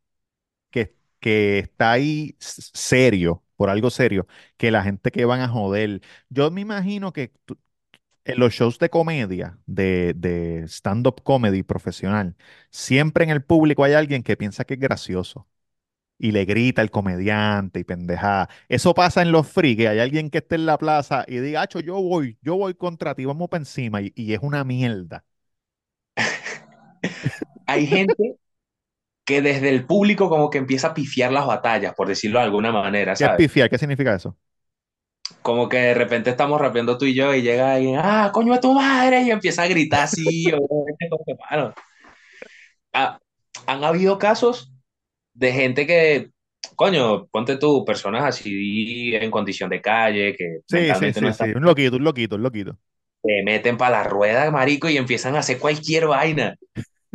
que, 1.19 1.59
está 1.59 1.91
ahí 1.91 2.35
serio, 2.39 3.43
por 3.55 3.69
algo 3.69 3.89
serio, 3.89 4.27
que 4.57 4.71
la 4.71 4.83
gente 4.83 5.11
que 5.11 5.25
van 5.25 5.41
a 5.41 5.47
joder. 5.49 6.01
Yo 6.29 6.51
me 6.51 6.61
imagino 6.61 7.13
que 7.13 7.31
en 8.25 8.39
los 8.39 8.53
shows 8.53 8.79
de 8.79 8.89
comedia, 8.89 9.59
de, 9.67 10.63
stand-up 10.67 11.21
comedy 11.23 11.63
profesional, 11.63 12.35
siempre 12.69 13.23
en 13.23 13.29
el 13.31 13.43
público 13.43 13.83
hay 13.83 13.93
alguien 13.93 14.23
que 14.23 14.37
piensa 14.37 14.65
que 14.65 14.75
es 14.75 14.79
gracioso. 14.79 15.47
y 16.17 16.31
le 16.31 16.45
grita 16.45 16.81
al 16.81 16.91
comediante 16.91 17.79
y 17.81 17.83
pendeja. 17.83 18.49
Eso 18.69 18.93
pasa 18.93 19.21
en 19.21 19.31
los 19.31 19.47
free, 19.47 19.75
que 19.77 19.87
hay 19.89 19.99
alguien 19.99 20.29
que 20.29 20.39
esté 20.39 20.55
en 20.55 20.65
la 20.65 20.77
plaza 20.77 21.25
y 21.27 21.39
diga, 21.39 21.61
Acho, 21.63 21.79
yo 21.81 22.01
voy, 22.01 22.37
yo 22.41 22.57
voy 22.57 22.75
contra 22.75 23.15
ti, 23.15 23.25
vamos 23.25 23.49
para 23.49 23.61
encima, 23.61 24.01
y 24.01 24.33
es 24.33 24.39
una 24.41 24.63
mierda. 24.63 25.25
Hay 27.67 27.87
gente 27.87 28.37
que 29.25 29.41
desde 29.41 29.69
el 29.69 29.85
público 29.85 30.29
como 30.29 30.49
que 30.49 30.57
empieza 30.59 30.89
a 30.89 30.93
pifiar 30.93 31.31
las 31.33 31.47
batallas, 31.47 31.93
por 31.95 32.07
decirlo 32.07 32.39
de 32.39 32.45
alguna 32.45 32.71
manera, 32.71 33.15
¿Qué 33.17 33.25
es 33.25 33.31
¿sabes? 33.31 33.33
pifiar? 33.33 33.69
¿Qué 33.69 33.77
significa 33.77 34.15
eso? 34.15 34.37
Como 35.41 35.69
que 35.69 35.77
de 35.77 35.93
repente 35.93 36.29
estamos 36.31 36.59
rapeando 36.59 36.97
tú 36.97 37.05
y 37.05 37.13
yo 37.15 37.33
y 37.33 37.41
llega 37.41 37.73
alguien, 37.75 37.95
ah, 37.99 38.31
coño 38.33 38.53
de 38.53 38.59
tu 38.59 38.73
madre, 38.73 39.21
y 39.23 39.31
empieza 39.31 39.63
a 39.63 39.67
gritar 39.67 40.03
así, 40.03 40.51
mano. 41.51 41.73
Ah, 42.93 43.19
han 43.67 43.83
habido 43.83 44.17
casos 44.19 44.71
de 45.33 45.53
gente 45.53 45.87
que, 45.87 46.31
coño, 46.75 47.27
ponte 47.27 47.57
tú, 47.57 47.85
personas 47.85 48.23
así 48.25 49.15
en 49.15 49.31
condición 49.31 49.69
de 49.69 49.81
calle, 49.81 50.35
que 50.37 50.59
Sí, 50.67 50.93
sí, 50.95 51.11
mentalmente 51.11 51.21
no 51.21 51.29
sí, 51.29 51.33
sí, 51.33 51.45
están, 51.45 51.55
un 51.55 51.63
loquito, 51.63 51.95
un 51.97 52.03
loquito, 52.03 52.35
un 52.35 52.43
loquito. 52.43 52.77
se 53.23 53.43
meten 53.43 53.77
para 53.77 53.97
la 53.99 54.03
rueda, 54.03 54.49
marico, 54.51 54.89
y 54.89 54.97
empiezan 54.97 55.35
a 55.35 55.39
hacer 55.39 55.59
cualquier 55.59 56.07
vaina. 56.07 56.55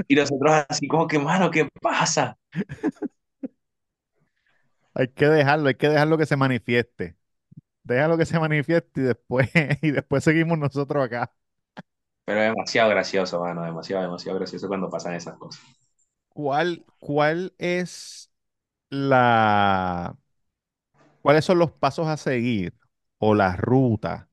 Y 0.08 0.14
nosotros 0.14 0.64
así 0.68 0.88
como 0.88 1.06
que, 1.06 1.18
mano, 1.18 1.50
¿qué 1.50 1.68
pasa? 1.80 2.36
Hay 4.94 5.08
que 5.08 5.26
dejarlo, 5.26 5.68
hay 5.68 5.74
que 5.76 5.88
dejarlo 5.88 6.18
que 6.18 6.26
se 6.26 6.36
manifieste. 6.36 7.16
Déjalo 7.84 8.18
que 8.18 8.26
se 8.26 8.38
manifieste 8.40 9.02
y 9.02 9.04
después, 9.04 9.50
y 9.82 9.92
después 9.92 10.24
seguimos 10.24 10.58
nosotros 10.58 11.04
acá. 11.04 11.32
Pero 12.24 12.40
es 12.40 12.48
demasiado 12.50 12.90
gracioso, 12.90 13.40
mano, 13.40 13.62
demasiado, 13.64 14.02
demasiado 14.04 14.38
gracioso 14.38 14.68
cuando 14.68 14.88
pasan 14.90 15.14
esas 15.14 15.36
cosas. 15.36 15.62
¿Cuál, 16.28 16.84
cuál 16.98 17.54
es 17.58 18.30
la, 18.90 20.16
cuáles 21.22 21.44
son 21.44 21.58
los 21.58 21.72
pasos 21.72 22.06
a 22.08 22.16
seguir 22.16 22.74
o 23.18 23.34
la 23.34 23.56
ruta 23.56 24.28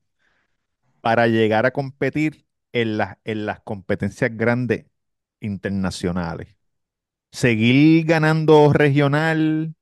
para 1.00 1.26
llegar 1.26 1.66
a 1.66 1.72
competir 1.72 2.46
en 2.72 2.98
las, 2.98 3.18
en 3.24 3.46
las 3.46 3.60
competencias 3.60 4.36
grandes 4.36 4.86
internacionales. 5.40 6.56
Seguir 7.32 8.06
ganando 8.06 8.72
regional 8.72 9.74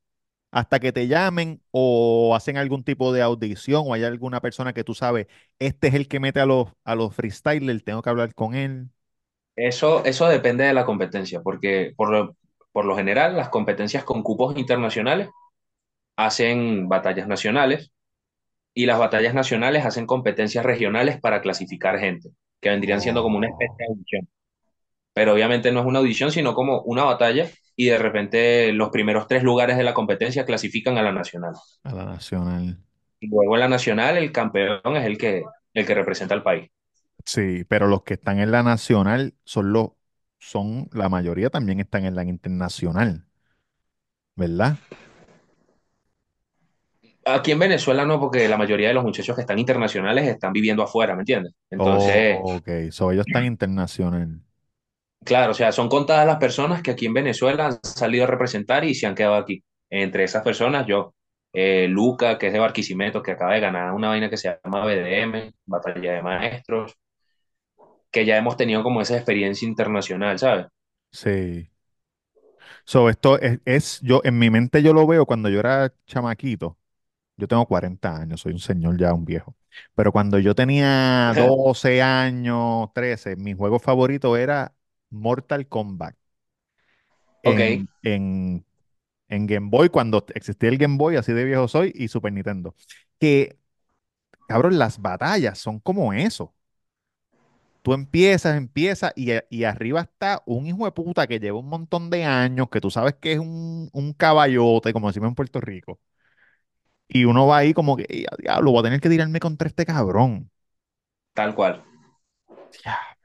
hasta 0.52 0.80
que 0.80 0.92
te 0.92 1.08
llamen 1.08 1.62
o 1.72 2.34
hacen 2.36 2.56
algún 2.58 2.84
tipo 2.84 3.12
de 3.12 3.22
audición 3.22 3.84
o 3.86 3.94
hay 3.94 4.04
alguna 4.04 4.40
persona 4.40 4.72
que 4.74 4.84
tú 4.84 4.94
sabes, 4.94 5.26
este 5.60 5.88
es 5.88 5.94
el 5.94 6.08
que 6.08 6.20
mete 6.20 6.40
a 6.40 6.46
los, 6.46 6.68
a 6.84 6.94
los 6.96 7.14
freestylers, 7.14 7.84
tengo 7.84 8.02
que 8.02 8.10
hablar 8.10 8.34
con 8.34 8.54
él. 8.54 8.90
Eso, 9.56 10.04
eso 10.04 10.28
depende 10.28 10.64
de 10.64 10.74
la 10.74 10.84
competencia, 10.84 11.40
porque 11.42 11.92
por 11.96 12.10
lo, 12.10 12.36
por 12.72 12.84
lo 12.84 12.94
general 12.96 13.36
las 13.36 13.48
competencias 13.48 14.04
con 14.04 14.22
cupos 14.22 14.56
internacionales 14.58 15.28
hacen 16.16 16.88
batallas 16.88 17.28
nacionales 17.28 17.92
y 18.74 18.86
las 18.86 18.98
batallas 18.98 19.34
nacionales 19.34 19.84
hacen 19.86 20.06
competencias 20.06 20.64
regionales 20.66 21.20
para 21.20 21.42
clasificar 21.42 21.98
gente, 22.00 22.30
que 22.60 22.70
vendrían 22.70 23.00
siendo 23.02 23.22
como 23.22 23.38
una 23.38 23.48
especie 23.48 23.74
Oh, 23.74 23.80
de 23.80 23.86
audición. 23.94 24.28
Pero 25.16 25.32
obviamente 25.34 25.72
no 25.72 25.80
es 25.80 25.86
una 25.86 26.00
audición, 26.00 26.30
sino 26.30 26.54
como 26.54 26.82
una 26.82 27.04
batalla 27.04 27.50
y 27.76 27.86
de 27.86 27.98
repente 27.98 28.72
los 28.72 28.90
primeros 28.90 29.26
tres 29.28 29.42
lugares 29.42 29.78
de 29.78 29.84
la 29.84 29.94
competencia 29.94 30.44
clasifican 30.46 30.98
a 30.98 31.02
la 31.02 31.12
nacional. 31.12 31.54
a 31.84 31.94
la 31.94 32.04
nacional. 32.04 32.78
Y 33.20 33.28
luego 33.28 33.56
en 33.56 33.60
la 33.60 33.68
nacional 33.68 34.16
el 34.16 34.32
campeón 34.32 34.96
es 34.96 35.04
el 35.04 35.18
que, 35.18 35.42
el 35.74 35.86
que 35.86 35.94
representa 35.94 36.34
al 36.34 36.42
país. 36.42 36.70
Sí, 37.24 37.64
pero 37.68 37.88
los 37.88 38.02
que 38.04 38.14
están 38.14 38.38
en 38.40 38.50
la 38.52 38.62
nacional 38.62 39.34
son 39.44 39.72
los, 39.72 39.90
son, 40.38 40.88
la 40.92 41.08
mayoría 41.08 41.50
también 41.50 41.80
están 41.80 42.04
en 42.06 42.14
la 42.14 42.24
internacional, 42.24 43.26
¿verdad? 44.34 44.78
Aquí 47.24 47.50
en 47.52 47.58
Venezuela 47.58 48.04
no, 48.06 48.20
porque 48.20 48.48
la 48.48 48.56
mayoría 48.56 48.88
de 48.88 48.94
los 48.94 49.02
muchachos 49.04 49.34
que 49.34 49.42
están 49.42 49.58
internacionales 49.58 50.28
están 50.28 50.52
viviendo 50.52 50.82
afuera, 50.82 51.14
¿me 51.14 51.22
entiendes? 51.22 51.52
Entonces, 51.70 52.38
Oh, 52.38 52.56
ok, 52.56 52.90
so 52.90 53.10
ellos 53.12 53.26
están 53.26 53.44
internacional. 53.44 54.42
Claro, 55.26 55.50
o 55.52 55.54
sea, 55.54 55.72
son 55.72 55.88
contadas 55.88 56.26
las 56.26 56.38
personas 56.38 56.82
que 56.82 56.92
aquí 56.92 57.06
en 57.06 57.14
Venezuela 57.14 57.66
han 57.66 57.78
salido 57.82 58.24
a 58.24 58.28
representar 58.28 58.84
y 58.84 58.94
se 58.94 59.06
han 59.06 59.14
quedado 59.14 59.34
aquí. 59.34 59.62
Entre 59.90 60.24
esas 60.24 60.42
personas, 60.42 60.86
yo, 60.86 61.14
eh, 61.52 61.86
Luca, 61.88 62.38
que 62.38 62.46
es 62.48 62.52
de 62.52 62.58
Barquisimeto, 62.58 63.22
que 63.22 63.32
acaba 63.32 63.54
de 63.54 63.60
ganar 63.60 63.92
una 63.92 64.08
vaina 64.08 64.30
que 64.30 64.36
se 64.36 64.58
llama 64.64 64.84
BDM, 64.84 65.52
Batalla 65.66 66.12
de 66.14 66.22
Maestros, 66.22 66.94
que 68.10 68.24
ya 68.24 68.36
hemos 68.38 68.56
tenido 68.56 68.82
como 68.82 69.00
esa 69.00 69.16
experiencia 69.16 69.68
internacional, 69.68 70.38
¿sabes? 70.38 70.66
Sí. 71.12 71.68
So, 72.84 73.08
esto 73.10 73.38
es, 73.40 73.58
es, 73.64 74.00
yo, 74.02 74.20
en 74.24 74.38
mi 74.38 74.50
mente 74.50 74.82
yo 74.82 74.92
lo 74.92 75.06
veo 75.06 75.26
cuando 75.26 75.48
yo 75.48 75.60
era 75.60 75.92
chamaquito. 76.06 76.78
Yo 77.36 77.48
tengo 77.48 77.66
40 77.66 78.16
años, 78.16 78.40
soy 78.40 78.52
un 78.52 78.58
señor 78.60 78.98
ya, 78.98 79.12
un 79.12 79.24
viejo. 79.24 79.56
Pero 79.94 80.12
cuando 80.12 80.38
yo 80.38 80.54
tenía 80.54 81.32
12 81.36 82.02
años, 82.02 82.90
13, 82.94 83.36
mi 83.36 83.54
juego 83.54 83.78
favorito 83.78 84.36
era 84.36 84.74
Mortal 85.10 85.68
Kombat. 85.68 86.16
Ok, 87.44 87.60
En, 87.60 87.88
en, 88.02 88.66
en 89.28 89.46
Game 89.46 89.68
Boy, 89.70 89.90
cuando 89.90 90.26
existía 90.34 90.70
el 90.70 90.78
Game 90.78 90.98
Boy, 90.98 91.16
así 91.16 91.32
de 91.32 91.44
viejo 91.44 91.68
soy, 91.68 91.92
y 91.96 92.08
Super 92.08 92.32
Nintendo. 92.32 92.74
Que, 93.20 93.58
cabrón, 94.48 94.78
las 94.78 95.00
batallas 95.02 95.58
son 95.58 95.80
como 95.80 96.12
eso. 96.14 96.54
Tú 97.82 97.92
empiezas, 97.94 98.56
empiezas, 98.56 99.12
y, 99.14 99.30
y 99.48 99.62
arriba 99.64 100.00
está 100.00 100.42
un 100.46 100.66
hijo 100.66 100.84
de 100.86 100.92
puta 100.92 101.26
que 101.28 101.38
lleva 101.38 101.60
un 101.60 101.68
montón 101.68 102.10
de 102.10 102.24
años, 102.24 102.68
que 102.68 102.80
tú 102.80 102.90
sabes 102.90 103.14
que 103.20 103.32
es 103.34 103.38
un, 103.38 103.88
un 103.92 104.12
caballote, 104.12 104.92
como 104.92 105.06
decimos 105.08 105.28
en 105.28 105.34
Puerto 105.36 105.60
Rico. 105.60 106.00
Y 107.08 107.24
uno 107.24 107.46
va 107.46 107.58
ahí 107.58 107.72
como 107.74 107.96
que, 107.96 108.06
"Ey, 108.08 108.24
a 108.30 108.36
diablo, 108.36 108.72
voy 108.72 108.80
a 108.80 108.82
tener 108.84 109.00
que 109.00 109.08
tirarme 109.08 109.40
contra 109.40 109.68
este 109.68 109.84
cabrón. 109.86 110.50
tal 111.34 111.54
cual. 111.54 111.84
Ya. 112.84 113.15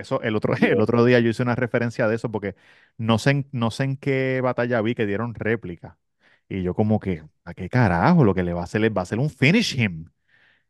Eso, 0.00 0.22
el 0.22 0.36
otro, 0.36 0.54
el 0.60 0.80
otro 0.80 1.04
día 1.04 1.20
yo 1.20 1.30
hice 1.30 1.42
una 1.42 1.56
referencia 1.56 2.08
de 2.08 2.16
eso 2.16 2.30
porque 2.30 2.56
no 2.98 3.18
sé, 3.18 3.30
en- 3.30 3.48
no 3.52 3.70
sé 3.70 3.84
en 3.84 3.96
qué 3.96 4.40
batalla 4.42 4.80
vi 4.82 4.94
que 4.94 5.06
dieron 5.06 5.34
réplica. 5.34 5.98
Y 6.48 6.62
yo 6.62 6.74
como 6.74 7.00
que, 7.00 7.22
¿a 7.44 7.54
qué 7.54 7.68
carajo? 7.68 8.24
Lo 8.24 8.34
que 8.34 8.42
le 8.42 8.52
va 8.52 8.62
a 8.62 8.64
hacer 8.64 8.84
es, 8.84 8.92
va 8.92 9.00
a 9.00 9.04
hacer 9.04 9.18
un 9.18 9.30
finish 9.30 9.78
him. 9.80 10.06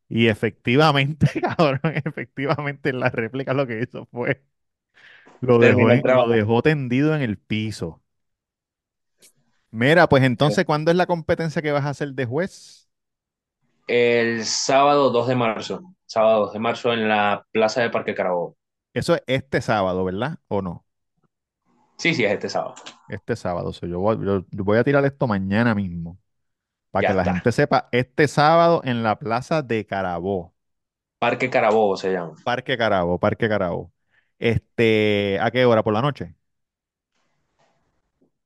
Y 0.09 0.29
efectivamente, 0.29 1.27
cabrón, 1.43 1.81
efectivamente 2.05 2.91
en 2.91 3.01
la 3.01 3.11
réplica 3.11 3.55
lo 3.55 3.67
que 3.67 3.81
hizo 3.83 4.07
fue, 4.07 4.43
lo 5.41 5.59
dejó, 5.59 5.91
en- 5.91 6.05
lo 6.11 6.29
dejó 6.29 6.63
tendido 6.63 7.15
en 7.17 7.23
el 7.23 7.39
piso. 7.39 8.03
Mira, 9.73 10.09
pues 10.09 10.23
entonces, 10.25 10.65
¿cuándo 10.65 10.91
es 10.91 10.97
la 10.97 11.07
competencia 11.07 11.63
que 11.63 11.73
vas 11.73 11.85
a 11.85 11.91
hacer 11.91 12.13
de 12.15 12.27
juez? 12.27 12.89
El 13.87 14.45
sábado 14.47 15.11
2 15.11 15.29
de 15.29 15.35
marzo, 15.37 15.83
sábado 16.07 16.41
2 16.47 16.53
de 16.55 16.59
marzo 16.61 16.93
en 16.95 17.09
la 17.09 17.45
plaza 17.53 17.83
de 17.83 17.91
Parque 17.91 18.15
Carabobo. 18.15 18.57
Eso 18.95 19.15
es 19.17 19.23
este 19.27 19.61
sábado, 19.63 20.05
¿verdad? 20.05 20.39
¿O 20.49 20.63
no? 20.63 20.87
Sí, 21.99 22.15
sí, 22.15 22.25
es 22.25 22.33
este 22.33 22.49
sábado. 22.49 22.75
Este 23.09 23.35
sábado. 23.37 23.73
So, 23.73 23.87
yo 23.87 23.99
voy, 24.01 24.17
yo- 24.25 24.47
yo 24.51 24.65
voy 24.65 24.79
a 24.79 24.85
tirar 24.85 25.05
esto 25.05 25.27
mañana 25.27 25.75
mismo. 25.75 26.19
Para 26.93 27.05
Ya 27.05 27.07
que 27.07 27.15
la 27.15 27.25
está. 27.25 27.33
gente 27.33 27.53
sepa, 27.53 27.89
este 27.93 28.29
sábado 28.29 28.83
en 28.85 29.03
la 29.03 29.19
plaza 29.19 29.63
de 29.63 29.87
Carabó. 29.87 30.55
Parque 31.19 31.49
Carabobo 31.51 31.97
se 31.97 32.13
llama. 32.13 32.35
Parque 32.43 32.77
Carabó, 32.79 33.19
Parque 33.19 33.49
Carabó. 33.49 33.93
Este, 34.39 35.39
¿a 35.41 35.51
qué 35.51 35.65
hora? 35.67 35.83
¿Por 35.83 35.93
la 35.95 36.03
noche? 36.03 36.35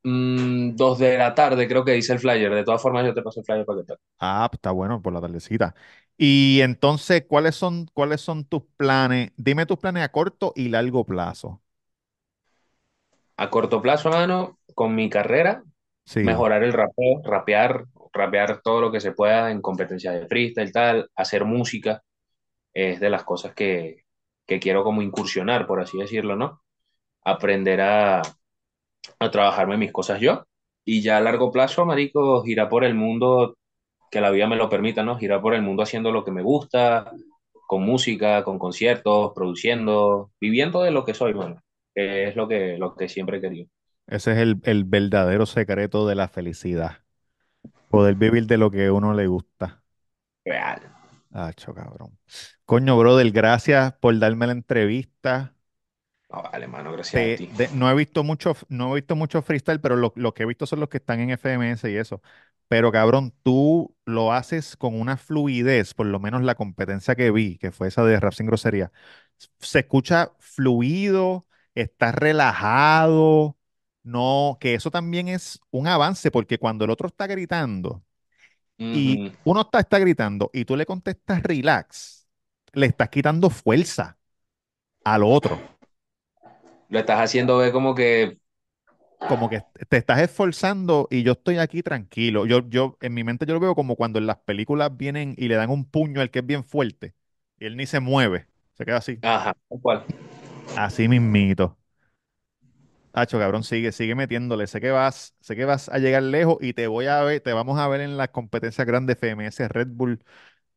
Mm, 0.04 0.76
dos 0.76 0.98
de 0.98 1.16
la 1.18 1.34
tarde, 1.34 1.66
creo 1.68 1.84
que 1.84 1.92
dice 1.92 2.12
el 2.12 2.18
flyer. 2.20 2.52
De 2.54 2.64
todas 2.64 2.82
formas, 2.82 3.04
yo 3.06 3.14
te 3.14 3.22
paso 3.22 3.40
el 3.40 3.46
flyer 3.46 3.64
para 3.66 3.80
que 3.80 3.86
te. 3.86 3.94
Ah, 4.18 4.48
pues 4.50 4.58
está 4.58 4.70
bueno, 4.70 5.02
por 5.02 5.12
la 5.12 5.20
tardecita. 5.20 5.74
Y 6.16 6.60
entonces, 6.62 7.24
¿cuáles 7.28 7.56
son, 7.56 7.86
cuáles 7.92 8.20
son 8.20 8.44
tus 8.44 8.62
planes? 8.76 9.32
Dime 9.36 9.66
tus 9.66 9.78
planes 9.78 10.04
a 10.04 10.10
corto 10.12 10.52
y 10.56 10.68
largo 10.68 11.04
plazo. 11.06 11.60
A 13.36 13.50
corto 13.50 13.82
plazo, 13.82 14.10
mano, 14.10 14.58
con 14.74 14.94
mi 14.94 15.10
carrera, 15.10 15.64
Sí, 16.06 16.20
mejorar 16.22 16.62
el 16.64 16.72
rapeo, 16.72 17.22
rapear, 17.24 17.84
rapear 18.12 18.60
todo 18.62 18.80
lo 18.80 18.92
que 18.92 19.00
se 19.00 19.12
pueda 19.12 19.50
en 19.50 19.62
competencias 19.62 20.14
de 20.14 20.26
freestyle, 20.28 20.72
tal, 20.72 21.10
hacer 21.16 21.44
música, 21.44 22.02
es 22.74 23.00
de 23.00 23.10
las 23.10 23.24
cosas 23.24 23.54
que, 23.54 24.04
que 24.46 24.60
quiero 24.60 24.84
como 24.84 25.02
incursionar, 25.02 25.66
por 25.66 25.80
así 25.80 25.98
decirlo, 25.98 26.36
¿no? 26.36 26.62
Aprender 27.24 27.80
a, 27.82 28.22
a 29.18 29.30
trabajarme 29.30 29.76
mis 29.76 29.92
cosas 29.92 30.20
yo. 30.20 30.44
Y 30.84 31.02
ya 31.02 31.16
a 31.18 31.20
largo 31.20 31.50
plazo, 31.52 31.84
marico, 31.86 32.42
girar 32.44 32.68
por 32.68 32.84
el 32.84 32.94
mundo, 32.94 33.56
que 34.14 34.22
la 34.22 34.30
vida 34.32 34.48
me 34.48 34.56
lo 34.56 34.70
permita, 34.70 35.04
¿no? 35.04 35.18
Girar 35.18 35.42
por 35.42 35.54
el 35.54 35.62
mundo 35.62 35.84
haciendo 35.84 36.12
lo 36.12 36.24
que 36.24 36.32
me 36.32 36.42
gusta, 36.42 37.12
con 37.68 37.84
música, 37.84 38.44
con 38.44 38.58
conciertos, 38.60 39.32
produciendo, 39.34 40.32
viviendo 40.40 40.82
de 40.82 40.92
lo 40.92 41.04
que 41.06 41.14
soy, 41.14 41.34
mano, 41.34 41.62
que 41.94 42.28
es 42.28 42.36
lo 42.36 42.48
que, 42.48 42.78
lo 42.78 42.96
que 42.96 43.08
siempre 43.10 43.38
he 43.38 43.42
querido. 43.42 43.68
ese 44.06 44.32
es 44.32 44.38
el, 44.38 44.60
el 44.64 44.84
verdadero 44.84 45.44
secreto 45.46 46.06
de 46.06 46.14
la 46.14 46.28
felicidad. 46.28 46.98
Poder 47.90 48.16
vivir 48.16 48.46
de 48.46 48.58
lo 48.58 48.70
que 48.72 48.86
a 48.86 48.92
uno 48.94 49.14
le 49.14 49.26
gusta. 49.28 49.84
Real. 50.46 50.80
Acho, 51.32 51.74
cabrón. 51.74 52.18
Coño, 52.64 52.96
brother, 52.98 53.30
gracias 53.32 53.92
por 54.00 54.18
darme 54.18 54.46
la 54.46 54.52
entrevista. 54.52 55.54
No, 56.30 56.42
vale, 56.42 56.66
mano, 56.68 56.92
gracias 56.92 57.22
a 57.24 57.34
ti. 57.34 57.48
de- 57.50 57.68
no 57.70 57.88
he 57.90 57.94
visto 57.94 58.24
mucho, 58.24 58.56
no 58.68 58.92
he 58.92 58.94
visto 59.00 59.14
mucho 59.16 59.40
freestyle, 59.42 59.80
pero 59.80 59.96
lo, 59.96 60.12
lo 60.16 60.34
que 60.34 60.42
he 60.42 60.46
visto 60.46 60.66
son 60.66 60.80
los 60.80 60.88
que 60.88 60.96
están 60.98 61.20
en 61.20 61.30
FMS 61.30 61.90
y 61.90 61.96
eso. 61.96 62.22
Pero 62.68 62.90
cabrón, 62.92 63.34
tú 63.42 63.96
lo 64.04 64.32
haces 64.32 64.76
con 64.76 64.98
una 65.00 65.16
fluidez, 65.16 65.94
por 65.94 66.06
lo 66.06 66.20
menos 66.20 66.42
la 66.42 66.54
competencia 66.54 67.14
que 67.14 67.30
vi, 67.30 67.58
que 67.58 67.72
fue 67.72 67.88
esa 67.88 68.04
de 68.04 68.18
Rap 68.20 68.32
Sin 68.32 68.46
Grosería. 68.46 68.92
Se 69.58 69.80
escucha 69.80 70.32
fluido, 70.38 71.46
estás 71.74 72.14
relajado, 72.14 73.56
no, 74.02 74.58
que 74.60 74.74
eso 74.74 74.90
también 74.90 75.28
es 75.28 75.60
un 75.70 75.86
avance, 75.86 76.30
porque 76.30 76.58
cuando 76.58 76.84
el 76.84 76.90
otro 76.90 77.08
está 77.08 77.26
gritando 77.26 78.02
y 78.78 79.32
uno 79.44 79.62
está, 79.62 79.80
está 79.80 79.98
gritando 79.98 80.50
y 80.52 80.64
tú 80.64 80.76
le 80.76 80.86
contestas 80.86 81.42
relax, 81.42 82.26
le 82.72 82.86
estás 82.86 83.08
quitando 83.08 83.50
fuerza 83.50 84.18
al 85.04 85.22
otro. 85.24 85.60
Lo 86.88 86.98
estás 86.98 87.20
haciendo 87.20 87.58
ver 87.58 87.72
como 87.72 87.94
que, 87.94 88.38
como 89.26 89.48
que 89.48 89.62
te 89.88 89.96
estás 89.96 90.20
esforzando 90.20 91.08
y 91.10 91.22
yo 91.22 91.32
estoy 91.32 91.58
aquí 91.58 91.82
tranquilo. 91.82 92.46
Yo, 92.46 92.68
yo, 92.68 92.98
en 93.00 93.14
mi 93.14 93.24
mente 93.24 93.46
yo 93.46 93.54
lo 93.54 93.60
veo 93.60 93.74
como 93.74 93.96
cuando 93.96 94.18
en 94.18 94.26
las 94.26 94.38
películas 94.38 94.96
vienen 94.96 95.34
y 95.38 95.48
le 95.48 95.56
dan 95.56 95.70
un 95.70 95.84
puño 95.90 96.20
al 96.20 96.30
que 96.30 96.40
es 96.40 96.46
bien 96.46 96.64
fuerte 96.64 97.14
y 97.58 97.66
él 97.66 97.76
ni 97.76 97.86
se 97.86 98.00
mueve, 98.00 98.48
se 98.74 98.84
queda 98.84 98.98
así, 98.98 99.22
ajá, 99.22 99.54
tal 99.68 99.80
cual. 99.80 100.04
así 100.74 101.08
mismito. 101.08 101.78
Hacho, 103.12 103.38
cabrón, 103.38 103.62
sigue, 103.62 103.92
sigue 103.92 104.14
metiéndole. 104.16 104.66
Sé 104.66 104.80
que 104.80 104.90
vas, 104.90 105.34
sé 105.40 105.54
que 105.54 105.64
vas 105.64 105.88
a 105.88 105.98
llegar 105.98 106.22
lejos 106.24 106.56
y 106.60 106.72
te 106.74 106.88
voy 106.88 107.06
a 107.06 107.22
ver, 107.22 107.40
te 107.40 107.52
vamos 107.52 107.78
a 107.78 107.86
ver 107.88 108.00
en 108.00 108.16
las 108.16 108.30
competencias 108.30 108.86
grandes 108.86 109.16
FMS, 109.16 109.68
Red 109.68 109.88
Bull, 109.90 110.20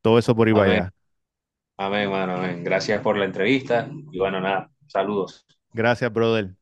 todo 0.02 0.20
eso 0.20 0.36
por 0.36 0.48
ahí 0.48 0.54
Amén, 0.54 0.84
allá. 0.84 0.94
amén, 1.78 2.10
mano, 2.12 2.36
amén. 2.38 2.64
Gracias 2.64 3.02
por 3.02 3.18
la 3.18 3.26
entrevista 3.26 3.90
y 4.12 4.20
bueno, 4.20 4.42
nada, 4.42 4.72
saludos. 4.88 5.46
Gracias, 5.74 6.12
brother. 6.12 6.57